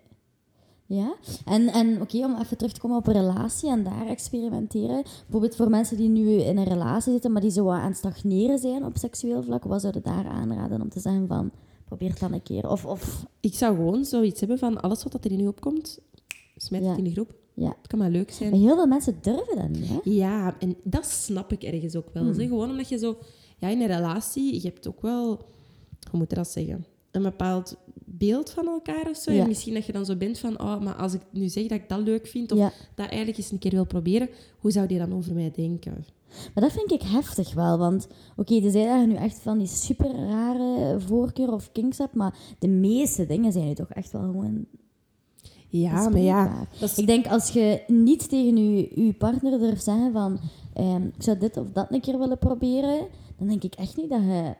Ja, 0.86 1.16
en, 1.46 1.68
en 1.68 2.02
oké, 2.02 2.18
om 2.26 2.36
even 2.42 2.58
terug 2.58 2.74
te 2.74 2.80
komen 2.80 2.98
op 2.98 3.08
een 3.08 3.14
relatie 3.14 3.70
en 3.70 3.84
daar 3.84 4.08
experimenteren. 4.08 5.04
Bijvoorbeeld 5.04 5.56
voor 5.56 5.70
mensen 5.70 5.98
die 5.98 6.10
nu 6.10 6.30
in 6.32 6.58
een 6.58 6.64
relatie 6.64 7.12
zitten, 7.12 7.32
maar 7.32 7.42
die 7.42 7.52
zo 7.52 7.70
aan 7.70 7.88
het 7.88 7.98
stagneren 7.98 8.60
zijn 8.60 8.86
op 8.86 8.98
seksueel 8.98 9.44
vlak, 9.44 9.64
wat 9.64 9.82
zou 9.82 9.94
je 9.94 10.02
daar 10.02 10.26
aanraden 10.28 10.82
om 10.82 10.90
te 10.90 11.00
zeggen 11.00 11.28
van, 11.28 11.52
probeer 11.86 12.10
het 12.10 12.20
dan 12.20 12.34
een 12.34 12.44
keer. 12.44 12.70
Of, 12.70 12.86
of 12.86 13.26
Ik 13.40 13.54
zou 13.54 13.76
gewoon 13.76 14.06
zoiets 14.06 14.40
hebben 14.40 14.58
van 14.58 14.82
alles 14.82 15.04
wat 15.04 15.26
er 15.26 15.32
in 15.32 15.38
nu 15.38 15.48
opkomt, 15.48 16.00
smijt 16.58 16.84
Ja. 16.84 16.90
het 16.90 16.98
in 16.98 17.04
de 17.04 17.12
groep. 17.12 17.34
ja. 17.54 17.76
Het 17.78 17.88
kan 17.88 18.00
maar 18.00 18.10
leuk 18.10 18.26
Maar 18.28 18.34
zijn. 18.36 18.54
heel 18.54 18.76
veel 18.76 18.88
mensen 18.88 19.18
durven 19.22 19.56
dat 19.56 19.70
niet, 19.70 19.88
hè? 19.88 20.00
Ja, 20.04 20.56
en 20.60 20.76
dat 20.84 21.06
snap 21.06 21.52
ik 21.52 21.64
ergens 21.64 21.96
ook 21.96 22.10
wel. 22.14 22.24
Hmm. 22.24 22.34
zeg. 22.34 22.48
Gewoon 22.48 22.70
omdat 22.70 22.90
je 22.90 22.98
zo... 22.98 23.16
Ja, 23.64 23.70
in 23.70 23.82
een 23.82 23.88
relatie, 23.88 24.54
je 24.54 24.68
hebt 24.68 24.88
ook 24.88 25.02
wel... 25.02 25.28
Hoe 26.10 26.20
moet 26.20 26.30
je 26.30 26.36
dat 26.36 26.48
zeggen? 26.48 26.86
Een 27.12 27.22
bepaald 27.22 27.76
beeld 28.06 28.50
van 28.50 28.68
elkaar 28.68 29.10
of 29.10 29.18
zo. 29.18 29.32
Ja. 29.32 29.42
En 29.42 29.48
misschien 29.48 29.74
dat 29.74 29.86
je 29.86 29.92
dan 29.92 30.06
zo 30.06 30.16
bent 30.16 30.40
van... 30.40 30.60
Oh, 30.62 30.82
maar 30.82 30.96
als 30.96 31.14
ik 31.14 31.22
nu 31.30 31.48
zeg 31.48 31.68
dat 31.68 31.78
ik 31.78 31.90
dat 31.90 32.00
leuk 32.00 32.28
vind... 32.28 32.52
Of 32.52 32.58
Ja. 32.58 32.72
dat 32.96 33.08
eigenlijk 33.08 33.38
eens 33.38 33.52
een 33.52 33.60
keer 33.60 33.72
wil 33.72 33.86
proberen... 33.86 34.30
Hoe 34.60 34.72
zou 34.72 34.88
die 34.88 34.98
dan 34.98 35.14
over 35.14 35.34
mij 35.34 35.52
denken? 35.56 36.06
Maar 36.54 36.64
dat 36.64 36.72
vind 36.72 36.92
ik 36.92 37.02
heftig 37.02 37.54
wel, 37.54 37.78
want 37.78 38.08
oké, 38.36 38.54
okay, 38.56 38.72
zei 38.72 38.86
dat 38.88 39.00
je 39.02 39.08
nu 39.08 39.16
echt 39.16 39.40
van 39.40 39.58
die 39.58 39.68
super 39.68 40.16
rare 40.16 41.00
voorkeur 41.00 41.52
of 41.52 41.72
kinks 41.72 41.98
hebt, 41.98 42.16
maar 42.16 42.38
de 42.60 42.68
meeste 42.68 43.26
dingen 43.26 43.52
zijn 43.52 43.66
nu 43.66 43.74
toch 43.74 43.90
echt 43.90 44.12
wel 44.12 44.22
gewoon 44.22 44.66
Ja, 45.68 46.10
maar 46.10 46.20
ja... 46.20 46.68
is, 46.82 46.98
Ik 46.98 47.08
denk 47.08 47.28
als 47.28 47.50
je 47.50 47.84
niet 47.88 48.30
tegen 48.30 48.58
je, 48.58 49.06
je 49.06 49.14
partner 49.14 49.60
durft 49.60 49.84
zeggen 49.84 50.12
van 50.12 50.40
ehm, 50.74 51.04
ik 51.06 51.24
zou 51.24 51.38
dit 51.38 51.58
of 51.58 51.72
dat 51.72 51.92
een 51.92 52.02
keer 52.02 52.20
willen 52.20 52.38
proberen, 52.38 53.08
dan 53.48 53.60
denk 53.60 53.74
ik 53.74 53.80
echt 53.80 53.98
niet 53.98 54.10
dat 54.10 54.22
je 54.22 54.56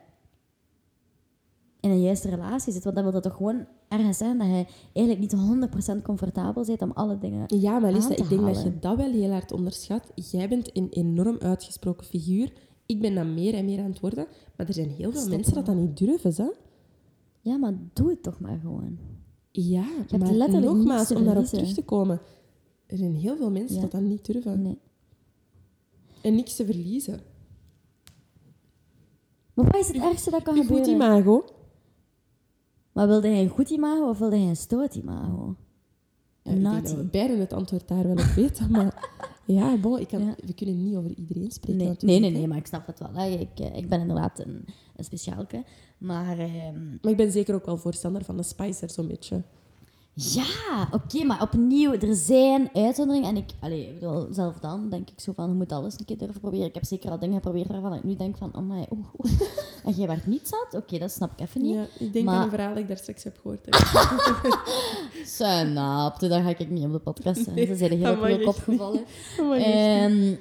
in 1.80 1.90
een 1.90 2.00
juiste 2.02 2.28
relatie 2.28 2.72
zit. 2.72 2.84
Want 2.84 2.94
dan 2.94 3.04
wil 3.04 3.12
dat 3.12 3.22
toch 3.22 3.36
gewoon 3.36 3.66
ergens 3.88 4.18
zijn 4.18 4.38
dat 4.38 4.46
je 4.46 4.66
eigenlijk 4.92 5.18
niet 5.18 5.98
100% 5.98 6.02
comfortabel 6.02 6.64
bent 6.64 6.82
om 6.82 6.90
alle 6.90 7.18
dingen. 7.18 7.60
ja, 7.60 7.78
maar 7.78 7.92
Lisa, 7.92 8.10
ik 8.16 8.28
denk 8.28 8.40
dat 8.40 8.62
je 8.62 8.78
dat 8.78 8.96
wel 8.96 9.10
heel 9.10 9.30
hard 9.30 9.52
onderschat. 9.52 10.12
Jij 10.14 10.48
bent 10.48 10.76
een 10.76 10.88
enorm 10.90 11.36
uitgesproken 11.38 12.06
figuur. 12.06 12.52
Ik 12.86 13.00
ben 13.00 13.14
dat 13.14 13.26
meer 13.26 13.54
en 13.54 13.64
meer 13.64 13.78
aan 13.78 13.90
het 13.90 14.00
worden. 14.00 14.26
Maar 14.56 14.66
er 14.66 14.74
zijn 14.74 14.90
heel 14.90 15.10
veel 15.10 15.20
Stop 15.20 15.32
mensen 15.32 15.54
dat 15.54 15.66
dat 15.66 15.76
niet 15.76 15.96
durven, 15.96 16.32
hè? 16.36 16.50
Ja, 17.40 17.56
maar 17.56 17.74
doe 17.92 18.08
het 18.10 18.22
toch 18.22 18.40
maar 18.40 18.58
gewoon. 18.58 18.98
Ja, 19.50 19.84
hebt 20.08 20.22
maar 20.22 20.32
letterlijk 20.32 20.72
nogmaals, 20.72 21.12
om 21.12 21.24
daarop 21.24 21.44
terug 21.44 21.72
te 21.72 21.82
komen. 21.82 22.20
Er 22.86 22.96
zijn 22.96 23.14
heel 23.14 23.36
veel 23.36 23.50
mensen 23.50 23.76
Ja. 23.76 23.82
dat 23.82 23.90
dat 23.90 24.00
niet 24.00 24.26
durven. 24.26 24.62
Nee. 24.62 24.78
En 26.22 26.34
niks 26.34 26.56
te 26.56 26.64
verliezen. 26.64 27.20
Maar 29.54 29.64
wat 29.64 29.76
is 29.76 29.86
het 29.86 29.96
ergste 29.96 30.30
dat 30.30 30.42
kan 30.42 30.56
Een 30.58 30.66
goed 30.66 30.76
gebeuren? 30.86 30.94
imago. 31.16 31.44
Maar 32.92 33.06
wilde 33.06 33.28
hij 33.28 33.40
een 33.42 33.48
goed 33.48 33.70
imago 33.70 34.08
of 34.08 34.18
wilde 34.18 34.36
hij 34.36 34.48
een 34.48 34.56
stoot 34.56 34.94
imago? 34.94 35.56
Ja, 36.42 36.52
ik 36.52 36.62
denk 36.62 36.86
dat 36.96 37.10
beiden 37.10 37.40
het 37.40 37.52
antwoord 37.52 37.88
daar 37.88 38.02
wel 38.02 38.12
op 38.12 38.18
weten. 38.36 38.70
Maar 38.70 39.10
ja, 39.44 39.76
bon, 39.76 39.98
ik 40.00 40.08
kan, 40.08 40.24
Ja. 40.24 40.34
we 40.46 40.52
kunnen 40.54 40.84
niet 40.84 40.96
over 40.96 41.10
iedereen 41.10 41.50
spreken. 41.50 41.76
Nee, 41.76 41.88
natuurlijk, 41.88 42.20
nee, 42.20 42.30
nee, 42.30 42.38
nee, 42.40 42.48
maar 42.48 42.58
ik 42.58 42.66
snap 42.66 42.86
het 42.86 42.98
wel. 42.98 43.12
Hè. 43.14 43.26
Ik, 43.28 43.60
eh, 43.60 43.76
ik 43.76 43.88
ben 43.88 44.00
inderdaad 44.00 44.38
een, 44.38 44.64
een 44.96 45.04
speciaalke. 45.04 45.64
Maar 45.98 46.38
ehm, 46.38 46.88
Maar 47.02 47.10
ik 47.10 47.16
ben 47.16 47.32
zeker 47.32 47.54
ook 47.54 47.66
wel 47.66 47.76
voorstander 47.76 48.24
van 48.24 48.36
de 48.36 48.42
spicer, 48.42 48.90
zo'n 48.90 49.06
beetje. 49.08 49.42
Ja, 50.16 50.88
oké, 50.92 51.24
maar 51.24 51.42
opnieuw, 51.42 51.92
er 51.92 52.14
zijn 52.14 52.68
uitzonderingen. 52.72 53.28
En 53.28 53.36
ik, 53.36 53.50
allee, 53.60 53.86
ik 53.88 53.94
bedoel, 54.00 54.26
zelf 54.30 54.58
dan 54.58 54.88
denk 54.88 55.10
ik 55.10 55.20
zo 55.20 55.32
van, 55.32 55.48
je 55.48 55.54
moet 55.54 55.72
alles 55.72 55.98
een 55.98 56.04
keer 56.04 56.18
durven 56.18 56.40
proberen. 56.40 56.66
Ik 56.66 56.74
heb 56.74 56.84
zeker 56.84 57.10
al 57.10 57.18
dingen 57.18 57.34
geprobeerd 57.34 57.68
waarvan 57.68 57.94
ik 57.94 58.04
nu 58.04 58.16
denk 58.16 58.36
van, 58.36 58.50
oh 58.54 58.62
my, 58.62 58.86
oeh, 58.90 59.06
oeh. 59.18 59.40
En 59.84 59.92
jij 59.92 60.06
werd 60.06 60.26
niet 60.26 60.48
zat? 60.48 60.82
Oké, 60.82 60.98
dat 60.98 61.10
snap 61.10 61.30
ik 61.32 61.40
even 61.40 61.62
niet. 61.62 61.74
Ja, 61.74 61.86
ik 61.98 62.12
denk 62.12 62.24
Maar- 62.24 62.34
aan 62.34 62.42
een 62.42 62.50
verhaal 62.50 62.68
dat 62.74 62.78
ik 62.82 62.88
daar 62.88 62.96
straks 62.96 63.24
heb 63.24 63.38
gehoord. 63.42 63.66
Hè. 63.70 63.78
Snapte, 65.24 66.28
daar 66.28 66.42
ga 66.42 66.48
ik 66.48 66.70
niet 66.70 66.84
op 66.84 66.92
de 66.92 66.98
podcast 66.98 67.44
zijn. 67.44 67.66
Ze 67.66 67.76
zijn 67.76 67.90
er 67.90 67.96
heel 67.96 68.06
dat 68.06 68.14
op 68.14 68.20
mag 68.20 68.28
je 68.30 68.34
echt 68.36 68.44
kop 68.44 68.54
niet. 68.66 68.78
gevallen. 68.78 69.04
Oh 69.40 69.48
my 69.50 69.58
gosh. 69.58 69.72
Ehm, 69.74 70.34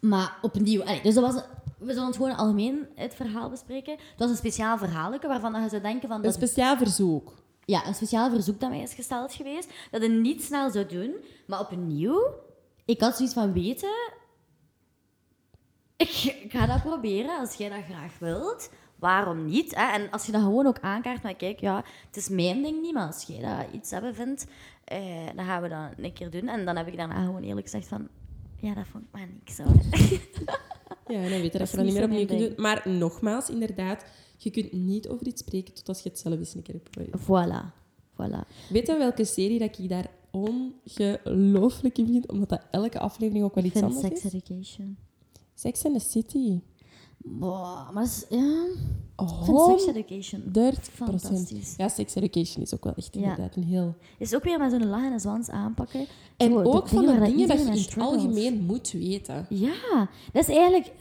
maar 0.00 0.38
opnieuw, 0.42 0.82
allee, 0.82 1.02
dus 1.02 1.14
dat 1.14 1.32
was, 1.32 1.42
we 1.78 1.92
zullen 1.92 2.06
het 2.06 2.16
gewoon 2.16 2.36
algemeen 2.36 2.86
het 2.94 3.14
verhaal 3.14 3.50
bespreken. 3.50 3.92
Het 3.92 4.18
was 4.18 4.30
een 4.30 4.36
speciaal 4.36 4.78
verhaaltje 4.78 5.28
waarvan 5.28 5.62
je 5.62 5.68
zou 5.68 5.82
denken 5.82 6.08
van... 6.08 6.16
Een 6.16 6.22
Dat, 6.22 6.34
speciaal 6.34 6.76
verzoek. 6.76 7.32
Ja, 7.64 7.86
een 7.86 7.94
speciaal 7.94 8.30
verzoek 8.30 8.60
dat 8.60 8.70
mij 8.70 8.80
is 8.80 8.94
gesteld 8.94 9.34
geweest, 9.34 9.70
dat 9.90 10.02
je 10.02 10.08
niet 10.08 10.42
snel 10.42 10.70
zou 10.70 10.86
doen. 10.86 11.14
Maar 11.46 11.60
opnieuw, 11.60 12.34
ik 12.84 13.00
had 13.00 13.16
zoiets 13.16 13.34
van 13.34 13.52
weten... 13.52 14.10
Ik, 15.96 16.08
ik 16.42 16.52
ga 16.52 16.66
dat 16.66 16.82
proberen 16.82 17.38
als 17.38 17.54
jij 17.54 17.68
dat 17.68 17.84
graag 17.84 18.18
wilt. 18.18 18.70
Waarom 18.98 19.44
niet? 19.44 19.74
Hè? 19.74 19.92
En 19.92 20.10
als 20.10 20.26
je 20.26 20.32
dat 20.32 20.42
gewoon 20.42 20.66
ook 20.66 20.80
aankaart, 20.80 21.22
maar 21.22 21.34
kijk, 21.34 21.60
ja, 21.60 21.84
het 22.06 22.16
is 22.16 22.28
mijn 22.28 22.62
ding 22.62 22.82
niet, 22.82 22.92
maar 22.92 23.06
als 23.06 23.24
jij 23.26 23.40
dat 23.40 23.72
iets 23.72 23.90
hebben 23.90 24.14
vindt, 24.14 24.46
eh, 24.84 25.26
dan 25.36 25.44
gaan 25.44 25.62
we 25.62 25.68
dat 25.68 25.90
een 25.96 26.12
keer 26.12 26.30
doen. 26.30 26.48
En 26.48 26.64
dan 26.64 26.76
heb 26.76 26.86
ik 26.86 26.96
daarna 26.96 27.24
gewoon 27.24 27.42
eerlijk 27.42 27.66
gezegd 27.66 27.88
van, 27.88 28.08
ja, 28.56 28.74
dat 28.74 28.86
vond 28.90 29.04
ik 29.04 29.10
maar 29.12 29.28
niks. 29.32 29.58
Hoor. 29.58 29.82
Ja, 31.06 31.20
dan 31.28 31.40
weet 31.40 31.52
je 31.52 31.58
dat 31.58 31.60
Dat 31.60 31.70
je 31.70 31.76
dat 31.76 31.84
niet 31.84 31.94
meer 31.94 32.04
opnieuw 32.04 32.26
kunt 32.26 32.38
doen. 32.40 32.52
Maar 32.56 32.82
nogmaals, 32.88 33.50
inderdaad, 33.50 34.04
je 34.42 34.50
kunt 34.50 34.72
niet 34.72 35.08
over 35.08 35.26
iets 35.26 35.40
spreken 35.40 35.74
tot 35.74 35.88
als 35.88 36.02
je 36.02 36.08
het 36.08 36.18
zelf 36.18 36.38
eens 36.38 36.54
een 36.54 36.62
keer 36.62 36.74
hebt 36.74 36.88
geprobeerd. 36.92 37.22
Voilà. 37.22 37.80
Voilà. 38.12 38.68
Weet 38.68 38.86
je 38.86 38.96
welke 38.96 39.24
serie 39.24 39.58
dat 39.58 39.78
ik 39.78 39.88
daar 39.88 40.10
ongelooflijk 40.30 41.98
in 41.98 42.06
vind? 42.06 42.30
Omdat 42.30 42.48
dat 42.48 42.62
elke 42.70 42.98
aflevering 42.98 43.44
ook 43.44 43.54
wel 43.54 43.64
Ik 43.64 43.70
iets 43.74 43.82
anders 43.82 44.00
Sex 44.00 44.24
is. 44.24 44.32
Education. 44.32 44.96
Sex 45.54 45.84
and 45.84 45.94
the 45.94 46.00
City. 46.10 46.60
Boah, 47.24 47.90
maar 47.92 48.02
dat 48.04 48.12
is, 48.12 48.24
ja, 48.38 48.64
ik 49.16 49.28
vind 49.44 49.80
Sex 49.80 49.86
Education 49.86 50.40
100 50.42 50.88
fantastisch. 50.88 51.74
Ja, 51.76 51.88
Sex 51.88 52.14
Education 52.14 52.62
is 52.64 52.74
ook 52.74 52.84
wel 52.84 52.94
echt 52.96 53.14
inderdaad 53.16 53.56
een 53.56 53.64
heel... 53.64 53.94
Is 54.18 54.34
ook 54.34 54.44
weer 54.44 54.58
met 54.58 54.70
zo'n 54.70 54.86
lach 54.86 55.04
en 55.04 55.12
een 55.12 55.20
zwans 55.20 55.48
aanpakken. 55.50 56.06
En 56.36 56.50
Zo, 56.52 56.62
de 56.62 56.68
ook 56.68 56.88
van 56.88 57.06
de 57.06 57.20
dingen 57.20 57.48
dat 57.48 57.58
je 57.58 57.64
in 57.64 57.72
het 57.72 57.94
algemeen 57.98 58.62
moet 58.62 58.90
weten. 58.90 59.46
Ja, 59.48 60.08
dat 60.32 60.48
is 60.48 60.56
eigenlijk 60.56 60.92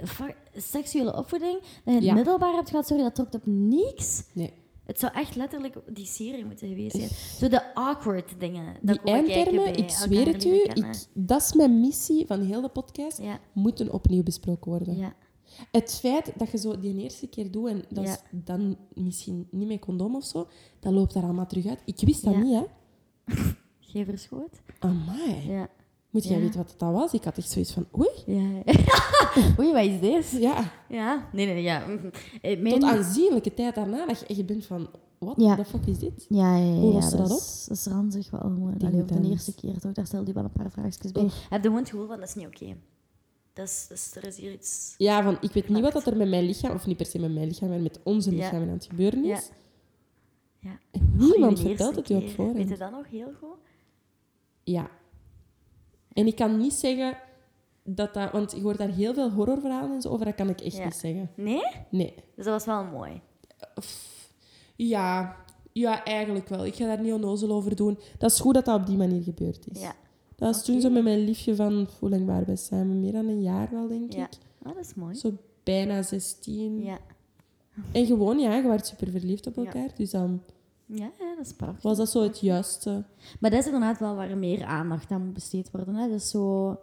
seksuele 0.55 1.17
opvoeding. 1.17 1.60
Dat 1.60 1.69
je 1.84 1.91
het 1.91 2.03
Ja. 2.03 2.13
middelbaar 2.13 2.53
hebt 2.53 2.69
gehad, 2.69 2.88
sorry, 2.88 3.03
dat 3.03 3.15
trok 3.15 3.34
op 3.34 3.45
niks. 3.45 4.23
Nee. 4.34 4.53
Het 4.86 4.99
zou 4.99 5.13
echt 5.13 5.36
letterlijk 5.36 5.75
die 5.93 6.05
serie 6.05 6.45
moeten 6.45 6.67
geweest 6.67 6.95
zijn. 6.95 7.10
Zo 7.39 7.47
de 7.47 7.73
awkward 7.75 8.34
dingen. 8.39 8.65
dat 8.81 8.99
Die 9.03 9.13
eindtermen, 9.13 9.75
ik 9.77 9.89
zweer 9.89 10.27
het 10.27 10.45
u, 10.45 10.63
ik, 10.63 10.86
dat 11.13 11.41
is 11.41 11.53
mijn 11.53 11.79
missie 11.79 12.25
van 12.27 12.41
heel 12.41 12.62
de 12.62 12.67
podcast, 12.69 13.21
Ja, 13.21 13.39
moeten 13.53 13.93
opnieuw 13.93 14.23
besproken 14.23 14.71
worden. 14.71 14.97
ja. 14.97 15.13
Het 15.71 15.93
feit 16.01 16.31
dat 16.37 16.51
je 16.51 16.57
zo 16.57 16.79
die 16.79 16.97
eerste 17.01 17.27
keer 17.27 17.51
doet 17.51 17.67
en 17.67 17.83
dat 17.89 18.03
Ja. 18.03 18.11
is 18.11 18.19
dan 18.31 18.77
misschien 18.93 19.47
niet 19.51 19.67
met 19.67 19.79
condoom 19.79 20.15
of 20.15 20.23
zo, 20.23 20.47
dat 20.79 20.93
loopt 20.93 21.13
daar 21.13 21.23
allemaal 21.23 21.47
terug 21.47 21.65
uit. 21.65 21.79
Ik 21.85 21.99
wist 21.99 22.23
dat 22.23 22.33
Ja. 22.33 22.39
niet, 22.39 22.53
hè. 22.53 22.63
Geen 23.91 24.05
verschoot. 24.05 24.61
Amai. 24.79 25.47
Ja. 25.47 25.67
Moet 26.09 26.23
jij 26.23 26.35
Ja. 26.35 26.41
weten 26.41 26.57
wat 26.57 26.73
dat 26.77 26.91
was? 26.93 27.13
Ik 27.13 27.23
had 27.23 27.37
echt 27.37 27.49
zoiets 27.49 27.71
van, 27.73 27.85
oei. 27.99 28.09
ja. 28.25 28.61
Oei, 29.59 29.71
wat 29.71 29.83
is 29.85 29.99
dit? 29.99 30.41
Ja, 30.41 30.71
Ja, 30.89 31.29
nee, 31.33 31.45
nee, 31.45 31.61
ja. 31.61 31.79
Mhm. 31.87 32.09
Eh, 32.41 32.59
Mijn... 32.61 32.79
tot 32.79 32.89
aanzienlijke 32.89 33.53
tijd 33.53 33.75
daarna 33.75 34.05
dat 34.05 34.19
je 34.19 34.25
echt 34.25 34.45
bent 34.45 34.65
van, 34.65 34.89
wat 35.19 35.33
Ja. 35.37 35.55
de 35.55 35.65
fuck 35.65 35.85
is 35.85 35.97
dit? 35.99 36.25
Ja, 36.29 36.55
ja, 36.57 36.65
ja. 36.65 36.73
Hoe 36.79 36.87
ja, 36.87 36.93
lost 36.93 37.11
je 37.11 37.17
dat 37.17 37.29
is, 37.29 37.65
dat 37.67 37.77
is 37.77 37.85
ranzig 37.85 38.29
wel 38.31 38.41
Allee, 38.41 39.01
op 39.01 39.07
de 39.07 39.29
eerste 39.29 39.55
keer 39.55 39.79
toch, 39.79 39.91
daar 39.91 40.05
stelde 40.05 40.27
je 40.27 40.33
wel 40.33 40.43
een 40.43 40.51
paar 40.51 40.71
vraagjes 40.71 41.11
bij. 41.11 41.23
Oef. 41.23 41.33
Heb 41.49 41.61
je 41.61 41.67
gewoon 41.67 41.81
het 41.81 41.89
gevoel 41.89 42.07
van, 42.07 42.19
dat 42.19 42.27
is 42.27 42.35
niet 42.35 42.47
oké. 42.47 42.75
Dat 43.53 43.65
is, 43.67 43.85
dat 43.89 43.97
is, 43.97 44.15
er 44.15 44.25
is 44.27 44.37
hier 44.37 44.51
iets... 44.51 44.93
Ja, 44.97 45.23
van, 45.23 45.37
ik 45.41 45.51
weet 45.51 45.69
niet 45.69 45.81
wat 45.81 45.93
dat 45.93 46.05
er 46.05 46.17
met 46.17 46.29
mijn 46.29 46.43
lichaam, 46.43 46.75
of 46.75 46.85
niet 46.85 46.97
per 46.97 47.05
se 47.05 47.19
met 47.19 47.33
mijn 47.33 47.47
lichaam, 47.47 47.69
maar 47.69 47.79
met 47.79 47.99
onze 48.03 48.31
Ja. 48.31 48.37
lichamen 48.37 48.67
aan 48.67 48.73
het 48.73 48.85
gebeuren 48.85 49.23
is. 49.25 49.49
Ja. 50.59 50.79
En 50.91 51.11
niemand 51.17 51.59
vertelt 51.59 51.95
het 51.95 52.07
je 52.07 52.15
op 52.15 52.29
voorhand. 52.29 52.57
Weet 52.57 52.69
je 52.69 52.77
dat 52.77 52.91
nog 52.91 53.09
heel 53.09 53.31
goed? 53.39 53.57
Ja. 54.63 54.89
En 56.13 56.27
ik 56.27 56.35
kan 56.35 56.57
niet 56.57 56.73
zeggen 56.73 57.17
dat 57.83 58.13
dat... 58.13 58.31
Want 58.31 58.51
je 58.51 58.61
hoort 58.61 58.77
daar 58.77 58.89
heel 58.89 59.13
veel 59.13 59.31
horrorverhalen 59.31 59.91
en 59.95 60.01
zo 60.01 60.09
over. 60.09 60.25
Dat 60.25 60.35
kan 60.35 60.49
ik 60.49 60.61
echt 60.61 60.75
Ja. 60.75 60.83
niet 60.83 60.95
zeggen. 60.95 61.31
Nee? 61.35 61.63
Nee. 61.89 62.13
Dus 62.35 62.45
dat 62.45 62.53
was 62.53 62.65
wel 62.65 62.83
mooi. 62.83 63.21
Ja. 64.75 65.35
Ja, 65.73 66.03
eigenlijk 66.03 66.47
wel. 66.47 66.65
Ik 66.65 66.75
ga 66.75 66.85
daar 66.85 67.01
niet 67.01 67.13
onnozel 67.13 67.51
over 67.51 67.75
doen. 67.75 67.99
Dat 68.17 68.31
is 68.31 68.39
goed 68.39 68.53
dat 68.53 68.65
dat 68.65 68.79
op 68.79 68.85
die 68.85 68.97
manier 68.97 69.23
gebeurd 69.23 69.67
is. 69.71 69.81
Ja. 69.81 69.93
Dat 70.41 70.56
is 70.56 70.63
toen 70.63 70.82
zo 70.82 70.89
met 70.89 71.04
mijn 71.04 71.19
liefje 71.23 71.56
van... 71.56 71.88
Hoe 71.99 72.10
lang 72.10 72.25
waren 72.25 72.45
we 72.45 72.56
samen? 72.56 72.99
Meer 72.99 73.12
dan 73.12 73.27
een 73.27 73.41
jaar 73.41 73.69
wel, 73.71 73.88
denk 73.88 74.13
Ja. 74.13 74.23
ik. 74.23 74.30
Oh, 74.65 74.75
dat 74.75 74.86
is 74.86 74.93
mooi. 74.93 75.15
Zo 75.15 75.32
bijna 75.63 76.01
16. 76.01 76.84
Ja. 76.84 76.97
En 77.91 78.06
gewoon, 78.06 78.39
ja, 78.39 78.56
je 78.56 78.67
werd 78.67 78.88
super 78.88 79.10
verliefd 79.12 79.47
op 79.47 79.56
Ja. 79.56 79.63
elkaar. 79.63 79.89
Dus 79.95 80.10
dan 80.12 80.41
Ja, 80.86 81.12
ja, 81.19 81.36
dat 81.38 81.45
is 81.45 81.54
prachtig. 81.54 81.82
was 81.84 81.97
dat 81.97 82.10
zo 82.10 82.23
het 82.23 82.39
juiste. 82.39 83.04
Maar 83.39 83.49
dat 83.49 83.60
is 83.60 83.65
inderdaad 83.65 83.99
wel 83.99 84.15
waar 84.15 84.38
meer 84.38 84.63
aandacht 84.63 85.12
aan 85.12 85.25
moet 85.25 85.34
besteed 85.34 85.71
worden. 85.71 85.95
Hè? 85.95 86.08
Dus 86.08 86.30
zo... 86.30 86.77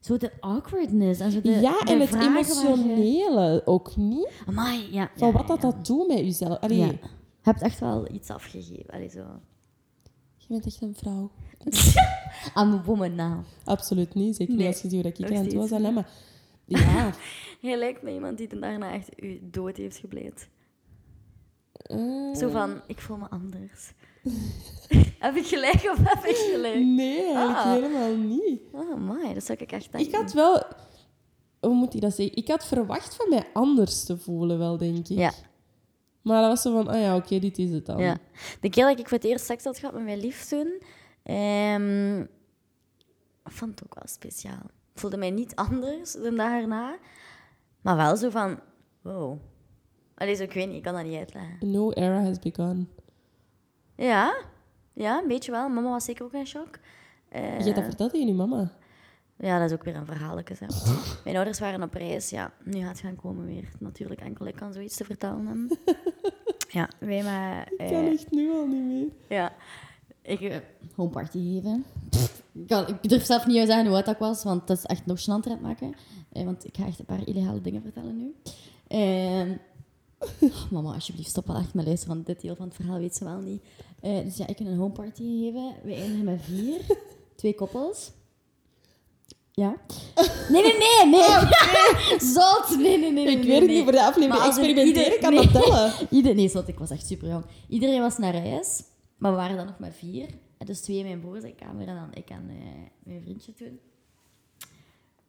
Zo 0.00 0.16
de 0.16 0.30
awkwardness 0.40 1.20
en 1.20 1.30
zo 1.30 1.40
de 1.40 1.50
ja, 1.50 1.78
de 1.84 1.92
en 1.92 2.00
het 2.00 2.10
waar 2.10 2.22
je- 2.22 2.28
emotionele 2.28 3.62
ook 3.64 3.96
niet. 3.96 4.28
Amai, 4.46 4.92
ja. 4.92 5.10
Van 5.16 5.28
ja, 5.28 5.34
wat 5.34 5.46
dat 5.46 5.62
ja. 5.62 5.70
dat 5.70 5.86
doet 5.86 6.06
met 6.08 6.18
jezelf. 6.18 6.58
Allee, 6.60 6.78
Ja. 6.78 6.86
Je 6.86 7.52
hebt 7.52 7.62
echt 7.62 7.80
wel 7.80 8.12
iets 8.12 8.30
afgegeven. 8.30 8.90
Allee, 8.92 9.08
zo. 9.08 9.24
Je 10.46 10.54
bent 10.54 10.66
echt 10.66 10.82
een 10.82 10.94
vrouw. 10.94 11.30
I'm 12.62 12.72
a 12.72 12.82
woman 12.84 13.14
now. 13.14 13.44
Absoluut 13.64 14.14
niet. 14.14 14.36
Zeker 14.36 14.54
niet 14.54 14.66
als 14.66 14.74
je 14.76 14.88
ziet 14.88 14.92
hoe 14.92 15.02
dat 15.02 15.18
ik 15.18 15.36
aan 15.36 15.44
het 15.44 15.52
was. 15.54 15.72
alleen 15.72 15.94
Maar 15.94 16.10
ja. 16.64 17.12
Je 17.70 17.76
lijkt 17.76 18.02
me 18.02 18.12
iemand 18.12 18.38
die 18.38 18.58
daarna 18.58 18.92
echt 18.92 19.22
u 19.22 19.38
dood 19.42 19.76
heeft 19.76 19.96
gebleid. 19.98 20.48
eh, 21.72 22.34
Zo 22.34 22.48
van, 22.48 22.80
ik 22.86 23.00
voel 23.00 23.16
me 23.16 23.28
anders. 23.28 23.92
heb 25.18 25.36
ik 25.36 25.46
gelijk 25.46 25.90
of 25.90 25.98
heb 26.02 26.24
ik 26.24 26.36
gelijk? 26.36 26.78
Nee, 26.84 27.24
eigenlijk 27.34 27.58
Ah. 27.58 27.72
helemaal 27.72 28.16
niet. 28.16 28.60
Oh, 28.72 28.96
my, 29.00 29.34
dat 29.34 29.44
zou 29.44 29.58
ik 29.60 29.72
echt 29.72 29.92
denken. 29.92 30.10
Ik 30.10 30.16
had 30.16 30.32
wel... 30.32 30.62
Hoe 31.60 31.74
moet 31.74 31.94
ik 31.94 32.00
dat 32.00 32.14
zeggen? 32.14 32.36
Ik 32.36 32.48
had 32.48 32.66
verwacht 32.66 33.14
van 33.14 33.28
mij 33.28 33.44
anders 33.52 34.04
te 34.04 34.16
voelen, 34.18 34.58
wel, 34.58 34.76
denk 34.76 35.08
ik. 35.08 35.18
Ja. 35.18 35.32
Maar 36.26 36.40
dat 36.40 36.50
was 36.50 36.62
zo 36.62 36.72
van, 36.72 36.88
ah 36.88 37.00
ja, 37.00 37.16
oké, 37.16 37.38
dit 37.38 37.58
is 37.58 37.70
het 37.70 37.86
dan. 37.86 37.98
Ja. 37.98 38.16
De 38.60 38.70
keer 38.70 38.84
dat 38.84 38.98
ik 38.98 39.08
voor 39.08 39.18
het 39.18 39.26
eerst 39.26 39.44
seks 39.44 39.64
had 39.64 39.78
gehad 39.78 39.94
met 39.94 40.04
mijn 40.04 40.18
lief 40.20 40.44
toen, 40.44 40.82
ehm, 41.22 42.24
vond 43.44 43.70
het 43.70 43.84
ook 43.84 43.94
wel 43.94 44.06
speciaal. 44.06 44.62
Ik 44.94 45.00
voelde 45.00 45.16
mij 45.16 45.30
niet 45.30 45.54
anders 45.54 46.12
dan 46.12 46.36
daarna, 46.36 46.96
maar 47.80 47.96
wel 47.96 48.16
zo 48.16 48.30
van, 48.30 48.60
wow. 49.02 49.38
Allee, 50.14 50.34
zo, 50.34 50.42
ik 50.42 50.52
weet 50.52 50.66
niet, 50.66 50.76
ik 50.76 50.82
kan 50.82 50.94
dat 50.94 51.04
niet 51.04 51.18
uitleggen. 51.18 51.52
A 51.62 51.66
new 51.66 51.92
era 51.94 52.22
has 52.22 52.38
begun. 52.38 52.88
Ja, 53.96 54.36
ja, 54.92 55.18
een 55.22 55.28
beetje 55.28 55.50
wel. 55.50 55.68
Mama 55.68 55.90
was 55.90 56.04
zeker 56.04 56.24
ook 56.24 56.32
in 56.32 56.46
shock. 56.46 56.78
Eh, 57.28 57.58
Je 57.58 57.64
hebt 57.64 57.74
dat 57.74 57.84
verteld 57.84 58.14
aan 58.14 58.26
je 58.26 58.32
mama. 58.34 58.72
Ja, 59.38 59.58
dat 59.58 59.70
is 59.70 59.76
ook 59.76 59.84
weer 59.84 59.96
een 59.96 60.06
verhaallijke. 60.06 60.54
Hè. 60.58 60.66
Mijn 61.24 61.36
ouders 61.36 61.58
waren 61.58 61.82
op 61.82 61.94
reis. 61.94 62.30
Ja, 62.30 62.52
nu 62.64 62.80
gaat 62.80 62.88
het 62.88 63.00
gaan 63.00 63.16
komen 63.16 63.46
weer. 63.46 63.68
Natuurlijk, 63.78 64.20
enkel 64.20 64.46
ik 64.46 64.54
kan 64.54 64.72
zoiets 64.72 64.96
te 64.96 65.04
vertellen 65.04 65.46
hebben. 65.46 65.78
Ja, 66.68 66.88
wij 66.98 67.22
maar... 67.22 67.72
Ik 67.76 67.90
kan 67.90 68.06
echt 68.06 68.30
nu 68.30 68.50
al 68.50 68.66
niet 68.66 68.84
meer. 68.84 69.38
ja, 69.38 69.52
ik... 70.22 70.40
Uh, 70.40 70.56
homeparty 70.94 71.38
geven. 71.38 71.84
Ik, 72.52 72.66
kan, 72.66 72.88
ik 72.88 73.08
durf 73.08 73.24
zelf 73.24 73.46
niet 73.46 73.58
uit 73.58 73.66
zeggen 73.66 73.86
hoe 73.86 73.94
oud 73.94 74.04
dat 74.04 74.18
was, 74.18 74.44
want 74.44 74.66
dat 74.66 74.76
is 74.76 74.84
echt 74.84 75.06
nog 75.06 75.20
gênanter 75.20 75.26
aan 75.26 75.50
het 75.50 75.60
maken. 75.60 75.94
Eh, 76.32 76.44
want 76.44 76.64
ik 76.64 76.76
ga 76.76 76.86
echt 76.86 76.98
een 76.98 77.04
paar 77.04 77.26
illegale 77.26 77.60
dingen 77.60 77.82
vertellen 77.82 78.16
nu. 78.16 78.34
Ehm, 78.88 79.56
oh, 80.18 80.70
mama, 80.72 80.92
alsjeblieft, 80.92 81.30
stop 81.30 81.46
wel 81.46 81.56
echt 81.56 81.74
met 81.74 81.86
luisteren, 81.86 82.14
want 82.14 82.26
dit 82.26 82.40
deel 82.40 82.56
van 82.56 82.66
het 82.66 82.74
verhaal 82.74 82.98
weet 82.98 83.16
ze 83.16 83.24
wel 83.24 83.40
niet. 83.40 83.62
Eh, 84.00 84.24
dus 84.24 84.36
ja, 84.36 84.46
ik 84.46 84.58
heb 84.58 84.68
een 84.68 84.76
homeparty 84.76 85.22
gegeven. 85.22 85.74
We 85.82 85.94
eindigen 85.94 86.24
met 86.24 86.42
vier. 86.42 86.80
Twee 87.36 87.54
koppels. 87.54 88.12
Ja. 89.60 89.76
Nee, 90.48 90.62
nee, 90.62 90.78
nee, 90.78 91.06
nee. 91.06 91.20
Zot. 92.34 92.76
Nee, 92.78 92.98
nee, 92.98 93.12
nee. 93.12 93.24
nee 93.24 93.36
ik 93.36 93.38
nee, 93.38 93.46
weet 93.46 93.58
het 93.58 93.66
nee. 93.66 93.74
niet 93.76 93.82
voor 93.82 93.92
de 93.92 94.04
aflevering. 94.04 94.40
Er 94.42 94.46
Experimenteren 94.48 95.04
ieder- 95.04 95.18
kan 95.18 95.34
nee. 95.34 95.50
dat 95.50 95.62
tellen. 95.62 95.92
Ieder, 96.16 96.34
nee, 96.34 96.48
zot, 96.48 96.68
ik 96.68 96.78
was 96.78 96.90
echt 96.90 97.06
super 97.06 97.28
jong. 97.28 97.44
Iedereen 97.68 98.00
was 98.00 98.18
naar 98.18 98.32
reis, 98.32 98.82
maar 99.18 99.30
we 99.30 99.36
waren 99.36 99.56
dan 99.56 99.66
nog 99.66 99.78
maar 99.78 99.92
vier. 99.92 100.28
En 100.58 100.66
dus 100.66 100.80
twee 100.80 100.96
in 100.98 101.04
mijn 101.04 101.20
broer 101.20 101.40
zijn 101.40 101.54
kamer 101.54 101.88
en 101.88 101.94
dan 101.94 102.08
ik 102.14 102.30
en 102.30 102.48
eh, 102.48 102.56
mijn 103.04 103.22
vriendje 103.22 103.52
toen. 103.52 103.78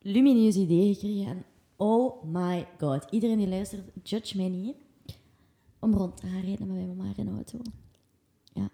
Lumineus 0.01 0.55
idee 0.55 0.93
gekregen 0.93 1.27
en 1.27 1.45
oh 1.75 2.23
my 2.23 2.67
god. 2.79 3.05
Iedereen 3.09 3.37
die 3.37 3.47
luistert, 3.47 3.81
judge 4.03 4.37
mij 4.37 4.49
niet. 4.49 4.75
Om 5.79 5.93
rond 5.93 6.17
te 6.17 6.27
gaan 6.27 6.41
rijden 6.41 6.67
met 6.67 6.75
mijn 6.75 6.97
mama 6.97 7.13
in 7.15 7.25
de 7.25 7.31
auto. 7.31 7.57
Ja. 8.53 8.69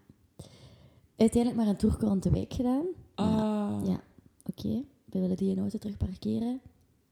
Uiteindelijk 1.17 1.63
maar 1.63 1.71
een 1.71 1.77
tour 1.79 1.95
rond 1.99 2.23
de 2.23 2.29
wijk 2.29 2.53
gedaan. 2.53 2.85
Ah. 3.15 3.81
Ja, 3.85 4.03
oké. 4.45 4.83
We 5.13 5.19
willen 5.19 5.37
die 5.37 5.59
auto 5.59 5.77
terug 5.77 5.97
parkeren. 5.97 6.61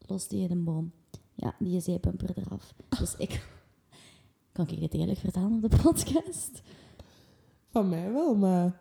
Los 0.07 0.27
die 0.27 0.43
in 0.43 0.51
een 0.51 0.63
boom. 0.63 0.91
Ja, 1.35 1.55
die 1.59 1.79
zijbumper 1.81 2.29
eraf. 2.35 2.73
Dus 2.99 3.15
ik... 3.17 3.41
Kan 4.51 4.67
ik 4.67 4.79
dit 4.79 4.93
eerlijk 4.93 5.19
vertellen 5.19 5.63
op 5.63 5.71
de 5.71 5.77
podcast? 5.81 6.61
Van 7.69 7.89
mij 7.89 8.11
wel, 8.11 8.35
maar... 8.35 8.79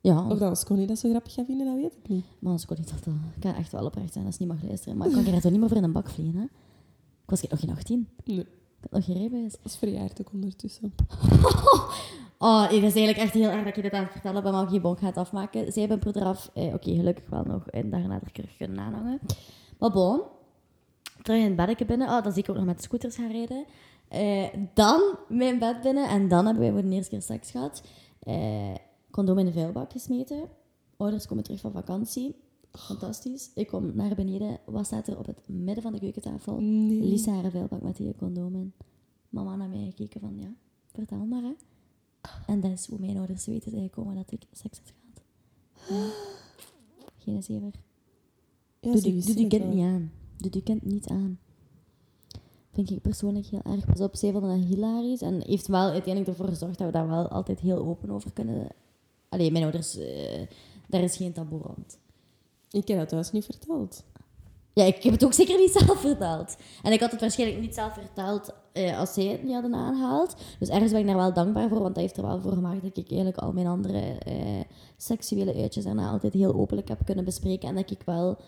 Ja, 0.00 0.28
Of 0.28 0.38
dat 0.38 0.64
Connie 0.64 0.86
dat 0.86 0.98
zo 0.98 1.08
grappig 1.10 1.32
gaat 1.32 1.46
vinden, 1.46 1.66
dat 1.66 1.74
weet 1.76 1.92
ik 2.02 2.08
niet. 2.08 2.24
maar 2.38 2.52
als 2.52 2.62
ik 2.62 2.70
ook 2.70 2.78
niet 2.78 2.90
dat, 2.90 3.04
dat 3.04 3.14
ik 3.34 3.40
kan 3.40 3.54
echt 3.54 3.72
wel 3.72 3.84
oprecht 3.84 4.12
zijn 4.12 4.26
als 4.26 4.36
je 4.36 4.44
niet 4.44 4.52
mag 4.54 4.62
luisteren. 4.62 4.96
Maar 4.96 5.06
ik 5.08 5.12
kan 5.12 5.24
er 5.26 5.40
toch 5.40 5.50
niet 5.50 5.60
meer 5.60 5.68
voor 5.68 5.76
in 5.78 5.84
een 5.84 5.92
bak 5.92 6.08
vliegen, 6.08 6.36
hè? 6.36 6.44
Ik 7.22 7.30
was 7.30 7.42
nog 7.42 7.60
geen 7.60 7.70
18. 7.70 8.08
Nee, 8.24 8.38
Ik 8.38 8.46
had 8.80 8.90
nog 8.90 9.04
geen 9.04 9.16
rijbewijs. 9.16 9.52
dat 9.52 9.64
is 9.64 9.76
verjaard 9.76 10.20
ook 10.20 10.32
ondertussen. 10.32 10.92
Oh, 12.42 12.62
het 12.62 12.72
is 12.72 12.82
eigenlijk 12.82 13.18
echt 13.18 13.32
heel 13.32 13.48
erg 13.48 13.64
dat 13.64 13.76
je 13.76 13.82
dit 13.82 13.92
aan 13.92 14.02
het 14.02 14.12
vertellen 14.12 14.42
bent, 14.42 14.54
maar 14.54 14.64
ook 14.64 14.70
je 14.70 14.80
bonk 14.80 14.98
gaat 14.98 15.16
afmaken. 15.16 15.72
Zij 15.72 15.86
hebben 15.86 16.16
eraf, 16.16 16.50
eh, 16.54 16.74
oké, 16.74 16.94
gelukkig 16.94 17.24
wel 17.28 17.44
nog, 17.44 17.66
en 17.66 17.90
daarna 17.90 18.14
er 18.14 18.32
terug 18.32 18.56
kunnen 18.56 18.78
aanhangen. 18.78 19.20
Maar 19.78 19.90
bon, 19.90 20.20
terug 21.22 21.40
in 21.40 21.56
het 21.56 21.66
bedje 21.66 21.84
binnen. 21.84 22.08
Oh, 22.08 22.22
dan 22.22 22.32
zie 22.32 22.42
ik 22.42 22.50
ook 22.50 22.56
nog 22.56 22.64
met 22.64 22.76
de 22.76 22.82
scooters 22.82 23.16
gaan 23.16 23.30
rijden. 23.30 23.64
Eh, 24.08 24.48
dan 24.74 25.00
mijn 25.28 25.58
bed 25.58 25.80
binnen 25.82 26.08
en 26.08 26.28
dan 26.28 26.44
hebben 26.44 26.62
wij 26.62 26.72
voor 26.72 26.82
de 26.82 26.94
eerste 26.94 27.10
keer 27.10 27.22
seks 27.22 27.50
gehad. 27.50 27.82
Eh 28.20 28.74
condoom 29.10 29.38
in 29.38 29.44
de 29.44 29.52
vuilbak 29.52 29.92
gesmeten. 29.92 30.48
Ouders 30.96 31.26
komen 31.26 31.44
terug 31.44 31.60
van 31.60 31.72
vakantie. 31.72 32.36
Fantastisch. 32.72 33.50
Ik 33.54 33.66
kom 33.66 33.96
naar 33.96 34.14
beneden. 34.14 34.58
Wat 34.64 34.86
staat 34.86 35.06
er 35.08 35.18
op 35.18 35.26
het 35.26 35.48
midden 35.48 35.82
van 35.82 35.92
de 35.92 35.98
keukentafel? 35.98 36.60
Nee. 36.60 37.02
Lisa 37.02 37.32
haar 37.32 37.50
vuilbak 37.50 37.82
met 37.82 37.96
die 37.96 38.14
condoom 38.16 38.54
in. 38.54 38.72
Mama 39.28 39.56
naar 39.56 39.68
mij 39.68 39.84
gekeken 39.84 40.20
van, 40.20 40.38
ja, 40.38 40.52
vertel 40.92 41.24
maar 41.24 41.42
hè. 41.42 41.52
En 42.46 42.60
dat 42.60 42.70
is 42.70 42.86
hoe 42.86 42.98
mijn 42.98 43.16
ouders 43.16 43.46
weten 43.46 43.70
zijn 43.70 43.82
gekomen 43.82 44.14
dat 44.14 44.32
ik 44.32 44.42
seks 44.52 44.78
had 44.78 44.92
gehad. 44.94 45.22
Ja. 45.88 46.12
Geen 47.18 47.42
zever. 47.42 47.72
Ja, 48.80 48.92
Doe 48.92 49.12
wisten 49.12 49.36
doe 49.36 49.46
kind 49.46 49.72
niet 49.74 49.84
aan. 49.84 50.12
Doe 50.36 50.50
die 50.50 50.62
kind 50.62 50.84
niet 50.84 51.08
aan. 51.08 51.38
Vind 52.72 52.90
ik 52.90 53.02
persoonlijk 53.02 53.46
heel 53.46 53.62
erg. 53.62 53.86
Pas 53.86 54.00
op, 54.00 54.16
zij 54.16 54.32
vonden 54.32 54.60
dat 54.60 54.68
hilarisch. 54.68 55.22
En 55.22 55.42
heeft 55.42 55.66
wel 55.66 55.90
uiteindelijk 55.90 56.26
ervoor 56.26 56.48
gezorgd 56.48 56.78
dat 56.78 56.86
we 56.86 56.92
daar 56.92 57.08
wel 57.08 57.28
altijd 57.28 57.60
heel 57.60 57.78
open 57.78 58.10
over 58.10 58.32
kunnen... 58.32 58.68
Allee, 59.28 59.50
mijn 59.50 59.64
ouders... 59.64 59.96
eh, 59.96 60.46
daar 60.88 61.02
is 61.02 61.16
geen 61.16 61.32
taboe 61.32 61.60
rond. 61.60 61.98
Ik 62.70 62.88
heb 62.88 62.98
dat 62.98 63.08
thuis 63.08 63.32
niet 63.32 63.44
verteld. 63.44 64.04
Ja, 64.72 64.84
ik 64.84 65.02
heb 65.02 65.12
het 65.12 65.24
ook 65.24 65.32
zeker 65.32 65.58
niet 65.58 65.72
zelf 65.80 66.00
verteld. 66.00 66.56
En 66.82 66.92
ik 66.92 67.00
had 67.00 67.10
het 67.10 67.20
waarschijnlijk 67.20 67.60
niet 67.60 67.74
zelf 67.74 67.92
verteld 67.92 68.54
eh, 68.72 68.98
als 68.98 69.12
zij 69.12 69.24
het 69.24 69.42
niet 69.42 69.52
hadden 69.52 69.74
aangehaald. 69.74 70.36
Dus 70.58 70.68
ergens 70.68 70.90
ben 70.90 71.00
ik 71.00 71.06
daar 71.06 71.16
wel 71.16 71.32
dankbaar 71.32 71.68
voor, 71.68 71.80
want 71.80 71.94
dat 71.94 72.04
heeft 72.04 72.16
er 72.16 72.22
wel 72.22 72.40
voor 72.40 72.52
gemaakt 72.52 72.82
dat 72.82 72.96
ik 72.96 73.10
eigenlijk 73.10 73.38
al 73.38 73.52
mijn 73.52 73.66
andere 73.66 74.18
eh, 74.18 74.60
seksuele 74.96 75.54
uitjes 75.54 75.84
daarna 75.84 76.10
altijd 76.10 76.32
heel 76.32 76.54
openlijk 76.54 76.88
heb 76.88 77.04
kunnen 77.04 77.24
bespreken. 77.24 77.68
En 77.68 77.74
dat 77.74 77.90
ik 77.90 78.02
wel 78.04 78.38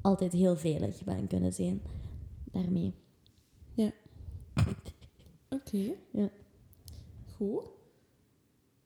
altijd 0.00 0.32
heel 0.32 0.56
veilig 0.56 1.04
ben 1.04 1.26
kunnen 1.26 1.52
zijn 1.52 1.82
daarmee. 2.52 2.94
Ja. 3.74 3.90
Oké. 5.56 5.92
Ja. 6.12 6.28
Goed. 7.36 7.62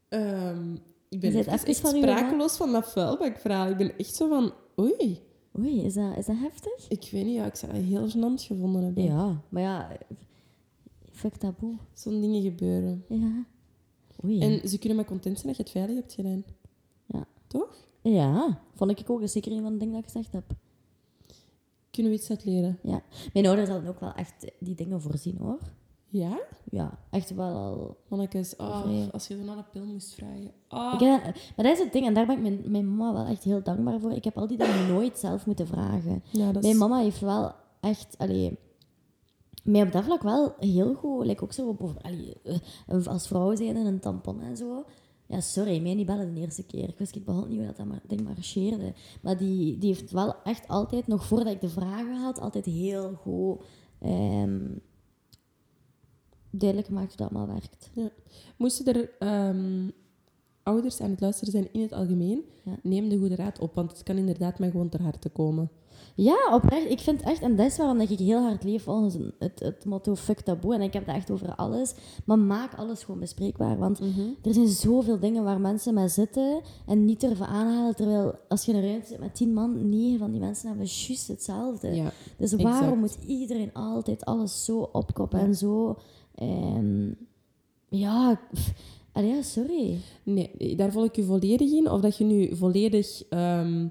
Ehm, 0.09 0.75
ik 1.09 1.21
ben 1.21 1.47
echt 1.47 1.81
van 1.81 1.97
sprakeloos 1.97 2.57
van 2.57 2.73
dat 2.73 2.93
vuilbakverhaal. 2.93 3.69
Ik 3.69 3.77
ben 3.77 3.99
echt 3.99 4.15
zo 4.15 4.29
van... 4.29 4.53
Oei. 4.79 5.31
Oei, 5.59 5.85
is 5.85 5.95
dat, 5.95 6.17
is 6.17 6.27
dat 6.27 6.37
heftig? 6.37 6.89
Ik 6.89 7.09
weet 7.13 7.25
niet, 7.25 7.35
ja, 7.35 7.47
ik 7.47 7.55
zou 7.55 7.73
dat 7.73 7.83
heel 7.83 8.09
gênant 8.09 8.43
gevonden 8.47 8.83
hebben. 8.83 9.05
Ja, 9.05 9.41
maar 9.49 9.63
ja, 9.63 9.97
fuck 11.11 11.37
taboe. 11.37 11.77
Zo'n 11.93 12.21
dingen 12.21 12.43
gebeuren. 12.43 13.05
Ja. 13.09 13.45
Oei. 14.25 14.41
En 14.41 14.69
ze 14.69 14.79
kunnen 14.79 14.97
maar 14.97 15.07
content 15.07 15.39
zijn 15.39 15.47
dat 15.47 15.57
je 15.57 15.63
het 15.63 15.73
veilig 15.73 15.97
hebt 15.97 16.13
gedaan. 16.13 16.45
Ja. 17.07 17.27
Toch? 17.47 17.89
Ja, 18.03 18.63
vond 18.75 18.91
ik 18.91 19.11
ook. 19.11 19.23
Is 19.23 19.33
zeker 19.33 19.53
een 19.53 19.63
van 19.63 19.73
de 19.73 19.79
dingen 19.79 19.95
dat 19.95 20.03
ik 20.03 20.11
gezegd 20.11 20.33
heb. 20.33 20.45
Kunnen 21.91 22.13
we 22.13 22.19
iets 22.19 22.31
uit 22.31 22.45
leren? 22.45 22.79
Ja, 22.83 23.03
mijn 23.33 23.47
ouders 23.47 23.69
hadden 23.69 23.91
ook 23.91 24.01
wel 24.01 24.13
echt 24.15 24.53
die 24.59 24.75
dingen 24.75 25.01
voorzien 25.01 25.37
hoor. 25.37 25.59
Ja? 26.13 26.41
Ja, 26.71 26.99
echt 27.11 27.35
wel 27.35 27.55
al. 27.55 27.97
Mannekes, 28.09 28.57
oh, 28.57 28.85
als 29.13 29.27
je 29.27 29.37
dan 29.37 29.45
naar 29.47 29.57
de 29.57 29.65
pil 29.73 29.85
moest 29.85 30.15
vragen. 30.15 30.51
Oh. 30.69 30.91
Ik 30.95 31.01
heb- 31.01 31.23
maar 31.57 31.65
dat 31.67 31.77
is 31.77 31.79
het 31.79 31.93
ding, 31.93 32.07
en 32.07 32.15
daar 32.15 32.27
ben 32.27 32.37
ik 32.37 32.43
mijn, 32.43 32.61
mijn 32.67 32.97
mama 32.97 33.13
wel 33.13 33.27
echt 33.33 33.45
heel 33.45 33.63
dankbaar 33.63 34.01
voor. 34.01 34.13
Ik 34.13 34.25
heb 34.25 34.39
al 34.39 34.47
die 34.47 34.59
dingen 34.59 34.89
nooit 34.89 35.19
zelf 35.19 35.47
moeten 35.47 35.67
vragen. 35.67 36.23
Ja. 36.31 36.51
Mijn 36.61 36.77
mama 36.79 36.99
heeft 36.99 37.21
wel 37.21 37.53
echt, 37.81 38.15
allee, 38.19 38.59
mij 39.65 39.83
op 39.83 39.93
dat 39.93 40.05
vlak 40.05 40.23
wel 40.23 40.55
heel 40.59 40.95
goed, 40.95 41.27
like 41.27 41.45
ook 41.45 41.53
zo 41.53 41.69
op, 41.69 41.99
allee, 42.03 42.37
eh, 42.87 43.07
als 43.07 43.27
vrouw 43.27 43.55
zijn 43.57 43.77
en 43.77 43.87
een 43.87 44.01
tampon 44.01 44.41
en 44.41 44.57
zo. 44.57 44.85
Ja, 45.27 45.41
sorry, 45.41 45.81
mij 45.83 45.95
niet 45.95 46.07
bellen 46.07 46.35
de 46.35 46.41
eerste 46.41 46.67
keer. 46.67 46.89
Ik 46.89 46.99
wist 46.99 47.17
ik 47.17 47.25
behalve 47.25 47.49
niet 47.49 47.57
hoe 47.59 47.67
dat, 47.67 47.77
dat 47.77 47.87
maar, 47.87 48.01
ding 48.07 48.23
marcheerde. 48.25 48.93
Maar 49.23 49.37
die, 49.37 49.79
die 49.79 49.89
heeft 49.95 50.11
wel 50.11 50.35
echt 50.45 50.69
altijd, 50.69 51.07
nog 51.07 51.25
voordat 51.27 51.53
ik 51.53 51.61
de 51.61 51.69
vragen 51.69 52.17
had, 52.17 52.41
altijd 52.41 52.65
heel 52.65 53.13
goed 53.23 53.61
ehm, 54.01 54.61
duidelijk 56.59 56.89
gemaakt 56.89 57.09
hoe 57.09 57.17
dat 57.17 57.37
allemaal 57.37 57.55
werkt. 57.55 57.91
Moesten 58.57 58.95
er 58.95 59.11
ehm, 59.19 59.89
ouders 60.63 61.01
aan 61.01 61.11
het 61.11 61.21
luisteren 61.21 61.53
zijn 61.53 61.69
in 61.73 61.81
het 61.81 61.93
algemeen, 61.93 62.45
Ja. 62.63 62.73
neem 62.83 63.09
de 63.09 63.19
goede 63.19 63.35
raad 63.35 63.59
op, 63.59 63.75
want 63.75 63.91
het 63.91 64.03
kan 64.03 64.17
inderdaad 64.17 64.59
mij 64.59 64.71
gewoon 64.71 64.89
ter 64.89 65.03
harte 65.03 65.29
komen. 65.29 65.71
Ja, 66.15 66.37
oprecht. 66.53 66.91
Ik 66.91 67.01
vind 67.01 67.23
echt, 67.23 67.43
en 67.43 67.57
dat 67.57 67.67
is 67.67 67.77
waarom 67.77 68.01
ik 68.01 68.09
heel 68.09 68.43
hard 68.43 68.65
leef 68.65 68.83
volgens 68.83 69.17
het, 69.39 69.61
het 69.61 69.85
motto 69.85 70.15
fuck 70.15 70.41
taboe. 70.41 70.75
En 70.75 70.81
ik 70.81 70.93
heb 70.93 71.07
het 71.07 71.17
echt 71.17 71.31
over 71.31 71.55
alles. 71.55 71.95
Maar 72.25 72.39
maak 72.39 72.75
alles 72.75 73.03
gewoon 73.05 73.21
bespreekbaar. 73.21 73.79
Want 73.79 74.01
er 74.43 74.55
zijn 74.55 74.69
zoveel 74.69 75.19
dingen 75.19 75.45
waar 75.45 75.61
mensen 75.61 75.95
mee 75.95 76.09
zitten 76.09 76.61
en 76.87 77.05
niet 77.05 77.21
durven 77.21 77.47
aanhalen. 77.47 77.97
Terwijl 77.97 78.35
als 78.49 78.65
je 78.65 78.73
in 78.73 78.79
een 78.79 78.85
ruimte 78.89 79.07
zit 79.07 79.19
met 79.19 79.35
tien 79.35 79.53
man, 79.53 79.89
negen 79.89 80.19
van 80.19 80.31
die 80.31 80.41
mensen 80.41 80.69
hebben 80.69 80.87
juist 80.87 81.29
hetzelfde. 81.29 81.89
Ja, 81.95 82.13
dus 82.37 82.53
exact. 82.53 82.79
waarom 82.79 82.99
moet 82.99 83.17
iedereen 83.27 83.73
altijd 83.73 84.25
alles 84.25 84.65
zo 84.65 84.89
opkoppen 84.93 85.41
en 85.41 85.55
zo... 85.55 85.97
ehm, 86.35 87.11
ja, 87.89 88.41
pff, 88.53 88.73
allee, 89.13 89.31
ja, 89.35 89.43
sorry. 89.43 89.99
nee, 90.23 90.77
daar 90.77 90.93
volg 90.93 91.07
ik 91.07 91.17
je 91.17 91.25
volledig 91.25 91.71
in. 91.73 91.91
Of 91.91 92.01
dat 92.01 92.17
je 92.17 92.25
nu 92.25 92.57
volledig 92.57 93.23
ehm, 93.29 93.89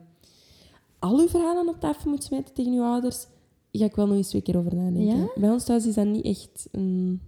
al 0.99 1.19
je 1.21 1.29
verhalen 1.29 1.67
op 1.67 1.79
tafel 1.79 2.09
moet 2.09 2.23
smijten 2.23 2.53
tegen 2.53 2.73
je 2.73 2.81
ouders, 2.81 3.27
ga 3.71 3.85
ik 3.85 3.95
wel 3.95 4.07
nog 4.07 4.15
eens 4.17 4.29
twee 4.29 4.41
keer 4.41 4.57
over 4.57 4.75
nadenken. 4.75 5.17
Ja? 5.17 5.27
Bij 5.35 5.49
ons 5.49 5.63
thuis 5.65 5.85
is 5.85 5.95
dat 5.95 6.05
niet 6.05 6.25
echt 6.25 6.67
een... 6.71 7.21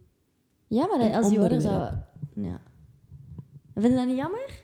Ja, 0.68 0.88
maar 0.88 1.00
dat- 1.00 1.14
als 1.16 1.30
die 1.30 1.40
ouders 1.40 1.66
onderwerp. 1.66 2.06
Ja. 2.36 2.62
Vind 3.74 3.88
je 3.94 3.96
dat 4.00 4.08
niet 4.08 4.18
jammer? 4.18 4.62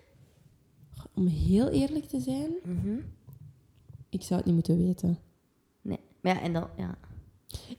Om 1.15 1.27
heel 1.27 1.67
eerlijk 1.69 2.05
te 2.05 2.19
zijn, 2.19 2.51
ik 4.09 4.21
zou 4.21 4.35
het 4.35 4.45
niet 4.45 4.55
moeten 4.55 4.77
weten. 4.77 5.17
Nee. 5.81 5.99
Maar 6.21 6.35
ja, 6.35 6.41
en 6.41 6.53
dan... 6.53 6.67
Ja. 6.77 6.97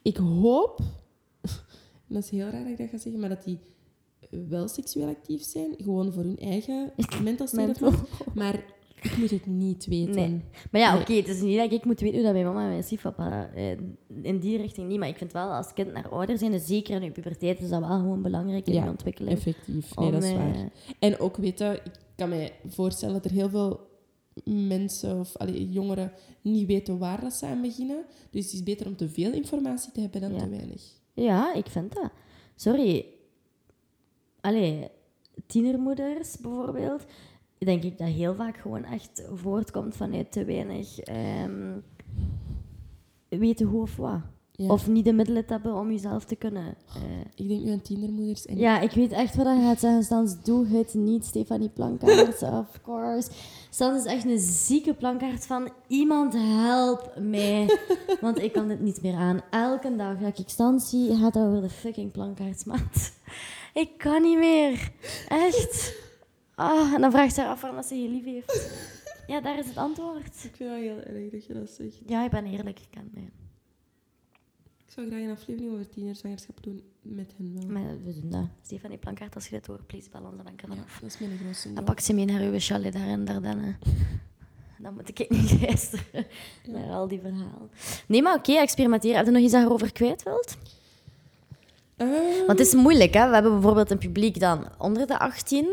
Ik 0.03 0.17
hoop, 0.17 0.81
en 2.11 2.17
dat 2.17 2.25
is 2.25 2.31
heel 2.31 2.49
raar 2.49 2.63
dat 2.63 2.71
ik 2.73 2.79
dat 2.79 2.89
ga 2.89 2.99
zeggen, 2.99 3.21
maar 3.21 3.29
dat 3.29 3.45
die 3.45 3.59
wel 4.49 4.69
seksueel 4.69 5.09
actief 5.09 5.43
zijn, 5.43 5.75
gewoon 5.77 6.13
voor 6.13 6.23
hun 6.23 6.39
eigen 6.39 6.93
mental 7.23 7.47
state 7.47 7.85
of. 7.87 8.25
Maar 8.35 8.65
ik 9.03 9.17
moet 9.19 9.31
het 9.31 9.47
niet 9.47 9.87
weten. 9.87 10.15
Nee. 10.15 10.41
Maar 10.71 10.81
ja, 10.81 10.93
Nee. 10.93 11.01
oké, 11.03 11.13
het 11.13 11.29
is 11.29 11.41
niet 11.41 11.57
dat 11.59 11.73
ik 11.73 11.85
moet 11.85 12.01
weten 12.01 12.15
hoe 12.17 12.25
dat 12.25 12.33
mijn 12.33 12.45
mama 12.47 12.63
en 12.63 12.69
mijn 12.69 12.83
stiefpapa... 12.83 13.51
eh, 13.55 13.71
in 14.23 14.39
die 14.39 14.57
richting 14.57 14.89
niet, 14.89 14.99
maar 14.99 15.09
ik 15.09 15.17
vind 15.17 15.33
wel, 15.33 15.49
als 15.53 15.73
kind 15.73 15.93
naar 15.93 16.09
ouder 16.09 16.39
zijn, 16.39 16.53
en 16.53 16.61
zeker 16.61 16.95
in 16.97 17.03
je 17.03 17.11
puberteit, 17.11 17.61
is 17.61 17.69
dat 17.69 17.81
wel 17.81 17.89
gewoon 17.99 18.23
belangrijk 18.23 18.67
in 18.67 18.73
Ja, 18.75 18.85
je 18.85 18.91
ontwikkeling. 18.91 19.33
Effectief, 19.37 19.97
nee, 19.97 20.11
dat 20.11 20.23
is 20.23 20.31
eh, 20.31 20.37
waar. 20.37 20.71
En 20.99 21.19
ook 21.21 21.37
weten, 21.37 21.75
ik 21.75 21.93
kan 22.17 22.29
me 22.29 22.53
voorstellen 22.69 23.15
dat 23.15 23.25
er 23.25 23.31
heel 23.31 23.49
veel 23.49 23.81
mensen 24.45 25.19
of 25.19 25.37
allee, 25.37 25.71
jongeren 25.71 26.13
niet 26.43 26.67
weten 26.67 26.99
waar 26.99 27.21
dat 27.21 27.33
ze 27.33 27.47
aan 27.47 27.61
beginnen. 27.63 28.05
Dus 28.31 28.45
het 28.45 28.53
is 28.55 28.63
beter 28.63 28.87
om 28.87 28.97
te 28.97 29.09
veel 29.09 29.33
informatie 29.33 29.93
te 29.93 30.01
hebben 30.01 30.21
dan 30.21 30.33
Ja. 30.35 30.39
te 30.39 30.49
weinig. 30.49 30.83
Ja, 31.13 31.55
ik 31.55 31.67
vind 31.67 31.95
dat. 31.95 32.11
Sorry. 32.55 33.07
Allee, 34.41 34.89
tienermoeders 35.47 36.39
bijvoorbeeld, 36.39 37.05
denk 37.59 37.83
ik 37.83 37.99
dat 37.99 38.09
heel 38.09 38.35
vaak 38.35 38.57
gewoon 38.57 38.85
echt 38.85 39.29
voortkomt 39.33 39.97
vanuit 39.97 40.33
te 40.33 40.45
weinig 40.45 40.99
ehm, 40.99 41.79
weten 43.29 43.67
hoe 43.67 43.83
of 43.83 43.97
wat. 43.97 44.21
Ja. 44.63 44.69
Of 44.69 44.89
niet 44.89 45.05
de 45.05 45.13
middelen 45.13 45.47
te 45.47 45.53
hebben 45.53 45.75
om 45.75 45.91
jezelf 45.91 46.25
te 46.25 46.37
kunnen. 46.37 46.75
eh, 46.95 47.03
Ik 47.35 47.49
denk 47.49 47.63
nu 47.63 47.71
aan 47.73 47.81
tienermoeders. 47.83 48.47
En 48.47 48.59
Ja, 48.59 48.81
ik 48.81 48.91
weet 48.91 49.13
echt 49.13 49.35
wat 49.37 49.47
hij 49.47 49.61
gaat 49.63 49.81
zeggen. 49.81 50.03
Stans, 50.03 50.43
doe 50.43 50.67
het 50.67 50.95
niet. 50.95 51.25
Stefanie 51.25 51.69
Plankaart, 51.69 52.43
of 52.63 52.81
course. 52.83 53.31
Stans 53.71 54.05
is 54.05 54.13
echt 54.13 54.25
een 54.25 54.39
zieke 54.39 54.95
plankaart 54.95 55.47
van... 55.47 55.69
Iemand 55.87 56.33
help 56.37 57.13
mij. 57.19 57.79
Want 58.21 58.43
ik 58.43 58.53
kan 58.53 58.69
dit 58.69 58.81
niet 58.81 59.03
meer 59.03 59.15
aan. 59.15 59.41
Elke 59.51 59.97
dag 59.97 60.19
dat 60.19 60.39
ik 60.39 60.49
Stans 60.49 60.89
zie, 60.91 61.17
gaat 61.17 61.35
dat 61.35 61.47
over 61.47 61.61
de 61.63 61.71
fucking 61.71 62.11
plankaartsmaat. 62.13 63.13
Ik 63.75 63.91
kan 63.99 64.23
niet 64.23 64.39
meer. 64.39 64.93
Echt. 65.29 65.95
Ah, 66.55 66.93
en 66.93 67.01
dan 67.01 67.11
vraagt 67.11 67.35
ze 67.35 67.41
haar 67.41 67.51
af 67.51 67.61
waarom 67.61 67.83
ze 67.83 68.03
je 68.03 68.09
lief 68.09 68.25
heeft. 68.25 68.71
Ja, 69.27 69.41
daar 69.41 69.59
is 69.59 69.67
het 69.67 69.77
antwoord. 69.77 70.27
Ik 70.27 70.33
vind 70.35 70.59
het 70.59 70.69
wel 70.69 70.77
heel 70.77 70.97
erg 70.97 71.31
dat 71.31 71.47
je 71.47 71.53
dat 71.55 71.71
zegt. 71.71 72.01
Ja, 72.07 72.25
ik 72.25 72.31
ben 72.31 72.45
eerlijk. 72.47 72.79
Ik 72.81 72.89
kan 72.91 73.09
nee. 73.15 73.29
Ik 74.91 74.97
zou 74.97 75.09
graag 75.09 75.21
een 75.23 75.31
aflevering 75.31 75.73
over 75.73 75.89
tienerzwangerschap 75.89 76.63
doen 76.63 76.83
met 77.03 77.33
hen 77.37 77.55
wel. 77.55 77.67
Maar 77.69 77.97
we 78.05 78.21
doen 78.21 78.31
dat. 78.31 78.47
Stefanie 78.63 78.99
Plankaart, 78.99 79.35
als 79.35 79.45
je 79.45 79.51
dit 79.51 79.67
hoort, 79.67 79.87
please 79.87 80.09
bel 80.13 80.21
ons. 80.23 80.37
Dan 80.37 80.47
Ja, 80.47 80.53
vanaf. 80.69 80.99
dat 81.01 81.11
is 81.11 81.19
mijn 81.19 81.39
grootste 81.45 81.73
Dan 81.73 81.85
pak 81.85 82.01
ze 82.01 82.15
mee 82.15 82.25
naar 82.25 82.41
uw 82.41 82.55
chalet 82.59 82.93
daar 82.93 83.07
in 83.09 83.25
Dardenne. 83.25 83.75
Dan 84.83 84.95
moet 84.95 85.09
ik 85.09 85.31
niet 85.31 85.61
luisteren 85.61 86.27
naar 86.69 86.91
al 86.91 87.09
die 87.09 87.21
verhalen. 87.21 87.71
Nee, 88.07 88.23
maar 88.23 88.35
oké, 88.37 88.53
experimenteren. 88.53 89.17
Heb 89.17 89.27
je 89.27 89.33
nog 89.33 89.43
iets 89.43 89.53
daarover 89.53 89.93
kwijt 89.93 90.23
wilt? 90.23 90.57
Eh, 91.97 92.09
Want 92.47 92.59
het 92.59 92.67
is 92.67 92.75
moeilijk, 92.75 93.15
hè? 93.15 93.29
We 93.29 93.35
hebben 93.35 93.53
bijvoorbeeld 93.53 93.91
een 93.91 93.99
publiek 93.99 94.41
dan 94.41 94.67
onder 94.79 95.07
de 95.07 95.19
18. 95.19 95.67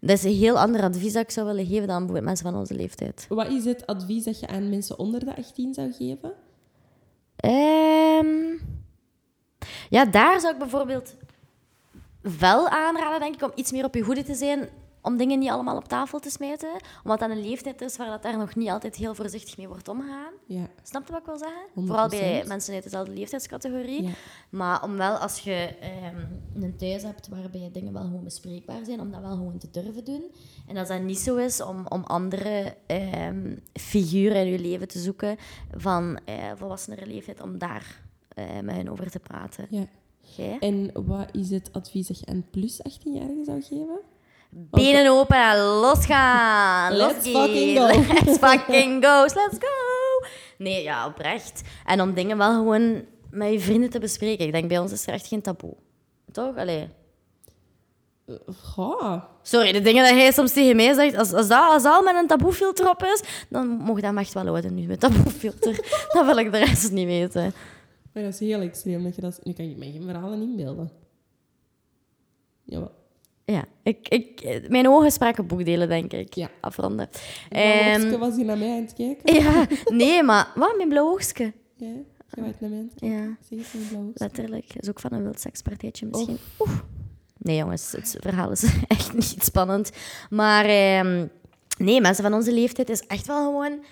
Dat 0.00 0.10
is 0.18 0.24
een 0.24 0.34
heel 0.36 0.58
ander 0.58 0.82
advies 0.82 1.12
dat 1.12 1.22
ik 1.22 1.30
zou 1.30 1.46
willen 1.46 1.66
geven 1.66 1.86
dan 1.86 1.96
bijvoorbeeld 1.96 2.24
mensen 2.24 2.46
van 2.50 2.56
onze 2.56 2.74
leeftijd. 2.74 3.26
wat 3.28 3.48
is 3.50 3.64
het 3.64 3.86
advies 3.86 4.24
dat 4.24 4.40
je 4.40 4.46
aan 4.46 4.68
mensen 4.68 4.98
onder 4.98 5.24
de 5.24 5.36
18 5.36 5.74
zou 5.74 5.92
geven? 5.92 6.32
Ehm, 7.38 8.56
ja, 9.88 10.04
daar 10.04 10.40
zou 10.40 10.52
ik 10.52 10.58
bijvoorbeeld 10.58 11.14
wel 12.38 12.68
aanraden, 12.68 13.20
denk 13.20 13.34
ik, 13.34 13.42
om 13.42 13.52
iets 13.54 13.72
meer 13.72 13.84
op 13.84 13.94
je 13.94 14.02
hoede 14.02 14.24
te 14.24 14.34
zijn. 14.34 14.68
Om 15.02 15.16
dingen 15.16 15.38
niet 15.38 15.50
allemaal 15.50 15.76
op 15.76 15.88
tafel 15.88 16.18
te 16.18 16.30
smijten. 16.30 16.80
Omdat 17.02 17.18
dat 17.18 17.30
een 17.30 17.40
leeftijd 17.40 17.80
is 17.80 17.96
waar 17.96 18.10
dat 18.10 18.22
daar 18.22 18.38
nog 18.38 18.54
niet 18.54 18.68
altijd 18.68 18.96
heel 18.96 19.14
voorzichtig 19.14 19.56
mee 19.56 19.68
wordt 19.68 19.88
omgegaan. 19.88 20.32
Ja. 20.46 20.68
Snap 20.82 21.06
je 21.06 21.12
wat 21.12 21.20
ik 21.20 21.26
wil 21.26 21.38
zeggen? 21.38 21.66
100%. 21.68 21.72
Vooral 21.86 22.08
bij 22.08 22.44
mensen 22.46 22.74
uit 22.74 22.82
dezelfde 22.82 23.12
leeftijdscategorie. 23.12 24.02
Ja. 24.02 24.10
Maar 24.50 24.82
om 24.82 24.96
wel, 24.96 25.16
als 25.16 25.38
je 25.38 25.76
ehm, 25.80 26.16
een 26.54 26.76
thuis 26.76 27.02
hebt 27.02 27.28
waarbij 27.28 27.70
dingen 27.72 27.92
wel 27.92 28.02
gewoon 28.02 28.24
bespreekbaar 28.24 28.84
zijn, 28.84 29.00
om 29.00 29.10
dat 29.10 29.20
wel 29.20 29.30
gewoon 29.36 29.58
te 29.58 29.70
durven 29.70 30.04
doen. 30.04 30.22
En 30.66 30.76
als 30.76 30.88
dat 30.88 31.02
niet 31.02 31.18
zo 31.18 31.36
is, 31.36 31.60
om, 31.60 31.86
om 31.88 32.04
andere 32.04 32.76
ehm, 32.86 33.56
figuren 33.72 34.36
in 34.36 34.52
je 34.52 34.58
leven 34.58 34.88
te 34.88 34.98
zoeken 34.98 35.36
van 35.76 36.18
eh, 36.24 36.34
volwassenere 36.54 37.06
leeftijd, 37.06 37.40
om 37.40 37.58
daar 37.58 38.02
eh, 38.28 38.60
met 38.62 38.74
hen 38.74 38.88
over 38.88 39.10
te 39.10 39.18
praten. 39.20 39.66
ja. 39.70 39.86
En 40.60 40.90
wat 41.06 41.28
is 41.32 41.50
het 41.50 41.72
advies 41.72 42.06
dat 42.06 42.18
je 42.18 42.26
aan 42.26 42.44
plus 42.50 42.80
18-jarigen 42.80 43.44
zou 43.44 43.62
geven? 43.62 44.00
Benen 44.50 45.10
open 45.10 45.50
en 45.50 45.58
losgaan. 45.58 46.92
Let's 46.92 47.28
fucking 47.28 47.78
go. 47.78 47.86
Let's 48.14 48.38
fucking 48.48 49.04
go. 49.04 49.22
Let's 49.22 49.56
go. 49.58 50.26
Nee, 50.58 50.82
ja, 50.82 51.06
oprecht. 51.06 51.62
En 51.84 52.00
om 52.00 52.14
dingen 52.14 52.38
wel 52.38 52.52
gewoon 52.52 53.04
met 53.30 53.52
je 53.52 53.60
vrienden 53.60 53.90
te 53.90 53.98
bespreken. 53.98 54.46
Ik 54.46 54.52
denk, 54.52 54.68
bij 54.68 54.78
ons 54.78 54.92
is 54.92 55.06
er 55.06 55.12
echt 55.12 55.26
geen 55.26 55.42
taboe. 55.42 55.74
Toch? 56.32 56.56
Allee. 56.56 56.88
Sorry, 59.42 59.72
de 59.72 59.80
dingen 59.80 60.04
dat 60.04 60.14
jij 60.14 60.32
soms 60.32 60.52
tegen 60.52 60.76
mij 60.76 60.94
zegt, 60.94 61.16
als, 61.16 61.32
als, 61.32 61.48
dat, 61.48 61.72
als 61.72 61.84
al 61.84 62.02
met 62.02 62.14
een 62.14 62.26
taboefilter 62.26 62.88
op 62.88 63.02
is, 63.02 63.22
dan 63.48 63.66
mocht 63.68 64.02
dat 64.02 64.16
echt 64.16 64.32
wel 64.32 64.46
houden 64.46 64.74
nu 64.74 64.86
met 64.86 65.00
taboefilter. 65.00 65.80
dan 66.12 66.26
wil 66.26 66.36
ik 66.36 66.52
de 66.52 66.58
rest 66.58 66.92
niet 66.92 67.06
weten. 67.06 67.52
Maar 68.12 68.22
dat 68.22 68.32
is 68.32 68.38
heel 68.40 68.60
extreem. 68.60 69.02
Dat 69.02 69.14
je 69.14 69.20
dat... 69.20 69.40
Nu 69.42 69.52
kan 69.52 69.68
je 69.68 69.76
mij 69.76 69.90
geen 69.90 70.02
verhalen 70.02 70.42
inbeelden. 70.42 70.90
Jawel. 72.64 72.90
Ja, 73.52 73.64
ik, 73.82 74.08
ik, 74.08 74.64
mijn 74.68 74.88
ogen 74.88 75.10
spraken 75.10 75.46
boekdelen, 75.46 75.88
denk 75.88 76.12
ik. 76.12 76.34
Ja. 76.34 76.50
Afronden. 76.60 77.08
Ehm, 77.48 78.18
was 78.18 78.36
hier 78.36 78.44
naar 78.44 78.58
mij 78.58 78.70
aan 78.70 78.80
het 78.82 78.92
kijken. 78.92 79.34
ja, 79.42 79.66
nee, 79.84 80.22
maar 80.22 80.52
wat? 80.54 80.76
Mijn 80.76 80.88
blauw 80.88 81.12
oogstje? 81.12 81.52
Ja, 81.76 81.86
je 82.34 82.42
was 82.42 82.52
naar 82.60 82.70
mij 82.70 82.78
aan 82.78 82.90
het 82.90 83.00
kijken. 83.00 83.18
Ja. 83.18 83.36
Zeg 83.48 83.58
eens 83.58 83.72
mijn 83.72 83.88
blauw 83.88 84.10
Letterlijk. 84.14 84.66
Dat 84.74 84.82
is 84.82 84.88
ook 84.88 85.00
van 85.00 85.12
een 85.12 85.22
wild 85.22 85.40
sekspartijtje 85.40 86.06
misschien. 86.06 86.38
Oeh. 86.58 86.78
Nee, 87.38 87.56
jongens, 87.56 87.92
het 87.92 88.16
verhaal 88.20 88.50
is 88.50 88.62
echt 88.86 89.12
niet 89.12 89.44
spannend. 89.44 89.90
Maar 90.30 90.64
ehm, 90.64 91.26
nee, 91.78 92.00
mensen 92.00 92.24
van 92.24 92.34
onze 92.34 92.52
leeftijd 92.52 92.88
is 92.88 93.06
echt 93.06 93.26
wel 93.26 93.44
gewoon... 93.44 93.84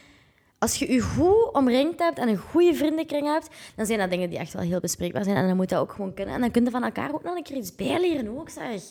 Als 0.59 0.77
je 0.77 0.93
je 0.93 1.01
goed 1.01 1.53
omringd 1.53 1.99
hebt 1.99 2.19
en 2.19 2.29
een 2.29 2.37
goede 2.37 2.75
vriendenkring 2.75 3.27
hebt, 3.27 3.49
dan 3.77 3.87
zijn 3.87 3.99
dat 3.99 4.11
dingen 4.11 4.31
die 4.31 4.39
echt 4.39 4.53
wel 4.53 4.63
heel 4.63 4.81
bespreekbaar 4.81 5.25
zijn. 5.25 5.37
En 5.37 5.47
dan 5.47 5.57
moet 5.57 5.69
dat 5.69 5.81
ook 5.81 5.93
gewoon 5.93 6.15
kunnen. 6.15 6.35
En 6.35 6.41
dan 6.41 6.51
kun 6.51 6.65
je 6.65 6.71
van 6.71 6.85
elkaar 6.85 7.15
ook 7.15 7.23
nog 7.23 7.37
een 7.37 7.43
keer 7.43 7.57
iets 7.57 7.75
bijleren 7.75 8.39
ook, 8.39 8.51
zeg. 8.51 8.83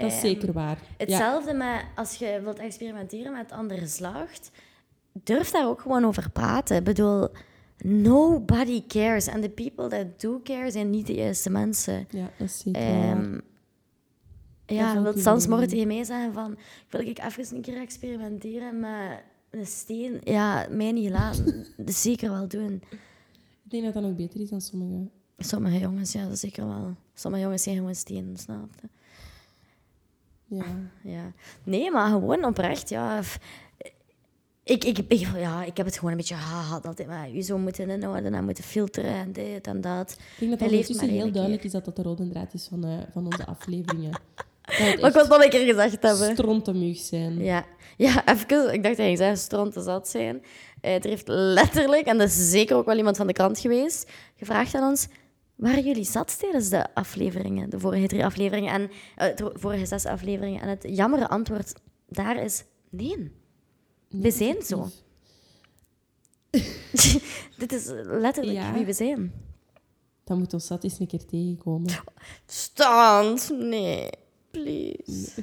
Dat 0.00 0.10
is 0.10 0.16
Ehm, 0.16 0.26
zeker 0.26 0.52
waar. 0.52 0.78
Ja. 0.80 1.04
Hetzelfde 1.04 1.54
met 1.54 1.84
als 1.96 2.14
je 2.14 2.40
wilt 2.42 2.58
experimenteren 2.58 3.32
met 3.32 3.52
andere 3.52 3.80
geslacht, 3.80 4.50
durf 5.12 5.50
daar 5.50 5.68
ook 5.68 5.80
gewoon 5.80 6.04
over 6.04 6.30
praten. 6.30 6.76
Ik 6.76 6.84
bedoel, 6.84 7.28
nobody 7.78 8.86
cares. 8.86 9.28
And 9.28 9.42
the 9.42 9.48
people 9.48 9.88
that 9.88 10.20
do 10.20 10.40
care 10.44 10.70
zijn 10.70 10.90
niet 10.90 11.06
de 11.06 11.14
juiste 11.14 11.50
mensen. 11.50 12.06
Ja, 12.10 12.30
dat 12.38 12.48
is 12.48 12.58
zeker 12.58 12.80
waar. 12.82 13.16
Ehm 13.16 13.38
ja, 14.74 15.02
wil 15.02 15.18
Sans 15.18 15.46
morgen 15.46 15.68
tegen 15.68 15.86
mij 15.86 16.04
zeggen 16.04 16.32
van, 16.32 16.58
wil 16.88 17.00
ik 17.00 17.18
even 17.18 17.56
een 17.56 17.62
keer 17.62 17.80
experimenteren 17.80 18.80
met 18.80 19.22
een 19.50 19.66
steen? 19.66 20.20
Ja, 20.24 20.66
mij 20.70 20.92
niet 20.92 21.10
laten. 21.10 21.66
Zeker 21.86 22.30
wel 22.30 22.48
doen. 22.48 22.82
Ik 23.64 23.70
denk 23.70 23.84
dat 23.84 23.94
dat 23.94 24.02
nog 24.02 24.14
beter 24.14 24.40
is 24.40 24.48
dan 24.50 24.60
sommige. 24.60 25.10
Sommige 25.38 25.78
jongens, 25.78 26.12
ja, 26.12 26.28
dat 26.28 26.38
zeker 26.38 26.66
wel. 26.66 26.96
Sommige 27.14 27.42
jongens 27.42 27.62
zijn 27.62 27.76
gewoon 27.76 27.94
stenen, 27.94 28.36
snap 28.36 28.68
je? 28.80 28.88
Ja. 30.48 30.64
Ja. 31.02 31.32
Nee, 31.64 31.90
maar 31.90 32.08
gewoon 32.08 32.44
oprecht, 32.44 32.88
ja. 32.88 33.20
Ik, 34.64 34.84
ik, 34.84 34.98
ik, 34.98 35.26
ja, 35.36 35.64
ik 35.64 35.76
heb 35.76 35.86
het 35.86 35.94
gewoon 35.94 36.10
een 36.10 36.16
beetje 36.16 36.34
haha, 36.34 36.80
altijd 36.82 37.08
maar 37.08 37.30
u 37.30 37.42
zo 37.42 37.58
moeten 37.58 37.90
inhouden 37.90 38.34
en 38.34 38.44
moeten 38.44 38.64
filteren 38.64 39.14
en 39.14 39.32
dit 39.32 39.66
en 39.66 39.80
dat. 39.80 40.10
Ik 40.10 40.18
denk 40.38 40.50
dat 40.50 40.60
het 40.60 40.70
ondertussen 40.70 41.08
heel 41.08 41.30
duidelijk 41.32 41.62
keer. 41.62 41.64
is 41.64 41.72
dat 41.72 41.84
dat 41.84 41.96
de 41.96 42.02
rode 42.02 42.28
draad 42.28 42.54
is 42.54 42.66
van, 42.70 42.84
eh, 42.84 42.92
van 43.12 43.24
onze 43.24 43.46
afleveringen. 43.46 44.10
Dat 44.68 44.78
Maar 44.78 44.88
ik 44.88 45.00
wil 45.00 45.22
het 45.22 45.28
nog 45.28 45.42
een 45.42 45.50
keer 45.50 45.74
gezegd 45.74 46.02
hebben. 46.02 46.36
strontemug 46.36 46.96
zijn. 46.96 47.44
Ja, 47.44 47.64
ja 47.96 48.26
even, 48.26 48.72
ik 48.72 48.82
dacht 48.82 48.96
dat 48.96 49.06
hij 49.06 49.16
zei 49.16 49.36
stront 49.36 49.72
te 49.72 49.82
zat 49.82 50.08
zijn. 50.08 50.42
Eh, 50.80 50.94
er 50.94 51.04
heeft 51.04 51.28
letterlijk, 51.28 52.06
en 52.06 52.18
dat 52.18 52.28
is 52.28 52.50
zeker 52.50 52.76
ook 52.76 52.86
wel 52.86 52.96
iemand 52.96 53.16
van 53.16 53.26
de 53.26 53.32
krant 53.32 53.58
geweest, 53.58 54.10
gevraagd 54.36 54.74
aan 54.74 54.88
ons, 54.88 55.08
waren 55.58 55.84
jullie 55.84 56.04
zat 56.04 56.38
tijdens 56.38 56.68
de 56.68 56.94
afleveringen, 56.94 57.70
de 57.70 57.78
vorige 57.80 58.06
drie 58.06 58.24
afleveringen 58.24 58.72
en 58.72 58.90
eh, 59.16 59.36
de 59.36 59.50
vorige 59.54 59.86
zes 59.86 60.04
afleveringen? 60.06 60.60
En 60.60 60.68
het 60.68 60.84
jammere 60.88 61.28
antwoord 61.28 61.72
daar 62.08 62.42
is 62.42 62.64
nee. 62.90 63.30
We 64.08 64.30
zijn 64.30 64.62
zo. 64.62 64.88
Dit 67.58 67.72
is 67.72 67.86
letterlijk 68.04 68.56
Ja. 68.58 68.72
wie 68.72 68.84
we 68.84 68.92
zijn. 68.92 69.32
Dan 70.24 70.38
moet 70.38 70.52
ons 70.52 70.66
zat 70.66 70.84
eens 70.84 70.98
een 70.98 71.06
keer 71.06 71.24
tegenkomen. 71.26 71.90
Stand, 72.46 73.50
nee, 73.58 74.08
please. 74.50 75.42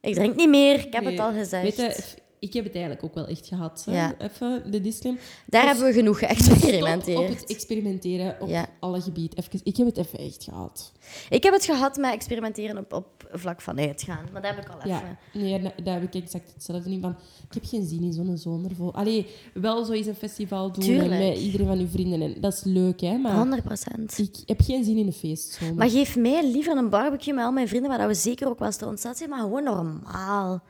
Ik 0.00 0.14
drink 0.14 0.34
niet 0.36 0.48
meer, 0.48 0.74
ik 0.86 0.92
heb 0.92 1.02
Nee. 1.02 1.12
het 1.12 1.20
al 1.20 1.32
gezegd. 1.32 1.76
Weet 1.76 1.76
je, 1.96 2.14
ik 2.44 2.52
heb 2.52 2.64
het 2.64 2.72
eigenlijk 2.72 3.04
ook 3.04 3.14
wel 3.14 3.26
echt 3.26 3.46
gehad. 3.46 3.82
Ja. 3.90 4.14
Even 4.18 4.70
de 4.70 4.80
disclaimer. 4.80 5.22
Daar 5.46 5.60
Dus 5.62 5.70
hebben 5.70 5.88
we 5.88 5.98
genoeg 5.98 6.16
Stop 6.18 6.30
op 6.30 6.36
geëxperimenteerd. 6.36 7.28
het 7.40 7.50
experimenteren 7.50 8.36
op 8.40 8.48
Ja. 8.48 8.66
alle 8.80 9.00
gebieden. 9.00 9.38
Even, 9.38 9.60
ik 9.62 9.76
heb 9.76 9.86
het 9.86 9.96
even 9.96 10.18
echt 10.18 10.44
gehad. 10.44 10.92
Ik 11.30 11.42
heb 11.42 11.52
het 11.52 11.64
gehad 11.64 11.96
met 11.96 12.12
experimenteren 12.12 12.78
op, 12.78 12.92
op 12.92 13.06
vlak 13.32 13.60
van 13.60 13.78
uitgaan. 13.78 14.28
Maar 14.32 14.42
dat 14.42 14.54
heb 14.54 14.64
ik 14.64 14.70
al 14.72 14.78
even. 14.78 14.90
Ja, 14.90 15.18
nee, 15.40 15.62
da- 15.62 15.72
daar 15.84 16.00
heb 16.00 16.14
ik 16.14 16.22
exact 16.22 16.52
hetzelfde 16.54 16.90
in. 16.90 17.00
Van, 17.00 17.16
ik 17.48 17.54
heb 17.54 17.64
geen 17.64 17.86
zin 17.86 18.02
in 18.02 18.12
zo'n 18.12 18.36
zomer. 18.38 18.70
Allee, 18.92 19.26
wel 19.54 19.84
zo 19.84 19.92
eens 19.92 20.06
een 20.06 20.14
festival 20.14 20.72
doen 20.72 20.84
Tuurlijk. 20.84 21.08
met 21.10 21.38
iedereen 21.38 21.66
van 21.66 21.78
uw 21.78 21.88
vrienden. 21.88 22.22
En 22.22 22.40
dat 22.40 22.52
is 22.52 22.62
leuk, 22.64 23.00
hè. 23.00 23.16
Maar 23.16 23.36
100 23.36 23.62
procent. 23.64 24.18
ik 24.18 24.36
heb 24.46 24.60
geen 24.60 24.84
zin 24.84 24.96
in 24.96 25.06
een 25.06 25.12
feestzomer. 25.12 25.74
Maar 25.74 25.90
geef 25.90 26.16
mij 26.16 26.50
liever 26.50 26.76
een 26.76 26.90
barbecue 26.90 27.34
met 27.34 27.44
al 27.44 27.52
mijn 27.52 27.68
vrienden, 27.68 27.90
waar 27.90 28.06
we 28.08 28.14
zeker 28.14 28.48
ook 28.48 28.58
wel 28.58 28.72
staan 28.72 28.98
zijn, 28.98 29.28
maar 29.30 29.40
gewoon 29.40 29.64
normaal. 29.64 30.62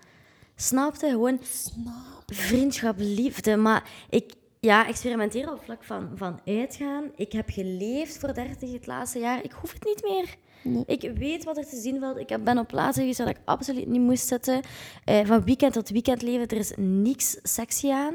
Snap 0.57 0.94
je? 1.00 1.07
Gewoon 1.09 1.38
Snap. 1.42 2.22
vriendschap, 2.26 2.94
liefde. 2.98 3.57
Maar 3.57 3.90
ik, 4.11 4.32
ja, 4.61 4.86
experimenteren 4.88 5.52
op 5.52 5.62
vlak 5.64 5.84
van, 5.84 6.09
van 6.14 6.40
uitgaan. 6.44 7.05
Ik 7.16 7.32
heb 7.32 7.48
geleefd 7.50 8.18
voor 8.18 8.34
30 8.34 8.72
het 8.72 8.86
laatste 8.86 9.18
jaar. 9.18 9.44
Ik 9.44 9.52
hoef 9.52 9.72
het 9.72 9.84
niet 9.84 10.02
meer. 10.02 10.36
Nee. 10.62 10.82
Ik 10.86 11.12
weet 11.18 11.44
wat 11.44 11.57
er 11.57 11.68
te 11.68 11.76
zien 11.76 12.00
valt. 12.00 12.18
Ik 12.18 12.44
ben 12.44 12.59
op 12.59 12.66
plaatsen 12.68 13.00
geweest 13.02 13.18
waar 13.18 13.28
ik 13.28 13.40
absoluut 13.44 13.86
niet 13.86 14.00
moest 14.00 14.26
zitten. 14.26 14.61
Eh, 15.05 15.26
van 15.26 15.44
weekend 15.44 15.72
tot 15.72 15.88
weekend 15.90 16.22
leven, 16.22 16.46
er 16.48 16.57
is 16.57 16.72
niks 16.76 17.38
sexy 17.42 17.90
aan. 17.90 18.14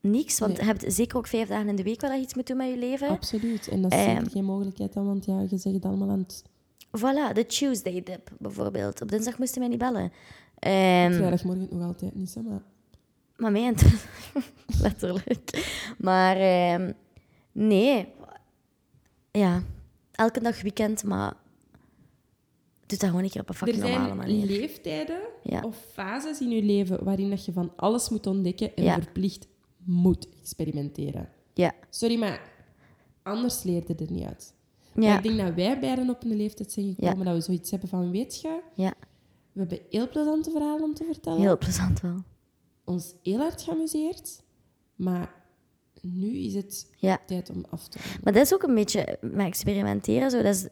Niks, 0.00 0.38
want 0.38 0.52
Nee. 0.52 0.60
je 0.60 0.66
hebt 0.66 0.84
zeker 0.94 1.16
ook 1.16 1.26
vijf 1.26 1.48
dagen 1.48 1.68
in 1.68 1.76
de 1.76 1.82
week 1.82 2.00
waar 2.00 2.16
je 2.16 2.22
iets 2.22 2.34
moet 2.34 2.46
doen 2.46 2.56
met 2.56 2.68
je 2.68 2.76
leven. 2.78 3.08
Absoluut. 3.08 3.68
En 3.68 3.82
dat 3.82 3.92
is 3.92 3.98
Ehm. 3.98 4.26
geen 4.28 4.44
mogelijkheid 4.44 4.92
dan, 4.92 5.06
want 5.06 5.24
ja, 5.24 5.40
je 5.40 5.58
zegt 5.58 5.74
het 5.74 5.84
allemaal 5.84 6.10
aan 6.10 6.18
het... 6.18 6.42
Voilà, 6.98 7.32
de 7.32 7.46
Tuesday 7.46 8.02
dip 8.02 8.30
bijvoorbeeld. 8.38 9.02
Op 9.02 9.08
dinsdag 9.10 9.38
moesten 9.38 9.60
mij 9.60 9.68
niet 9.68 9.78
bellen. 9.78 10.12
Ehm, 10.58 11.12
Vrijdagmorgen 11.12 11.68
nog 11.70 11.82
altijd 11.82 12.14
niet, 12.14 12.30
zo, 12.30 12.42
maar... 12.42 12.62
maar 13.36 13.52
mij 13.52 13.66
en 13.66 13.74
letterlijk. 14.82 15.74
Maar 15.98 16.36
ehm, 16.36 16.92
nee, 17.52 18.08
ja, 19.30 19.62
elke 20.12 20.40
dag 20.40 20.62
weekend, 20.62 21.04
maar 21.04 21.34
doe 22.86 22.98
dat 22.98 23.08
gewoon 23.08 23.24
een 23.24 23.30
keer 23.30 23.40
op 23.40 23.48
een 23.48 23.54
Er 23.54 23.60
fucking 23.60 23.82
normale 23.82 24.04
zijn 24.06 24.16
manier. 24.16 24.46
leeftijden 24.46 25.20
Ja. 25.42 25.60
of 25.62 25.76
fases 25.92 26.40
in 26.40 26.50
je 26.50 26.62
leven 26.62 27.04
waarin 27.04 27.30
dat 27.30 27.44
je 27.44 27.52
van 27.52 27.72
alles 27.76 28.08
moet 28.08 28.26
ontdekken 28.26 28.74
en 28.76 28.84
Ja. 28.84 28.94
verplicht 29.02 29.46
moet 29.84 30.28
experimenteren. 30.40 31.28
Ja, 31.54 31.72
Sorry, 31.90 32.18
maar 32.18 32.50
anders 33.22 33.62
leerde 33.62 33.94
er 33.94 34.12
niet 34.12 34.24
uit. 34.26 34.54
Maar 34.94 35.04
ja, 35.04 35.16
ik 35.16 35.22
denk 35.22 35.38
dat 35.38 35.54
wij 35.54 35.78
beiden 35.80 36.10
op 36.10 36.24
een 36.24 36.36
leeftijd 36.36 36.72
zijn 36.72 36.94
gekomen 36.94 37.24
dat 37.26 37.34
we 37.34 37.40
zoiets 37.40 37.70
hebben 37.70 37.88
van, 37.88 38.10
weet 38.10 38.40
je, 38.40 38.60
ja, 38.74 38.94
we 39.56 39.62
hebben 39.62 39.80
heel 39.90 40.08
plezante 40.08 40.50
verhalen 40.50 40.82
om 40.82 40.94
te 40.94 41.04
vertellen. 41.04 41.40
heel 41.40 41.58
plezant 41.58 42.00
wel. 42.00 42.22
Ons 42.84 43.14
heel 43.22 43.38
hard 43.38 43.62
geamuseerd. 43.62 44.42
Maar 44.96 45.34
nu 46.00 46.36
is 46.36 46.54
het 46.54 46.90
Ja. 46.96 47.18
tijd 47.26 47.50
om 47.50 47.64
af 47.70 47.88
te 47.88 47.98
ronden. 48.02 48.20
Maar 48.24 48.32
dat 48.32 48.42
is 48.42 48.54
ook 48.54 48.62
een 48.62 48.74
beetje 48.74 49.18
met 49.20 49.46
experimenteren. 49.46 50.30
Zo. 50.30 50.42
Dat 50.42 50.54
is... 50.54 50.68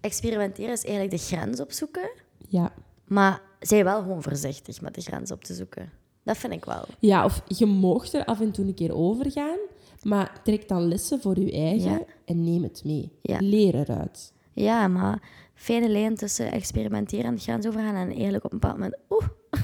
Experimenteren 0.00 0.72
is 0.72 0.84
eigenlijk 0.84 1.16
de 1.16 1.26
grens 1.36 1.60
opzoeken, 1.60 2.10
Ja. 2.48 2.72
maar 3.06 3.42
zij 3.60 3.84
wel 3.84 4.00
gewoon 4.00 4.22
voorzichtig 4.22 4.80
met 4.80 4.94
de 4.94 5.00
grens 5.00 5.30
op 5.30 5.44
te 5.44 5.54
zoeken. 5.54 5.90
Dat 6.22 6.36
vind 6.36 6.52
ik 6.52 6.64
wel. 6.64 6.84
ja, 6.98 7.24
of 7.24 7.42
je 7.46 7.66
moogt 7.66 8.14
er 8.14 8.24
af 8.24 8.40
en 8.40 8.50
toe 8.52 8.64
een 8.66 8.74
keer 8.74 8.94
over 8.94 9.30
gaan, 9.30 9.58
Maar 10.02 10.40
trek 10.42 10.68
dan 10.68 10.88
lessen 10.88 11.20
voor 11.20 11.38
je 11.40 11.52
eigen 11.52 11.90
Ja. 11.90 12.00
en 12.24 12.44
neem 12.44 12.62
het 12.62 12.84
mee. 12.84 13.12
Ja. 13.22 13.38
Leer 13.40 13.74
eruit. 13.74 14.32
Ja, 14.52 14.88
maar 14.88 15.22
fijne 15.54 15.88
lijn 15.88 16.14
tussen 16.14 16.52
experimenteren 16.52 17.24
en 17.24 17.34
de 17.34 17.40
grens 17.40 17.66
overgaan 17.66 17.94
en 17.94 18.10
eigenlijk 18.10 18.44
op 18.44 18.52
een 18.52 18.58
bepaald 18.58 18.78
moment... 18.78 18.96
Oeh, 19.10 19.26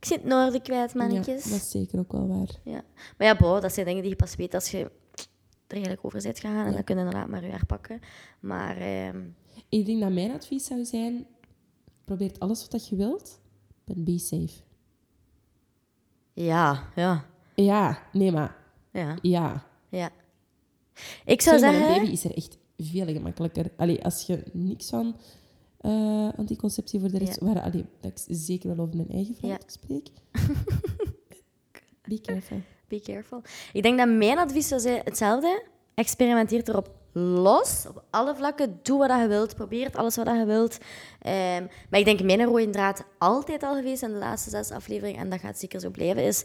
ik 0.00 0.04
zit 0.04 0.16
het 0.18 0.26
noorden 0.26 0.62
kwijt, 0.62 0.92
Ja, 0.92 0.98
mannetjes. 0.98 1.44
dat 1.44 1.52
is 1.52 1.70
zeker 1.70 1.98
ook 1.98 2.12
wel 2.12 2.28
waar. 2.28 2.48
Ja. 2.64 2.82
Maar 3.18 3.26
ja, 3.26 3.36
bo, 3.36 3.60
dat 3.60 3.72
zijn 3.72 3.86
dingen 3.86 4.00
die 4.02 4.10
je 4.10 4.16
pas 4.16 4.34
weet 4.36 4.54
als 4.54 4.70
je 4.70 4.78
er 5.66 5.76
eigenlijk 5.76 6.04
over 6.04 6.22
bent 6.22 6.38
gegaan. 6.40 6.66
En 6.66 6.72
dan 6.72 6.84
kun 6.84 6.94
je 6.98 7.00
inderdaad 7.04 7.28
maar 7.28 7.44
je 7.44 7.50
herpakken. 7.50 8.00
Maar 8.40 8.76
Ik 9.68 9.86
denk 9.86 10.00
dat 10.00 10.12
mijn 10.12 10.30
advies 10.32 10.64
zou 10.64 10.84
zijn: 10.84 11.26
probeer 12.04 12.30
alles 12.38 12.66
wat 12.70 12.88
je 12.88 12.96
wilt, 12.96 13.40
but 13.84 14.04
be 14.04 14.18
safe. 14.18 14.62
ja, 16.32 16.88
ja, 16.94 17.24
Ja, 17.54 18.02
nee, 18.12 18.32
maar 18.32 18.56
ja, 18.92 19.16
ja. 19.22 19.66
ja. 19.88 20.10
Ik 21.24 21.40
zou 21.40 21.58
Sorry, 21.58 21.72
zeggen... 21.74 21.94
een 21.94 22.00
baby 22.00 22.12
is 22.12 22.24
er 22.24 22.36
echt 22.36 22.58
veel 22.82 23.06
gemakkelijker. 23.06 23.70
Allee, 23.76 24.04
als 24.04 24.26
je 24.26 24.42
niks 24.52 24.88
van 24.88 25.16
eh, 25.80 26.28
anticonceptie 26.36 27.00
voor 27.00 27.10
de 27.10 27.18
rest... 27.18 27.40
Ja. 27.40 27.46
Waar, 27.46 27.62
allee, 27.62 27.84
dat 28.00 28.10
ik 28.26 28.36
zeker 28.36 28.76
wel 28.76 28.84
over 28.84 28.96
mijn 28.96 29.10
eigen 29.10 29.34
vrouw 29.34 29.50
Ja. 29.50 29.58
spreek. 29.66 30.08
Be 32.08 32.20
careful. 32.20 32.60
Be 32.88 33.00
careful. 33.00 33.42
Ik 33.72 33.82
denk 33.82 33.98
dat 33.98 34.08
mijn 34.08 34.38
advies 34.38 34.68
zou 34.68 34.80
zijn 34.80 35.00
hetzelfde. 35.04 35.62
Experimenteer 35.94 36.68
erop 36.68 36.90
los, 37.12 37.84
op 37.88 38.04
alle 38.10 38.34
vlakken. 38.34 38.80
Doe 38.82 38.98
wat 38.98 39.20
je 39.20 39.26
wilt, 39.26 39.54
probeer 39.54 39.90
alles 39.92 40.16
wat 40.16 40.26
je 40.26 40.44
wilt. 40.44 40.78
Ehm, 41.20 41.66
maar 41.90 42.00
ik 42.00 42.04
denk 42.04 42.22
mijn 42.22 42.44
rode 42.44 42.70
draad 42.70 43.04
altijd 43.18 43.62
al 43.62 43.74
geweest 43.74 44.02
in 44.02 44.12
de 44.12 44.18
laatste 44.18 44.50
zes 44.50 44.70
afleveringen, 44.70 45.20
en 45.20 45.30
dat 45.30 45.40
gaat 45.40 45.58
zeker 45.58 45.80
zo 45.80 45.90
blijven, 45.90 46.24
is 46.24 46.44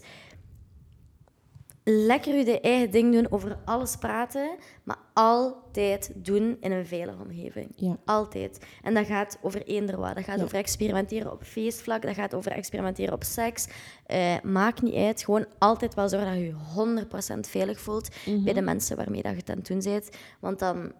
lekker 1.88 2.34
je 2.34 2.60
eigen 2.60 2.90
ding 2.90 3.12
doen, 3.12 3.30
over 3.32 3.58
alles 3.64 3.96
praten, 3.96 4.50
maar 4.84 4.98
altijd 5.12 6.10
doen 6.14 6.56
in 6.60 6.72
een 6.72 6.86
veilige 6.86 7.22
omgeving. 7.22 7.72
Ja. 7.76 7.96
Altijd. 8.04 8.58
En 8.82 8.94
dat 8.94 9.06
gaat 9.06 9.38
over 9.42 9.62
eender 9.62 9.96
wat. 9.98 10.14
Dat 10.14 10.24
gaat 10.24 10.38
Ja. 10.38 10.44
over 10.44 10.58
experimenteren 10.58 11.32
op 11.32 11.42
feestvlak, 11.44 12.02
dat 12.02 12.14
gaat 12.14 12.34
over 12.34 12.52
experimenteren 12.52 13.14
op 13.14 13.24
seks. 13.24 13.66
Eh, 14.06 14.34
maakt 14.42 14.82
niet 14.82 14.94
uit. 14.94 15.24
Gewoon 15.24 15.46
altijd 15.58 15.94
wel 15.94 16.08
zorgen 16.08 16.28
dat 16.28 16.38
je 16.38 16.44
je 16.46 16.54
100% 16.74 17.46
veilig 17.48 17.80
voelt 17.80 18.08
Mhm. 18.26 18.44
bij 18.44 18.52
de 18.52 18.60
mensen 18.62 18.96
waarmee 18.96 19.22
dat 19.22 19.32
je 19.32 19.52
het 19.52 19.66
doen 19.66 19.80
bent. 19.82 20.10
Want 20.40 20.58
dan 20.58 20.92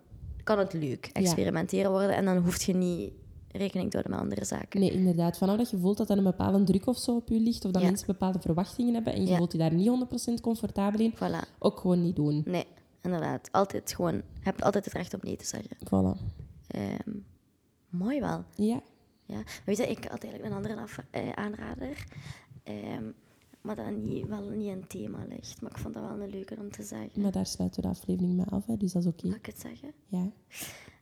kan 0.44 0.58
het 0.58 0.72
leuk 0.72 1.10
experimenteren 1.12 1.90
worden 1.90 2.16
en 2.16 2.24
dan 2.24 2.36
hoef 2.36 2.62
je 2.62 2.74
niet 2.74 3.12
rekening 3.56 3.90
te 3.90 3.96
houden 3.96 4.12
met 4.12 4.20
andere 4.20 4.44
zaken. 4.44 4.80
Nee, 4.80 4.90
inderdaad. 4.90 5.38
Vanaf 5.38 5.56
dat 5.56 5.70
je 5.70 5.78
voelt 5.78 5.96
dat 5.96 6.10
er 6.10 6.18
een 6.18 6.24
bepaalde 6.24 6.62
druk 6.64 6.86
of 6.86 6.98
zo 6.98 7.16
op 7.16 7.28
je 7.28 7.40
ligt, 7.40 7.64
of 7.64 7.70
dat 7.70 7.82
Ja. 7.82 7.88
mensen 7.88 8.06
bepaalde 8.06 8.38
verwachtingen 8.40 8.94
hebben 8.94 9.12
en 9.12 9.22
je 9.22 9.28
Ja. 9.28 9.36
voelt 9.36 9.52
je 9.52 9.58
daar 9.58 9.72
niet 9.74 9.88
100% 9.88 10.40
comfortabel 10.40 11.00
in, 11.00 11.14
Voilà. 11.14 11.48
ook 11.58 11.80
gewoon 11.80 12.02
niet 12.02 12.16
doen. 12.16 12.42
Nee, 12.46 12.64
inderdaad. 13.02 13.48
Altijd 13.52 13.94
gewoon... 13.94 14.14
Je 14.14 14.22
hebt 14.40 14.62
altijd 14.62 14.84
het 14.84 14.94
recht 14.94 15.14
om 15.14 15.20
nee 15.22 15.36
te 15.36 15.44
zeggen. 15.46 15.76
Voilà. 15.84 16.20
Ehm, 16.66 17.10
mooi 17.88 18.20
wel. 18.20 18.44
Ja. 18.54 18.80
Ja. 19.24 19.34
Maar 19.34 19.62
weet 19.64 19.76
je, 19.76 19.86
ik 19.86 20.04
had 20.04 20.22
eigenlijk 20.24 20.44
een 20.44 20.52
andere 20.56 20.76
af, 20.80 20.98
eh, 21.10 21.30
aanrader. 21.32 22.04
Ehm, 22.62 23.04
maar 23.60 23.76
dat 23.76 23.96
niet, 23.96 24.26
wel 24.26 24.48
niet 24.48 24.68
een 24.68 24.86
thema 24.86 25.18
ligt. 25.28 25.60
Maar 25.62 25.70
ik 25.70 25.78
vond 25.78 25.94
dat 25.94 26.02
wel 26.02 26.20
een 26.20 26.30
leuke 26.30 26.56
om 26.60 26.70
te 26.70 26.82
zeggen. 26.82 27.22
Maar 27.22 27.32
daar 27.32 27.46
sluiten 27.46 27.82
we 27.82 27.88
de 27.88 27.94
aflevering 27.94 28.34
mee 28.36 28.46
af, 28.46 28.66
hè, 28.66 28.76
dus 28.76 28.92
dat 28.92 29.02
is 29.02 29.08
oké. 29.08 29.26
Mag 29.26 29.36
ik 29.36 29.46
het 29.46 29.60
zeggen? 29.60 29.92
Ja. 30.06 30.30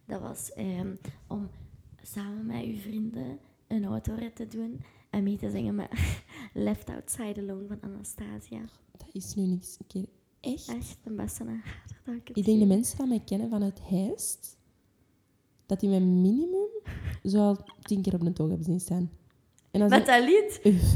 Dat 0.06 0.20
was 0.20 0.52
ehm, 0.52 0.94
om 1.26 1.48
samen 2.04 2.46
met 2.46 2.64
uw 2.64 2.76
vrienden 2.76 3.38
een 3.66 3.84
autorit 3.84 4.36
te 4.36 4.46
doen 4.46 4.84
en 5.10 5.22
mee 5.22 5.36
te 5.36 5.50
zingen 5.50 5.74
met 5.74 5.88
Left 6.52 6.88
Outside 6.88 7.40
Alone 7.40 7.66
van 7.66 7.78
Anastasia. 7.80 8.60
Dat 8.96 9.08
is 9.12 9.34
nu 9.34 9.42
niks 9.42 9.76
een 9.78 9.86
keer 9.86 10.06
echt. 10.40 10.68
Echt 10.68 10.98
een 11.04 11.16
beste 11.16 11.44
dat 12.04 12.14
ik 12.14 12.28
het 12.28 12.36
Ik 12.36 12.44
denk 12.44 12.58
de 12.58 12.66
mensen 12.66 12.98
die 12.98 13.06
mij 13.06 13.22
kennen 13.24 13.48
vanuit 13.48 13.80
Heist, 13.82 14.56
dat 15.66 15.80
die 15.80 15.88
mij 15.88 16.00
minimum 16.00 16.68
zo 17.24 17.38
al 17.38 17.58
tien 17.82 18.02
keer 18.02 18.14
op 18.14 18.20
een 18.20 18.32
toog 18.32 18.48
hebben 18.48 18.66
zien 18.66 18.80
staan. 18.80 19.10
En 19.70 19.88
Met 19.88 20.06
dat 20.06 20.24
lied? 20.24 20.60
ik, 20.62 20.72
"Ugh, 20.72 20.94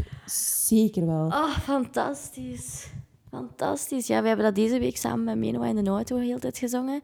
zeker 0.66 1.06
wel. 1.06 1.26
Oh, 1.26 1.58
fantastisch. 1.58 2.90
Fantastisch. 3.28 4.06
Ja, 4.06 4.20
we 4.20 4.26
hebben 4.26 4.44
dat 4.46 4.54
deze 4.54 4.78
week 4.78 4.96
samen 4.96 5.24
met 5.24 5.36
Menoa 5.36 5.66
in 5.66 5.84
de 5.84 5.90
auto 5.90 6.16
heel 6.16 6.34
de 6.34 6.40
tijd 6.40 6.58
gezongen. 6.58 7.00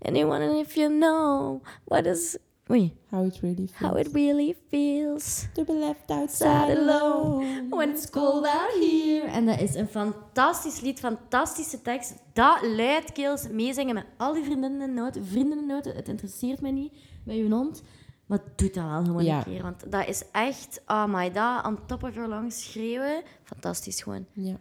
Anyone 0.00 0.58
if 0.58 0.74
you 0.74 0.98
know 0.98 1.62
what 1.84 2.06
is... 2.06 2.38
Oei. 2.70 2.92
How 3.10 3.26
it 3.26 3.40
really 3.40 3.66
feels. 3.68 3.90
How 3.90 3.96
it 3.98 4.08
really 4.12 4.56
feels. 4.68 5.46
To 5.54 5.64
be 5.64 5.72
left 5.72 6.10
outside 6.10 6.66
Side 6.66 6.78
alone. 6.78 7.66
when 7.70 7.90
it's 7.90 8.10
cold 8.10 8.46
out 8.46 8.72
here. 8.80 9.26
En 9.26 9.46
dat 9.46 9.60
is 9.60 9.74
een 9.74 9.88
fantastisch 9.88 10.80
lied, 10.80 10.98
fantastische 10.98 11.82
tekst. 11.82 12.14
Dat 12.32 12.62
luidkeels 12.62 13.48
meezingen 13.48 13.94
met 13.94 14.04
al 14.16 14.32
die 14.32 14.44
vriendinnen 14.44 14.80
in 14.80 14.94
de 14.94 15.00
nood. 15.00 15.18
Vrienden 15.22 15.66
nood, 15.66 15.84
het 15.84 16.08
interesseert 16.08 16.60
me 16.60 16.70
niet 16.70 16.92
met 17.24 17.36
je 17.36 17.50
hond. 17.50 17.82
Maar 18.26 18.38
doe 18.56 18.70
dat 18.70 18.84
wel 18.84 19.04
gewoon 19.04 19.24
Ja. 19.24 19.38
een 19.38 19.44
keer. 19.44 19.62
Want 19.62 19.90
dat 19.92 20.08
is 20.08 20.22
echt, 20.32 20.80
oh 20.86 21.06
my 21.14 21.30
god, 21.34 21.66
on 21.66 21.78
top 21.86 22.02
of 22.02 22.14
your 22.14 22.28
lungs 22.28 22.64
schreeuwen. 22.70 23.22
Fantastisch 23.42 24.02
gewoon. 24.02 24.26
Ja. 24.32 24.60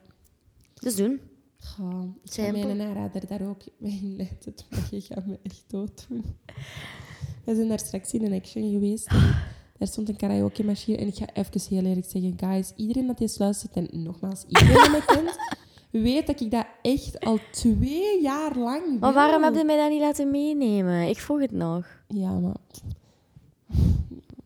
Dus 0.73 0.95
doen. 0.95 1.21
Goh, 1.59 2.03
ik 2.23 2.51
mijn 2.51 2.81
aanrader 2.81 3.27
daar 3.27 3.47
ook 3.47 3.61
mee 3.77 3.99
inleiden, 4.01 4.53
maar 4.69 4.87
je 4.91 5.01
gaat 5.01 5.25
me 5.25 5.39
echt 5.43 5.63
dood 5.67 6.05
doen. 6.09 6.25
We 7.43 7.55
zijn 7.55 7.67
daar 7.67 7.79
straks 7.79 8.13
in 8.13 8.25
een 8.25 8.33
action 8.33 8.71
geweest. 8.71 9.09
Daar 9.77 9.89
stond 9.89 10.09
een 10.09 10.15
karaoke-machine. 10.15 10.97
En 10.97 11.07
ik 11.07 11.15
ga 11.15 11.25
even 11.33 11.61
heel 11.69 11.85
eerlijk 11.85 12.07
zeggen, 12.09 12.33
guys, 12.39 12.71
iedereen 12.75 13.07
dat 13.07 13.17
dit 13.17 13.39
luistert, 13.39 13.73
en 13.73 13.87
nogmaals, 13.91 14.43
iedereen 14.47 14.81
die 14.81 14.89
mij 14.89 15.01
kent, 15.15 15.37
weet 15.91 16.27
dat 16.27 16.39
ik 16.39 16.51
dat 16.51 16.65
echt 16.81 17.19
al 17.19 17.39
twee 17.51 18.21
jaar 18.21 18.57
lang 18.57 18.83
wil. 18.89 18.99
Maar 18.99 19.13
waarom 19.13 19.43
heb 19.43 19.55
je 19.55 19.63
mij 19.63 19.77
dat 19.77 19.89
niet 19.89 19.99
laten 20.01 20.31
meenemen? 20.31 21.07
Ik 21.07 21.17
vroeg 21.19 21.39
het 21.39 21.51
nog. 21.51 21.85
Ja, 22.07 22.39
maar 22.39 22.55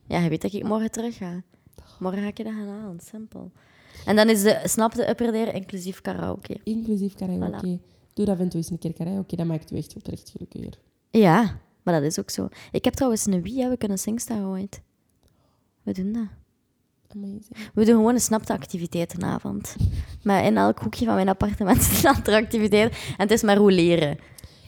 Ja, 0.08 0.20
je 0.20 0.30
weet 0.30 0.42
dat 0.42 0.54
ik 0.54 0.64
morgen 0.64 0.92
terug 0.92 1.18
ga. 1.18 1.44
Morgen 2.00 2.22
ga 2.22 2.28
ik 2.28 2.38
je 2.38 2.44
dat 2.44 2.54
gaan 2.54 2.68
halen, 2.68 3.00
simpel. 3.00 3.52
En 4.06 4.16
dan 4.16 4.30
is 4.30 4.42
de, 4.42 4.62
snap 4.64 4.94
de 4.94 5.10
upper 5.10 5.54
inclusief 5.54 6.02
karaoke. 6.02 6.60
inclusief 6.64 7.14
karaoke. 7.14 7.80
Doe 8.14 8.26
dat 8.26 8.38
toe 8.38 8.48
eens 8.52 8.70
een 8.70 8.78
keer 8.80 8.94
karaoke, 8.94 9.36
dat 9.36 9.46
maakt 9.46 9.72
u 9.72 9.78
echt 9.78 9.96
oprecht 9.96 10.30
gelukkiger. 10.30 10.80
Ja, 11.12 11.60
maar 11.86 11.94
dat 11.94 12.04
is 12.04 12.20
ook 12.20 12.30
zo. 12.30 12.48
Ik 12.72 12.84
heb 12.84 12.94
trouwens 12.94 13.26
een 13.26 13.42
Wii, 13.42 13.62
hè. 13.62 13.70
we 13.70 13.78
kunnen 13.78 13.98
Singstar 13.98 14.48
ooit. 14.48 14.82
We 15.84 15.94
doen 15.94 16.12
dat. 16.14 16.28
Amazing. 17.16 17.56
We 17.74 17.86
doen 17.86 17.96
gewoon 17.96 18.14
een 18.14 18.22
snapte 18.22 18.54
activiteitenavond. 18.54 19.76
Maar 20.24 20.46
in 20.46 20.58
elk 20.58 20.80
hoekje 20.80 21.06
van 21.06 21.16
mijn 21.16 21.30
appartement 21.30 21.78
is 21.92 22.04
een 22.04 22.16
andere 22.16 22.38
activiteit. 22.38 22.92
En 22.92 23.16
het 23.18 23.32
is 23.32 23.42
maar 23.44 23.58
hoe 23.58 23.72
leren. 23.72 24.18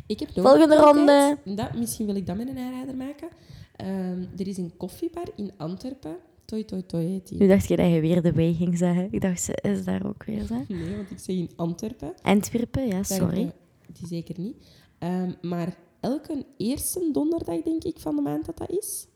Ik 0.08 0.20
heb 0.20 0.30
Volgende 0.34 0.76
een 0.76 0.82
ronde. 0.82 1.38
Dat, 1.44 1.74
misschien 1.74 2.06
wil 2.06 2.16
ik 2.16 2.26
dat 2.26 2.38
met 2.38 2.48
een 2.48 2.58
aanrader 2.58 2.96
maken. 2.96 3.28
Ehm, 3.76 4.22
er 4.38 4.48
is 4.48 4.58
een 4.58 4.74
koffiebar 4.78 5.28
in 5.36 5.52
Antwerpen. 5.58 6.16
Toi 6.46 6.66
Toi 6.66 6.86
Toi 6.86 7.06
heet 7.06 7.28
die. 7.28 7.40
Nu 7.40 7.48
dacht 7.48 7.68
je 7.68 7.76
dat 7.76 7.92
je 7.92 8.00
weer 8.00 8.22
de 8.22 8.34
way 8.34 8.54
ging 8.54 8.78
zeggen. 8.78 9.08
Ik 9.12 9.22
dacht, 9.22 9.42
ze 9.42 9.58
is 9.62 9.84
daar 9.84 10.06
ook 10.06 10.24
weer. 10.24 10.50
Hè? 10.50 10.64
Nee, 10.76 10.96
want 10.96 11.12
ik 11.12 11.20
zeg 11.20 11.36
in 11.36 11.50
Antwerpen. 11.56 12.14
Antwerpen, 12.22 12.88
ja, 12.88 13.04
sorry. 13.04 13.52
Die 13.94 14.08
zeker 14.08 14.36
niet. 14.40 14.56
Ehm, 15.00 15.32
maar 15.42 15.76
elke 16.00 16.46
eerste 16.58 17.10
donderdag, 17.14 17.62
denk 17.62 17.84
ik, 17.84 18.00
van 18.00 18.16
de 18.16 18.22
maand 18.22 18.46
dat 18.46 18.58
dat 18.58 18.70
is, 18.70 19.08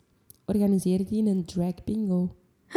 organiseert 0.46 1.08
die 1.10 1.26
een 1.26 1.46
drag 1.46 1.84
bingo. 1.84 2.36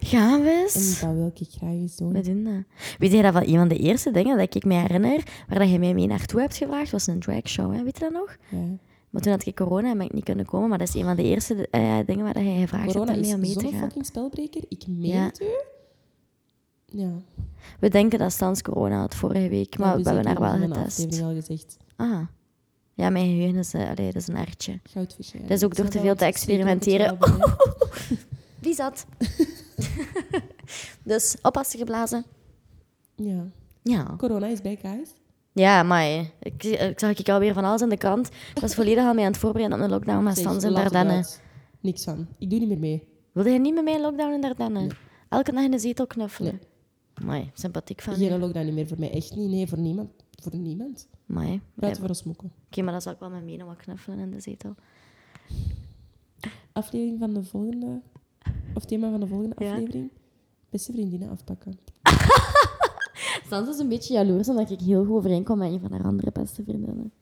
Gaan 0.00 0.42
we 0.42 0.48
En 0.50 0.56
eens? 0.62 1.00
dat 1.00 1.12
wil 1.14 1.30
ik 1.34 1.48
graag 1.50 1.70
eens 1.70 1.96
doen. 1.96 2.12
We 2.12 2.20
doen 2.20 2.44
dat. 2.44 2.62
Weet 2.98 3.12
je 3.12 3.22
dat 3.22 3.32
van 3.32 3.42
een 3.46 3.56
van 3.58 3.68
de 3.68 3.76
eerste 3.78 4.10
dingen 4.10 4.38
dat 4.38 4.54
ik 4.54 4.64
me 4.64 4.74
herinner, 4.74 5.44
waar 5.48 5.58
dat 5.58 5.70
je 5.70 5.78
mij 5.78 5.94
mee 5.94 6.06
naartoe 6.06 6.40
hebt 6.40 6.56
gevraagd, 6.56 6.90
was 6.90 7.06
een 7.06 7.20
dragshow, 7.20 7.74
hè? 7.74 7.82
weet 7.82 7.98
je 7.98 8.04
dat 8.04 8.12
nog? 8.12 8.36
Ja. 8.50 8.76
Maar 9.10 9.22
toen 9.22 9.32
had 9.32 9.46
ik 9.46 9.54
corona 9.56 9.90
en 9.90 9.98
ben 9.98 10.06
ik 10.06 10.12
niet 10.12 10.24
kunnen 10.24 10.44
komen, 10.46 10.68
maar 10.68 10.78
dat 10.78 10.88
is 10.88 10.94
een 10.94 11.04
van 11.04 11.16
de 11.16 11.22
eerste 11.22 11.68
eh, 11.70 11.96
dingen 12.06 12.24
waar 12.24 12.34
dat 12.34 12.42
je 12.42 12.50
gevraagd 12.58 12.86
Corona 12.92 13.12
hebt 13.12 13.24
om 13.24 13.26
mee 13.26 13.34
om 13.34 13.42
is 13.42 13.54
mee 13.54 13.64
te 13.64 13.70
gaan. 13.70 13.80
fucking 13.80 14.06
spelbreker. 14.06 14.62
Ik 14.68 14.84
meen 14.86 15.10
Ja. 15.10 15.24
het 15.24 15.40
u. 15.40 15.44
Ja. 16.98 17.10
We 17.80 17.88
denken 17.88 18.18
dat 18.18 18.32
Stans 18.32 18.62
corona 18.62 19.00
had 19.00 19.14
vorige 19.14 19.48
week, 19.48 19.78
maar 19.78 19.94
we 19.94 20.00
is 20.00 20.06
hebben 20.06 20.26
haar 20.26 20.40
wel 20.40 20.68
getest. 20.68 20.98
aflevering 20.98 21.28
al 21.28 21.34
gezegd. 21.42 21.76
Ah. 21.96 22.20
Ja, 22.98 23.10
mijn 23.10 23.26
geheugen 23.26 23.58
is, 23.58 23.74
eh, 23.74 23.90
allee, 23.90 24.06
dat 24.12 24.14
is 24.14 24.28
een 24.28 24.36
artje. 24.36 24.80
Goudvisje. 24.82 25.40
Dat 25.40 25.50
is 25.50 25.64
ook 25.64 25.74
door 25.74 25.88
te 25.88 26.00
veel 26.00 26.14
te 26.14 26.24
experimenteren. 26.24 27.18
Wie 28.62 28.74
zat? 28.74 29.06
dus 31.02 31.36
oppassen 31.42 31.78
geblazen. 31.78 32.24
Ja. 33.14 33.46
Ja. 33.82 34.14
Corona 34.16 34.46
is 34.46 34.60
back, 34.60 34.80
guys. 34.80 35.08
Ja, 35.52 35.82
maar 35.82 36.06
ik, 36.40 36.64
ik 36.64 36.98
zag 36.98 37.18
ik 37.18 37.28
alweer 37.28 37.54
van 37.54 37.64
alles 37.64 37.80
in 37.80 37.88
de 37.88 37.96
krant. 37.96 38.28
Ik 38.54 38.60
was 38.60 38.74
volledig 38.74 39.04
al 39.04 39.14
mee 39.14 39.24
aan 39.24 39.30
het 39.30 39.40
voorbereiden 39.40 39.78
op 39.78 39.84
een 39.84 39.90
lockdown 39.90 40.24
Zeg, 40.24 40.36
Stans 40.36 40.64
in 40.64 40.72
Dardenne. 40.72 41.24
Niks 41.80 42.04
van. 42.04 42.26
Ik 42.38 42.50
doe 42.50 42.58
niet 42.58 42.68
meer 42.68 42.78
mee. 42.78 43.08
Wilde 43.32 43.50
je 43.50 43.58
niet 43.58 43.74
met 43.74 43.84
mij 43.84 43.94
een 43.94 44.00
lockdown 44.00 44.32
in 44.32 44.40
Dardenne? 44.40 44.80
Nee. 44.80 44.90
Elke 45.28 45.52
dag 45.52 45.64
in 45.64 45.70
de 45.70 45.78
zetel 45.78 46.06
knuffelen? 46.06 46.52
Nee. 46.52 46.60
Amai, 47.14 47.50
sympathiek 47.54 48.02
van. 48.02 48.14
Geen 48.14 48.38
lockdown 48.38 48.64
niet 48.64 48.74
meer 48.74 48.86
voor 48.86 48.98
mij. 48.98 49.10
Echt 49.10 49.36
niet. 49.36 49.50
Nee, 49.50 49.66
voor 49.66 49.78
niemand. 49.78 50.10
Voor 50.42 50.56
niemand. 50.56 51.08
Amai. 51.28 51.52
Ja, 51.52 51.60
Buiten 51.74 52.00
voor 52.00 52.08
ons 52.10 52.22
mokken. 52.22 52.52
Oké, 52.66 52.82
maar 52.82 52.92
dan 52.92 53.02
zal 53.02 53.12
ik 53.12 53.18
wel 53.18 53.30
met 53.30 53.44
nog 53.58 53.66
wat 53.66 53.76
knuffelen 53.76 54.18
in 54.18 54.30
de 54.30 54.40
zetel. 54.40 54.74
Aflevering 56.72 57.18
van 57.18 57.34
de 57.34 57.44
volgende... 57.44 58.00
Of 58.74 58.84
thema 58.84 59.10
van 59.10 59.20
de 59.20 59.26
volgende 59.26 59.54
Ja. 59.58 59.72
aflevering. 59.72 60.10
Beste 60.70 60.92
vriendinnen 60.92 61.30
afpakken. 61.30 61.78
Sans 63.48 63.68
is 63.68 63.78
een 63.78 63.88
beetje 63.88 64.14
jaloers 64.14 64.48
omdat 64.48 64.70
ik 64.70 64.80
heel 64.80 65.04
goed 65.04 65.16
overeenkom 65.16 65.58
met 65.58 65.72
een 65.72 65.80
van 65.80 65.92
haar 65.92 66.04
andere 66.04 66.32
beste 66.32 66.62
vriendinnen. 66.62 67.12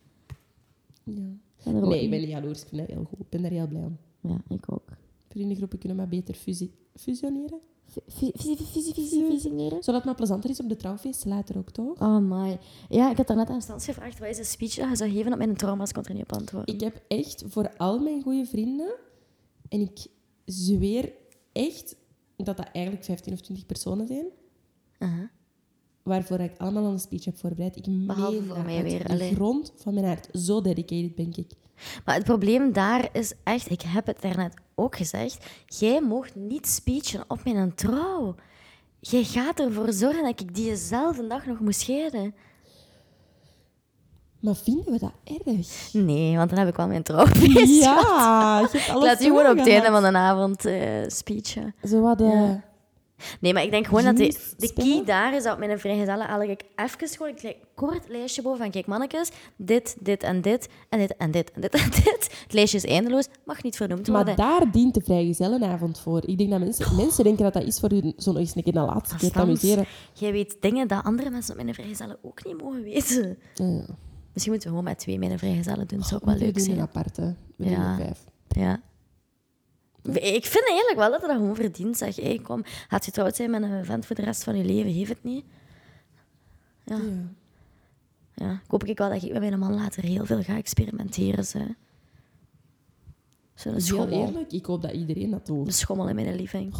Ja. 1.04 1.22
Nee, 1.64 2.02
ik 2.02 2.10
ben 2.10 2.20
niet 2.20 2.28
jaloers. 2.28 2.62
Ik 2.62 2.68
vind 2.68 2.80
dat 2.80 2.90
heel 2.96 3.04
goed. 3.04 3.20
Ik 3.20 3.28
ben 3.28 3.42
daar 3.42 3.50
heel 3.50 3.66
blij 3.66 3.82
om. 3.84 3.98
Ja, 4.20 4.36
ik 4.48 4.72
ook. 4.72 4.88
Vriendengroepen 5.28 5.78
kunnen 5.78 5.96
maar 5.98 6.08
beter 6.08 6.34
fusioneren. 6.94 7.60
Visioneren. 8.06 9.82
Zodat 9.82 9.94
het 9.94 10.04
maar 10.04 10.14
plezanter 10.14 10.50
is 10.50 10.60
op 10.60 10.68
de 10.68 10.76
trouwfeesten 10.76 11.28
later 11.28 11.58
ook, 11.58 11.70
toch? 11.70 12.00
Oh 12.00 12.18
my. 12.18 12.58
Ja, 12.88 13.10
ik 13.10 13.16
had 13.16 13.26
daarnet 13.26 13.50
aan 13.50 13.62
Stans 13.62 13.84
gevraagd, 13.84 14.18
wat 14.18 14.28
is 14.28 14.38
een 14.38 14.44
speech 14.44 14.74
dat 14.74 14.88
je 14.88 14.96
zou 14.96 15.10
geven 15.10 15.32
op 15.32 15.38
mijn 15.38 15.56
trauma's? 15.56 15.92
kon 15.92 16.04
er 16.04 16.14
niet 16.14 16.22
op 16.22 16.32
antwoorden. 16.32 16.74
Ik 16.74 16.80
heb 16.80 17.02
echt 17.08 17.44
voor 17.46 17.76
al 17.76 17.98
mijn 17.98 18.22
goede 18.22 18.46
vrienden, 18.46 18.94
en 19.68 19.80
ik 19.80 20.06
zweer 20.44 21.12
echt 21.52 21.96
dat 22.36 22.56
dat 22.56 22.68
eigenlijk 22.72 23.04
15 23.04 23.32
of 23.32 23.40
20 23.40 23.66
personen 23.66 24.06
zijn, 24.06 24.26
waarvoor 26.02 26.40
ik 26.40 26.58
allemaal 26.58 26.84
al 26.84 26.92
een 26.92 26.98
speech 26.98 27.24
heb 27.24 27.38
voorbereid. 27.38 27.76
Ik 27.76 28.06
Behalve 28.06 28.32
meen 28.32 28.46
voor 28.46 28.56
dat 28.56 28.64
mij 28.64 28.76
uit 28.76 28.84
weer, 28.84 29.18
de 29.18 29.34
grond 29.34 29.72
van 29.76 29.94
mijn 29.94 30.06
hart. 30.06 30.28
Zo 30.32 30.60
dedicated 30.60 31.14
ben 31.14 31.32
ik. 31.36 31.52
Maar 32.04 32.14
het 32.14 32.24
probleem 32.24 32.72
daar 32.72 33.08
is 33.12 33.32
echt, 33.44 33.70
ik 33.70 33.82
heb 33.86 34.06
het 34.06 34.20
daarnet 34.20 34.54
ook 34.74 34.96
gezegd, 34.96 35.46
jij 35.66 36.00
mocht 36.02 36.34
niet 36.34 36.68
speechen 36.68 37.24
op 37.28 37.44
mijn 37.44 37.74
trouw. 37.74 38.34
Jij 39.00 39.24
gaat 39.24 39.60
ervoor 39.60 39.92
zorgen 39.92 40.22
dat 40.22 40.40
ik 40.40 40.54
diezelfde 40.54 41.26
dag 41.26 41.46
nog 41.46 41.60
moet 41.60 41.76
scheiden. 41.76 42.34
Maar 44.40 44.54
vinden 44.56 44.92
we 44.92 44.98
dat 44.98 45.12
erg? 45.44 45.92
Nee, 45.92 46.36
want 46.36 46.50
dan 46.50 46.58
heb 46.58 46.68
ik 46.68 46.76
wel 46.76 46.86
mijn 46.86 47.02
trouwfeest. 47.02 47.82
Ja, 47.82 48.58
je 48.58 48.62
hebt 48.62 48.74
Ik 48.74 48.88
alles 48.88 49.04
laat 49.04 49.18
je 49.18 49.24
gewoon 49.24 49.50
op 49.50 49.58
het 49.58 49.68
einde 49.68 49.90
van 49.90 50.02
de 50.02 50.18
avond 50.18 50.64
eh, 50.64 50.80
speechen. 51.06 51.74
Zo 51.88 52.00
wat, 52.00 52.20
eh, 52.20 52.28
Ja. 52.32 52.64
Nee, 53.40 53.52
maar 53.52 53.62
ik 53.62 53.70
denk 53.70 53.86
gewoon 53.86 54.04
dat 54.04 54.16
de, 54.16 54.36
de 54.56 54.72
key 54.72 55.02
daar 55.04 55.34
is 55.34 55.42
dat 55.42 55.52
op 55.52 55.58
mijn 55.58 55.78
vrijgezellen 55.78 56.26
eigenlijk 56.26 56.62
even 56.76 57.08
gewoon 57.08 57.32
een 57.42 57.54
kort 57.74 58.08
lijstje 58.08 58.42
boven 58.42 58.58
van 58.58 58.70
kijk 58.70 58.86
mannetjes, 58.86 59.30
dit, 59.56 59.96
dit 60.00 60.22
en 60.22 60.40
dit 60.40 60.68
en 60.88 60.98
dit 60.98 61.16
en 61.16 61.30
dit 61.30 61.50
en 61.52 61.60
dit 61.60 61.74
en 61.74 61.90
dit. 62.04 62.28
Het 62.42 62.52
lijstje 62.52 62.76
is 62.78 62.84
eindeloos, 62.84 63.26
mag 63.44 63.62
niet 63.62 63.76
vernoemd 63.76 64.06
worden. 64.06 64.26
Maar 64.26 64.36
daar 64.36 64.70
dient 64.70 64.94
de 64.94 65.00
vrijgezellenavond 65.00 65.98
voor. 66.00 66.22
Ik 66.26 66.38
denk 66.38 66.50
dat 66.50 66.60
mensen, 66.60 66.96
mensen 66.96 67.24
denken 67.24 67.44
dat 67.44 67.52
dat 67.52 67.62
is 67.64 67.78
voor 67.80 67.88
hun 67.88 68.12
zo 68.16 68.30
nog 68.32 68.40
eens 68.40 68.54
een 68.56 68.62
keer 68.62 68.72
de 68.72 68.80
laatste 68.80 69.16
keer 69.16 69.18
te 69.30 69.34
Stans, 69.34 69.48
amuseren. 69.48 69.86
Jij 70.12 70.32
weet 70.32 70.56
dingen 70.60 70.88
dat 70.88 71.04
andere 71.04 71.30
mensen 71.30 71.56
op 71.56 71.62
mijn 71.62 71.74
vrijgezellen 71.74 72.18
ook 72.22 72.44
niet 72.44 72.62
mogen 72.62 72.82
weten. 72.82 73.38
Ja. 73.54 73.64
Misschien 74.32 74.52
moeten 74.54 74.70
we 74.70 74.76
gewoon 74.76 74.84
met 74.84 74.98
twee 74.98 75.18
mijn 75.18 75.38
vrijgezellen 75.38 75.86
doen. 75.86 75.98
Dat 75.98 76.08
zou 76.08 76.20
ook 76.20 76.26
We 76.28 76.34
wel 76.38 76.46
leuk 76.46 76.54
doen 76.54 76.64
een 76.64 76.70
zijn. 76.70 76.80
aparte. 76.88 77.34
We 77.56 77.70
Ja. 77.70 77.96
doen 77.96 78.04
vijf. 78.06 78.24
Ja. 78.48 78.80
Ik 80.12 80.46
vind 80.46 80.64
eigenlijk 80.68 80.96
wel 80.98 81.10
dat 81.10 81.20
je 81.20 81.26
dat 81.26 81.36
gewoon 81.36 81.54
verdient. 81.54 81.96
Zeg, 81.96 82.16
hey, 82.16 82.38
kom, 82.42 82.62
gaat 82.88 83.04
zijn 83.36 83.50
met 83.50 83.62
een 83.62 83.84
vent 83.84 84.06
voor 84.06 84.16
de 84.16 84.22
rest 84.22 84.44
van 84.44 84.56
je 84.56 84.64
leven? 84.64 84.92
Geef 84.92 85.08
het 85.08 85.24
niet. 85.24 85.44
Ja. 86.84 86.96
Ja. 86.96 87.34
Ja, 88.34 88.52
ik 88.52 88.70
hoop 88.70 88.84
ik 88.84 88.98
wel 88.98 89.08
dat 89.10 89.22
ik 89.22 89.30
met 89.32 89.40
mijn 89.40 89.58
man 89.58 89.74
later 89.74 90.02
heel 90.02 90.24
veel 90.26 90.42
ga 90.42 90.56
experimenteren. 90.56 91.44
Zo. 91.44 91.58
Zo'n 93.54 93.72
Heel 93.72 93.80
schommel. 93.80 94.26
eerlijk, 94.26 94.52
ik 94.52 94.66
hoop 94.66 94.82
dat 94.82 94.90
iedereen 94.92 95.30
dat 95.30 95.46
doet. 95.46 95.66
Een 95.66 95.72
schommel 95.72 96.08
in 96.08 96.14
mijn 96.14 96.34
living. 96.36 96.74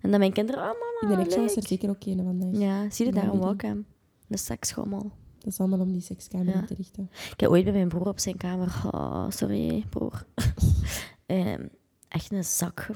En 0.00 0.10
dan 0.10 0.18
mijn 0.20 0.32
kinderen, 0.32 0.62
oh 0.62 0.68
In 1.00 1.08
mama, 1.08 1.24
de 1.24 1.30
leuk. 1.30 1.56
er 1.56 1.62
zeker 1.66 1.88
ook 1.88 2.04
een 2.04 2.24
vandaag. 2.24 2.60
Ja, 2.60 2.90
zie 2.90 3.06
je 3.06 3.12
Ja, 3.14 3.20
daar 3.20 3.30
een 3.32 3.40
weet 3.40 3.50
ik. 3.52 3.60
webcam? 3.60 3.84
Een 4.28 4.38
seksschommel. 4.38 5.10
Dat 5.38 5.52
is 5.52 5.58
allemaal 5.58 5.80
om 5.80 5.92
die 5.92 6.00
sekscamera 6.00 6.58
Ja. 6.60 6.64
te 6.66 6.74
richten. 6.74 7.10
Ik 7.32 7.40
heb 7.40 7.50
ooit 7.50 7.64
bij 7.64 7.72
mijn 7.72 7.88
broer 7.88 8.06
op 8.08 8.18
zijn 8.18 8.36
kamer... 8.36 8.80
Oh, 8.92 9.24
sorry, 9.28 9.84
broer. 9.90 10.24
Ehm, 11.26 11.66
echt 12.08 12.32
een 12.32 12.44
zak... 12.44 12.86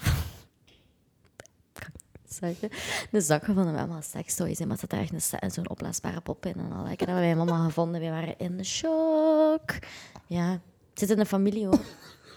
Zeggen? 2.29 2.69
Een 3.13 3.23
zak 3.23 3.45
gevonden 3.45 3.73
met 3.73 3.81
allemaal 3.83 4.03
sekstoys 4.03 4.61
in. 4.61 4.67
Maar 4.67 4.75
er 4.77 4.81
zat 4.81 4.91
daar 4.91 5.01
echt 5.01 5.33
een 5.43 5.51
zo'n 5.51 5.69
opblaasbare 5.71 6.21
pop 6.21 6.47
in 6.47 6.55
en 6.55 6.73
al. 6.73 6.89
Ik 6.89 7.01
heb 7.01 7.09
dat 7.09 7.19
bij 7.19 7.35
mijn 7.35 7.49
mama 7.49 7.65
gevonden. 7.65 8.01
We 8.01 8.09
waren 8.09 8.39
in 8.39 8.57
de 8.57 8.65
shock. 8.65 9.79
Ja, 10.27 10.51
het 10.51 10.99
zit 10.99 11.11
in 11.11 11.17
de 11.17 11.27
familie, 11.27 11.67
hoor. 11.67 11.81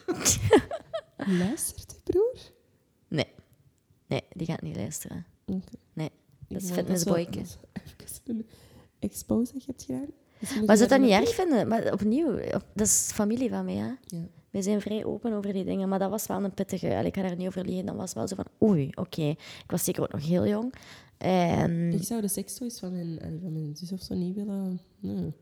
Luistert 1.39 1.89
die 1.89 1.99
broer? 2.03 2.35
Nee. 3.07 3.27
Nee, 4.07 4.21
die 4.31 4.47
gaat 4.47 4.61
niet 4.61 4.75
luisteren. 4.75 5.25
Nee, 5.93 6.11
dat 6.47 6.61
is 6.61 6.71
fitnessboyke. 6.71 7.39
Even 7.39 8.45
expose 8.99 9.53
dat 9.53 9.63
je 9.63 9.71
hebt 9.71 9.83
gedaan. 9.83 10.07
Misschien 10.39 10.65
Maar 10.65 10.77
zou 10.77 10.89
je 10.89 10.97
dat 10.97 11.07
niet 11.07 11.19
erg 11.27 11.35
vinden? 11.35 11.67
Maar 11.67 11.91
opnieuw, 11.91 12.31
op- 12.39 12.67
dat 12.73 12.87
is 12.87 13.11
familie 13.13 13.49
van 13.49 13.65
mij, 13.65 13.75
hè? 13.75 13.91
Ja. 14.05 14.25
We 14.53 14.61
zijn 14.61 14.81
vrij 14.81 15.05
open 15.05 15.33
over 15.33 15.53
die 15.53 15.63
dingen, 15.63 15.89
maar 15.89 15.99
dat 15.99 16.09
was 16.09 16.27
wel 16.27 16.43
een 16.43 16.53
pittige. 16.53 16.87
Ik 16.87 17.15
ga 17.15 17.21
daar 17.21 17.35
niet 17.35 17.47
over 17.47 17.65
liegen. 17.65 17.85
Dat 17.85 17.95
was 17.95 18.13
wel 18.13 18.27
zo 18.27 18.35
van, 18.35 18.69
oei, 18.69 18.89
oké. 18.95 19.21
Ik 19.63 19.63
was 19.67 19.83
zeker 19.83 20.01
ook 20.03 20.11
nog 20.11 20.25
heel 20.25 20.47
jong. 20.47 20.73
En 21.17 21.91
Ik 21.93 22.03
zou 22.03 22.21
de 22.21 22.27
sekstoys 22.27 22.79
van 22.79 22.91
mijn, 22.91 23.19
van 23.41 23.53
mijn 23.53 23.75
zus 23.75 23.91
of 23.91 24.01
zo 24.01 24.13
niet 24.13 24.35
willen... 24.35 24.79
Nee. 24.99 25.33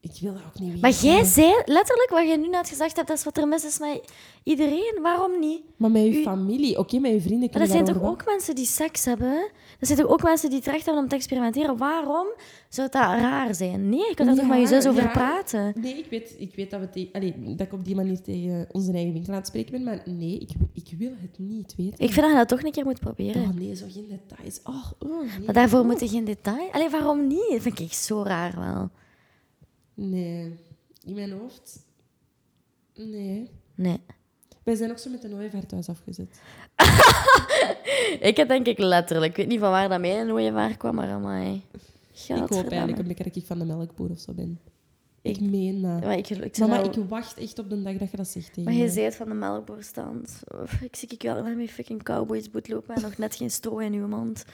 Ik 0.00 0.10
wil 0.20 0.32
dat 0.32 0.42
ook 0.46 0.58
niet 0.58 0.68
weten. 0.68 0.80
Maar 0.80 0.90
jij 1.02 1.24
zei 1.24 1.52
letterlijk 1.64 2.10
wat 2.10 2.28
je 2.28 2.38
nu 2.38 2.48
net 2.48 2.68
gezegd 2.68 2.96
hebt, 2.96 3.08
dat 3.08 3.16
is 3.18 3.24
wat 3.24 3.36
er 3.36 3.48
mis 3.48 3.64
is 3.64 3.78
met 3.78 4.12
iedereen. 4.42 4.98
Waarom 5.02 5.38
niet? 5.38 5.62
Maar 5.76 5.90
met 5.90 6.02
je 6.02 6.10
U- 6.20 6.22
familie, 6.22 6.78
oké, 6.78 6.98
met 6.98 7.12
je 7.12 7.20
vrienden 7.20 7.48
Maar 7.50 7.60
dat 7.60 7.70
zijn 7.70 7.84
toch 7.84 8.02
ook 8.02 8.24
mensen 8.26 8.54
die 8.54 8.66
seks 8.66 9.04
hebben? 9.04 9.50
Zijn 9.80 9.98
toch 9.98 10.08
ook 10.08 10.22
mensen 10.22 10.48
die 10.48 10.58
het 10.58 10.68
recht 10.68 10.84
hebben 10.84 11.02
om 11.02 11.08
te 11.08 11.14
experimenteren? 11.14 11.76
Waarom 11.76 12.26
zou 12.68 12.88
dat 12.90 13.02
raar 13.02 13.54
zijn? 13.54 13.88
Nee, 13.88 13.98
je 14.08 14.12
kunt 14.14 14.28
er 14.28 14.36
toch 14.36 14.48
met 14.48 14.60
je 14.60 14.66
zus 14.66 14.86
over 14.86 15.02
ja. 15.02 15.08
praten? 15.08 15.72
Nee, 15.76 15.94
ik 15.98 16.06
weet, 16.10 16.34
ik 16.38 16.54
weet 16.54 16.70
dat, 16.70 16.80
we 16.80 16.90
te- 16.90 17.08
allee, 17.12 17.34
dat 17.56 17.66
ik 17.66 17.72
op 17.72 17.84
die 17.84 17.94
manier 17.94 18.20
tegen 18.22 18.66
onze 18.72 18.92
eigen 18.92 19.12
winkel 19.12 19.32
aan 19.32 19.38
het 19.38 19.46
spreken 19.48 19.72
ben, 19.72 19.82
maar 19.82 20.02
nee, 20.04 20.38
ik, 20.38 20.50
ik 20.72 20.98
wil 20.98 21.12
het 21.20 21.38
niet 21.38 21.74
weten. 21.76 21.98
Ik 22.04 22.10
vind 22.12 22.20
dat 22.20 22.30
je 22.30 22.36
dat 22.36 22.48
toch 22.48 22.62
een 22.62 22.72
keer 22.72 22.84
moet 22.84 23.00
proberen. 23.00 23.42
Oh 23.42 23.48
nee, 23.54 23.74
zo 23.76 23.86
geen 23.90 24.08
details. 24.08 24.60
Oh, 24.64 24.90
oh 24.98 25.20
nee. 25.36 25.44
Maar 25.44 25.54
daarvoor 25.54 25.80
Oh. 25.80 25.86
moet 25.86 26.00
je 26.00 26.08
geen 26.08 26.24
detail. 26.24 26.70
Allee, 26.72 26.88
waarom 26.90 27.26
niet? 27.26 27.48
Dat 27.50 27.60
vind 27.62 27.78
ik 27.80 27.92
zo 27.92 28.22
raar 28.22 28.58
wel. 28.58 28.90
Nee, 29.94 30.58
in 31.04 31.14
mijn 31.14 31.32
hoofd... 31.32 31.86
Nee. 32.94 33.50
Nee. 33.74 34.00
Wij 34.70 34.78
zijn 34.78 34.90
ook 34.90 34.98
zo 34.98 35.10
met 35.10 35.24
een 35.24 35.34
ooievaar 35.34 35.62
afgezet. 35.86 36.40
Ik 38.28 38.36
heb 38.36 38.48
denk 38.48 38.66
ik 38.66 38.78
letterlijk, 38.78 39.30
ik 39.30 39.36
weet 39.36 39.46
niet 39.46 39.60
van 39.60 39.70
waar 39.70 39.88
dat 39.88 40.00
mijn 40.00 40.32
ooievaar 40.32 40.76
kwam, 40.76 40.94
maar 40.94 41.08
amai. 41.08 41.62
Ik 42.28 42.36
hoop 42.36 42.68
eigenlijk 42.68 42.98
een 42.98 43.06
beetje 43.06 43.24
dat 43.24 43.36
ik 43.36 43.44
van 43.46 43.58
de 43.58 43.64
melkboer 43.64 44.10
of 44.10 44.18
zo 44.18 44.32
ben. 44.32 44.60
Ik, 45.22 45.36
Ik- 45.36 45.50
meen 45.50 45.82
dat. 45.82 46.00
Maar 46.04 46.16
ik, 46.18 46.28
ik 46.28 46.58
Mama, 46.58 46.78
ik 46.82 46.94
wacht 47.08 47.38
echt 47.38 47.58
op 47.58 47.70
de 47.70 47.82
dag 47.82 47.96
dat 47.96 48.10
je 48.10 48.16
dat 48.16 48.28
zegt 48.28 48.46
tegen 48.52 48.64
Maar 48.72 48.82
me. 48.82 48.88
zei 48.90 49.04
het 49.04 49.16
van 49.16 49.28
de 49.28 49.34
melkboerstand. 49.34 50.40
Of, 50.62 50.80
Ik 50.80 50.96
zie 50.96 51.08
ik 51.08 51.22
wel 51.22 51.42
met 51.42 51.56
mijn 51.56 51.68
fucking 51.68 52.02
cowboysboot 52.02 52.68
lopen 52.68 52.94
en 52.94 53.02
nog 53.02 53.16
net 53.18 53.34
geen 53.36 53.50
stro 53.50 53.78
in 53.78 53.92
uw 53.92 54.06
mond. 54.08 54.44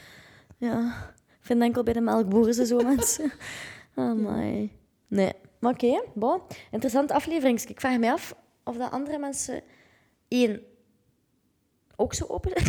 Ja, 0.58 1.06
ik 1.28 1.46
vind 1.46 1.62
enkel 1.62 1.82
bij 1.82 1.92
de 1.92 2.00
melkboeren 2.00 2.54
ze 2.54 2.66
zo 2.66 2.76
mensen. 2.82 3.32
Oh 3.94 4.12
my. 4.14 4.70
Nee, 5.08 5.32
maar 5.58 5.72
oké, 5.72 6.02
bon. 6.14 6.40
Interessante 6.70 7.14
aflevering. 7.14 7.60
Ik 7.60 7.80
vraag 7.80 7.98
me 7.98 8.12
af 8.12 8.36
of 8.64 8.76
dat 8.76 8.90
andere 8.90 9.18
mensen 9.18 9.62
één 10.28 10.62
ook 11.96 12.14
zo 12.14 12.26
open 12.26 12.52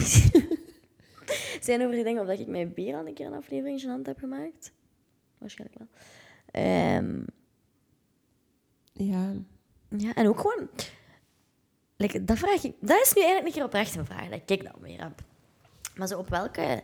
zijn 1.62 1.82
over 1.82 1.96
die 1.96 2.04
dingen. 2.04 2.22
Of 2.22 2.28
dat 2.28 2.40
ik 2.40 2.48
mijn 2.48 2.74
bier 2.74 2.96
al 2.96 3.08
een 3.08 3.14
keer 3.14 3.26
een 3.26 3.34
aflevering 3.34 3.82
gênant 3.82 4.06
heb 4.06 4.20
gemaakt. 4.20 4.72
Waarschijnlijk 5.38 5.80
wel. 5.80 5.88
Ehm, 6.52 7.24
Ja. 8.94 9.34
ja, 9.90 10.14
en 10.14 10.28
ook 10.28 10.40
gewoon... 10.40 10.70
Like, 11.96 12.24
dat, 12.24 12.38
vraag 12.38 12.64
ik, 12.64 12.76
dat 12.80 13.02
is 13.02 13.14
nu 13.14 13.22
eigenlijk 13.22 13.46
een 13.46 13.52
keer 13.54 13.64
oprecht 13.64 13.96
een 13.96 14.06
vraag 14.06 14.30
dat 14.30 14.50
ik 14.50 14.64
dan 14.64 14.82
weer 14.82 15.04
heb. 15.04 15.24
Maar 15.96 16.08
zo 16.08 16.18
op 16.18 16.30
welke 16.30 16.84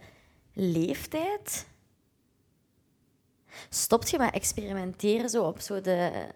leeftijd 0.53 1.67
stopt 3.69 4.09
je 4.09 4.17
met 4.17 4.34
experimenteren 4.34 5.30
zo 5.30 5.43
op 5.43 5.59
zo 5.59 5.82
de 5.82 6.28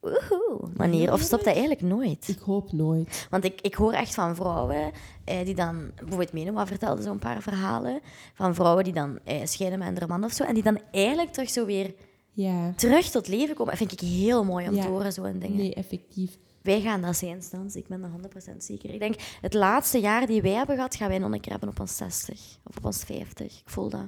woehoe 0.00 0.68
manier? 0.76 1.12
Of 1.12 1.20
stopt 1.20 1.44
dat 1.44 1.52
eigenlijk 1.54 1.82
nooit? 1.86 2.28
Ik 2.28 2.38
hoop 2.38 2.72
nooit. 2.72 3.26
Want 3.30 3.44
ik, 3.44 3.60
ik 3.60 3.74
hoor 3.74 3.92
echt 3.92 4.14
van 4.14 4.34
vrouwen 4.36 4.92
eh, 5.24 5.44
die 5.44 5.54
dan... 5.54 5.90
Bijvoorbeeld 5.96 6.32
Menoma 6.32 6.66
vertelde 6.66 7.02
zo'n 7.02 7.18
paar 7.18 7.42
verhalen 7.42 8.00
van 8.34 8.54
vrouwen 8.54 8.84
die 8.84 8.92
dan 8.92 9.18
eh, 9.24 9.40
scheiden 9.44 9.78
met 9.78 10.02
een 10.02 10.08
man 10.08 10.24
of 10.24 10.32
zo. 10.32 10.44
En 10.44 10.54
die 10.54 10.62
dan 10.62 10.80
eigenlijk 10.90 11.32
terug 11.32 11.50
zo 11.50 11.66
weer 11.66 11.94
Ja. 12.32 12.72
terug 12.76 13.10
tot 13.10 13.28
leven 13.28 13.54
komen. 13.54 13.76
Dat 13.78 13.88
vind 13.88 14.02
ik 14.02 14.08
heel 14.08 14.44
mooi 14.44 14.68
om 14.68 14.74
Ja. 14.74 14.82
te 14.82 14.88
horen, 14.88 15.12
zo'n 15.12 15.38
dingen. 15.38 15.56
Nee, 15.56 15.74
effectief. 15.74 16.36
Wij 16.62 16.80
gaan 16.80 17.00
dat 17.02 17.16
zijn, 17.16 17.42
Stans. 17.42 17.74
Ik 17.76 17.86
ben 17.88 18.02
er 18.02 18.10
100% 18.10 18.56
zeker. 18.64 18.90
Ik 18.90 18.98
denk, 19.00 19.14
het 19.40 19.54
laatste 19.54 20.00
jaar 20.00 20.26
die 20.26 20.42
wij 20.42 20.52
hebben 20.52 20.74
gehad, 20.76 20.94
gaan 20.94 21.08
wij 21.08 21.18
nog 21.18 21.32
een 21.32 21.40
keer 21.40 21.50
hebben 21.52 21.68
op 21.68 21.80
ons 21.80 21.96
60. 21.96 22.40
Of 22.64 22.76
op 22.76 22.84
ons 22.84 22.98
50. 23.04 23.46
Ik 23.60 23.70
voel 23.70 23.88
dat. 23.88 24.06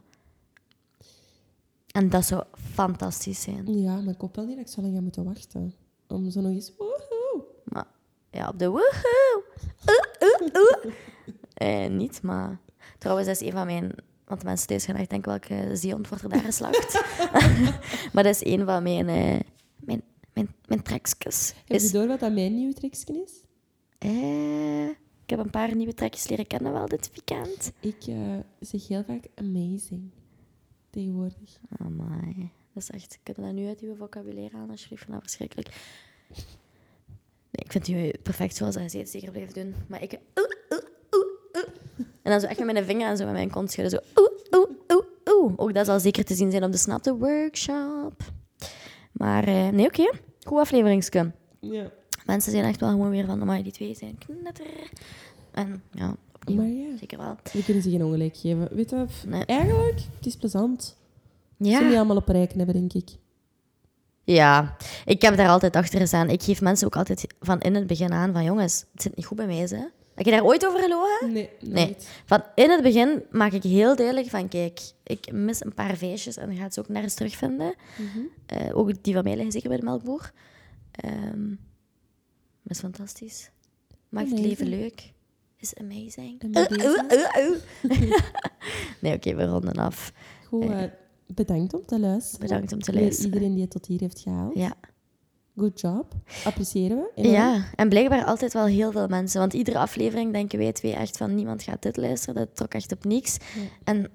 En 1.93 2.09
dat 2.09 2.25
zou 2.25 2.45
fantastisch 2.75 3.41
zijn. 3.43 3.81
Ja, 3.81 4.01
maar 4.01 4.15
ik 4.15 4.21
hoop 4.21 4.37
wel 4.37 4.45
niet 4.47 4.57
dat 4.57 4.67
ik 4.67 4.73
zo 4.73 4.81
lang 4.81 4.95
ga 4.95 5.01
moeten 5.01 5.25
wachten. 5.25 5.75
Om 6.13 6.31
zo 6.31 6.41
nog 6.41 6.53
eens... 6.53 6.73
Woehoe. 6.79 7.45
Maar 7.65 7.87
ja, 8.31 8.49
op 8.49 8.59
de 8.59 8.69
woehoe. 8.69 9.43
Oeh, 9.89 10.31
oeh, 10.41 10.53
oeh. 10.55 10.95
Eh, 11.55 11.91
niet, 11.91 12.23
maar... 12.23 12.59
Trouwens, 12.99 13.27
dat 13.29 13.41
is 13.41 13.47
een 13.47 13.53
van 13.53 13.67
mijn... 13.67 13.95
Want 14.25 14.41
de 14.41 14.47
mensen 14.47 14.67
thuis 14.67 14.85
gaan 14.85 14.95
echt 14.97 15.11
denken, 15.11 15.31
welke 15.31 15.77
zeehond 15.77 16.09
wordt 16.09 16.23
er 16.25 16.31
daar 16.31 16.41
geslacht? 16.41 17.05
maar 18.13 18.23
dat 18.23 18.35
is 18.41 18.45
een 18.45 18.65
van 18.65 18.83
mijn... 18.83 19.09
eh, 19.09 19.41
mijn, 19.77 20.03
mijn, 20.33 20.55
mijn 20.67 20.83
trekjes. 20.83 21.55
Heb 21.67 21.77
Is, 21.77 21.83
je 21.91 21.99
door 21.99 22.07
wat 22.07 22.21
dat 22.21 22.33
mijn 22.33 22.55
nieuwe 22.55 22.75
treksken 22.75 23.23
is? 23.25 23.33
eh, 23.99 24.89
ik 24.89 25.31
heb 25.31 25.39
een 25.39 25.51
paar 25.51 25.75
nieuwe 25.77 25.95
trekjes 25.95 26.29
leren 26.29 26.47
kennen 26.47 26.73
wel 26.73 26.87
dit 26.89 27.11
weekend. 27.13 27.73
Ik 27.81 28.07
eh, 28.07 28.37
zeg 28.61 28.89
heel 28.89 29.05
vaak 29.05 29.25
amazing. 29.35 30.11
tegenwoordig. 30.91 31.59
Amai. 31.79 32.51
Dat 32.75 32.83
is 32.83 32.91
echt... 32.91 33.19
Kun 33.23 33.35
je 33.37 33.43
dat 33.43 33.53
nu 33.53 33.67
uit 33.67 33.81
je 33.81 33.95
vocabulaire 33.99 34.57
halen, 34.57 34.71
alsjeblieft? 34.71 35.09
Nou, 35.09 35.21
verschrikkelijk. 35.21 35.69
Nee, 37.51 37.65
ik 37.65 37.73
vind 37.73 37.87
je 37.87 38.19
perfect 38.23 38.57
zoals 38.57 38.75
hij 38.75 38.89
zegt. 38.89 39.09
Zeker 39.09 39.31
blijven 39.31 39.55
doen. 39.55 39.75
Maar 39.87 40.03
ik... 40.03 40.13
oeh, 40.13 40.49
oeh, 40.71 40.85
oeh. 41.17 41.67
En 42.23 42.31
dan 42.31 42.41
zo 42.41 42.47
echt 42.47 42.59
met 42.59 42.73
mijn 42.73 42.85
vinger 42.85 43.09
en 43.09 43.17
zo 43.17 43.25
met 43.25 43.33
mijn 43.33 43.51
kont 43.51 43.71
schudden. 43.71 43.91
Zo... 43.91 44.21
Oeh, 44.21 44.61
oeh, 44.61 44.71
oeh, 44.89 45.07
oeh. 45.25 45.53
Ook 45.57 45.75
dat 45.75 45.87
zal 45.87 46.01
zeker 46.01 46.25
te 46.25 46.35
zien 46.35 46.51
zijn 46.51 46.65
op 46.65 46.73
de 46.73 46.79
Snap 46.79 47.03
the 47.03 47.17
Workshop. 47.17 48.13
Maar 49.13 49.45
eh, 49.45 49.69
nee, 49.69 49.87
oké. 49.87 50.11
Goed 50.45 50.59
afleveringske. 50.59 51.31
Ja. 51.61 51.91
Mensen 52.27 52.53
zijn 52.53 52.65
echt 52.65 52.81
wel 52.81 52.91
gewoon 52.91 53.11
weer 53.11 53.27
van... 53.27 53.41
Amai, 53.41 53.63
die 53.63 53.73
twee 53.73 53.95
zijn 53.95 54.19
knetter. 54.19 54.91
En 55.51 55.83
ja, 55.91 56.17
opnieuw. 56.35 56.57
Maar 56.57 56.67
ja, 56.67 56.97
Zeker 56.97 57.19
wel. 57.19 57.37
we 57.53 57.65
kunnen 57.65 57.83
ze 57.83 57.91
geen 57.91 58.05
ongelijk 58.05 58.37
geven. 58.37 58.69
Weet 58.71 58.91
je? 58.91 59.07
Nee. 59.27 59.45
eigenlijk, 59.45 60.01
het 60.17 60.27
is 60.27 60.37
plezant. 60.37 60.97
Ze 61.65 61.71
niet 61.83 61.91
Ja. 61.91 61.97
allemaal 61.97 62.17
op 62.17 62.29
rijken 62.29 62.57
hebben, 62.57 62.75
denk 62.75 62.93
ik. 62.93 63.09
Ja, 64.25 64.77
ik 65.05 65.23
heb 65.23 65.37
daar 65.37 65.49
altijd 65.49 65.77
achter 65.77 66.01
gestaan. 66.01 66.31
Ik 66.31 66.43
geef 66.43 66.61
mensen 66.61 66.87
ook 66.87 66.97
altijd 66.97 67.27
van 67.41 67.61
in 67.61 67.75
het 67.75 67.87
begin 67.87 68.13
aan 68.13 68.33
van... 68.33 68.45
Jongens, 68.45 68.85
het 68.93 69.03
zit 69.03 69.17
niet 69.17 69.27
goed 69.27 69.37
bij 69.37 69.47
mij, 69.47 69.57
hè. 69.57 69.85
Heb 70.15 70.25
je 70.25 70.31
daar 70.31 70.45
ooit 70.45 70.67
over 70.67 70.81
gelogen? 70.81 71.49
Nee. 71.61 71.97
Van 72.25 72.43
in 72.55 72.71
het 72.71 72.83
begin 72.83 73.23
maak 73.31 73.53
ik 73.53 73.63
heel 73.63 73.97
duidelijk 73.97 74.29
van... 74.29 74.49
Kijk, 74.49 74.81
ik 75.03 75.33
mis 75.33 75.65
een 75.65 75.75
paar 75.75 75.97
feestjes 75.97 76.37
en 76.37 76.47
dan 76.47 76.57
gaat 76.57 76.75
ze 76.75 76.81
ook 76.81 76.89
nergens 76.89 77.15
terugvinden. 77.15 77.75
Mhm. 77.97 78.19
Eh, 78.47 78.77
ook 78.77 79.03
die 79.03 79.15
van 79.15 79.25
mij 79.25 79.35
liggen 79.35 79.53
zeker 79.53 79.69
bij 79.69 79.79
de 79.79 79.85
melkboer. 79.85 80.33
Maar 81.03 82.71
is 82.71 82.79
fantastisch. 82.79 83.51
Maakt 84.09 84.31
het 84.31 84.39
leven 84.39 84.69
leuk. 84.69 85.13
Is 85.57 85.75
amazing. 85.75 86.43
Uh, 86.43 86.65
uh, 86.71 87.57
nee, 89.01 89.15
oké, 89.15 89.35
we 89.35 89.45
ronden 89.45 89.75
af. 89.75 90.13
Goed, 90.47 90.71
eh, 90.71 90.83
bedankt 91.35 91.75
om 91.75 91.87
te 91.87 91.99
luisteren. 92.01 92.41
Bedankt 92.49 92.73
om 92.73 92.81
te 92.81 92.93
luisteren. 92.93 93.33
Iedereen 93.33 93.53
die 93.53 93.63
het 93.63 93.71
tot 93.71 93.87
hier 93.87 94.01
heeft 94.01 94.21
gehaald. 94.21 94.55
Ja. 94.55 94.73
Good 95.57 95.81
job. 95.81 96.15
Appreciëren 96.45 96.97
we. 96.97 97.11
enorm. 97.15 97.35
ja, 97.35 97.65
en 97.75 97.89
blijkbaar 97.89 98.25
altijd 98.25 98.53
wel 98.53 98.65
heel 98.65 98.93
veel 98.93 99.09
mensen. 99.09 99.41
Want 99.41 99.53
iedere 99.53 99.79
aflevering 99.79 100.33
denken 100.33 100.59
wij 100.59 100.73
twee 100.73 100.93
echt 100.95 101.17
van... 101.17 101.35
Niemand 101.35 101.63
gaat 101.63 101.83
dit 101.83 101.97
luisteren. 101.97 102.35
Dat 102.35 102.57
trok 102.57 102.75
echt 102.75 102.93
op 102.93 103.05
niks. 103.05 103.37
Ja. 103.55 103.61
En 103.85 104.11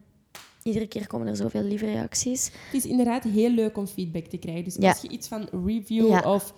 iedere 0.64 0.88
keer 0.88 1.08
komen 1.08 1.28
er 1.28 1.36
zoveel 1.36 1.64
lieve 1.64 1.86
reacties. 1.86 2.46
Het 2.46 2.74
is 2.74 2.86
inderdaad 2.86 3.24
heel 3.24 3.50
leuk 3.50 3.78
om 3.78 3.88
feedback 3.88 4.26
te 4.26 4.38
krijgen. 4.38 4.64
Dus 4.64 4.76
Ja. 4.80 4.90
als 4.90 5.02
je 5.02 5.08
iets 5.10 5.28
van 5.28 5.48
review 5.66 6.08
Ja. 6.08 6.34
of 6.34 6.54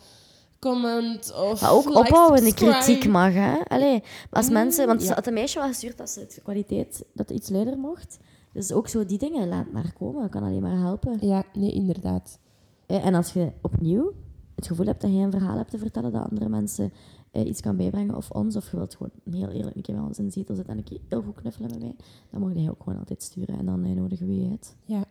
comment 0.59 1.33
of 1.33 1.61
Maar 1.61 1.71
ook 1.71 1.85
like, 1.85 1.99
opbouwende 1.99 2.53
kritiek 2.53 3.07
mag, 3.07 3.33
hè. 3.33 3.53
Allee, 3.67 4.03
als 4.29 4.47
Mm, 4.47 4.53
mensen... 4.53 4.87
Want 4.87 5.03
ze 5.03 5.13
had 5.13 5.27
een 5.27 5.33
meisje 5.33 5.59
wel 5.59 5.67
gestuurd 5.67 5.97
dat 5.97 6.09
ze 6.09 6.19
het 6.19 6.39
kwaliteit... 6.43 7.03
Dat 7.13 7.29
iets 7.29 7.49
luider 7.49 7.77
mocht. 7.77 8.17
Dus 8.59 8.71
ook 8.71 8.87
zo 8.87 9.05
die 9.05 9.17
dingen, 9.17 9.47
laat 9.47 9.71
maar 9.71 9.93
komen. 9.93 10.21
Dat 10.21 10.29
kan 10.29 10.43
alleen 10.43 10.61
maar 10.61 10.77
helpen. 10.77 11.27
Ja, 11.27 11.43
nee, 11.53 11.71
inderdaad. 11.71 12.39
En 12.85 13.13
als 13.13 13.33
je 13.33 13.51
opnieuw 13.61 14.13
het 14.55 14.67
gevoel 14.67 14.85
hebt 14.85 15.01
dat 15.01 15.11
je 15.11 15.17
een 15.17 15.31
verhaal 15.31 15.57
hebt 15.57 15.71
te 15.71 15.77
vertellen 15.77 16.11
dat 16.11 16.29
andere 16.29 16.49
mensen 16.49 16.91
eh, 17.31 17.47
iets 17.47 17.61
kan 17.61 17.77
bijbrengen, 17.77 18.15
of 18.15 18.31
ons, 18.31 18.55
of 18.55 18.71
je 18.71 18.77
wilt 18.77 18.95
gewoon 18.95 19.11
heel 19.31 19.49
eerlijk 19.49 19.75
een 19.75 19.81
keer 19.81 19.95
bij 19.95 20.03
ons 20.03 20.19
in 20.19 20.25
de 20.25 20.31
zetel 20.31 20.55
zitten 20.55 20.73
en 20.73 20.79
een 20.79 20.85
keer 20.85 20.99
heel 21.09 21.21
goed 21.21 21.35
knuffelen 21.35 21.69
met 21.71 21.79
mij, 21.79 21.95
dan 22.29 22.41
mag 22.41 22.53
je 22.53 22.69
ook 22.69 22.83
gewoon 22.83 22.99
altijd 22.99 23.23
sturen 23.23 23.57
en 23.57 23.65
dan 23.65 23.83
eh, 23.83 23.91
nodigen 23.91 24.27
we 24.27 24.41
je 24.41 24.49
uit. 24.49 24.75
Ja, 24.85 25.03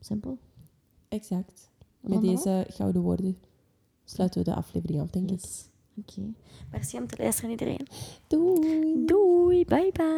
Simpel. 0.00 0.38
exact. 1.08 1.70
Met 2.00 2.22
deze 2.22 2.66
gouden 2.68 3.02
woorden 3.02 3.38
sluiten 4.04 4.44
we 4.44 4.50
de 4.50 4.56
aflevering 4.56 5.00
af, 5.00 5.10
denk 5.10 5.30
ik. 5.30 5.40
Oké. 6.00 6.20
Okay. 6.20 6.34
Merci 6.70 6.96
om 6.96 7.06
te 7.06 7.16
luisteren, 7.18 7.50
iedereen. 7.50 7.86
Doei. 8.26 9.04
Doei. 9.06 9.64
Bye 9.64 9.92
bye. 9.92 10.16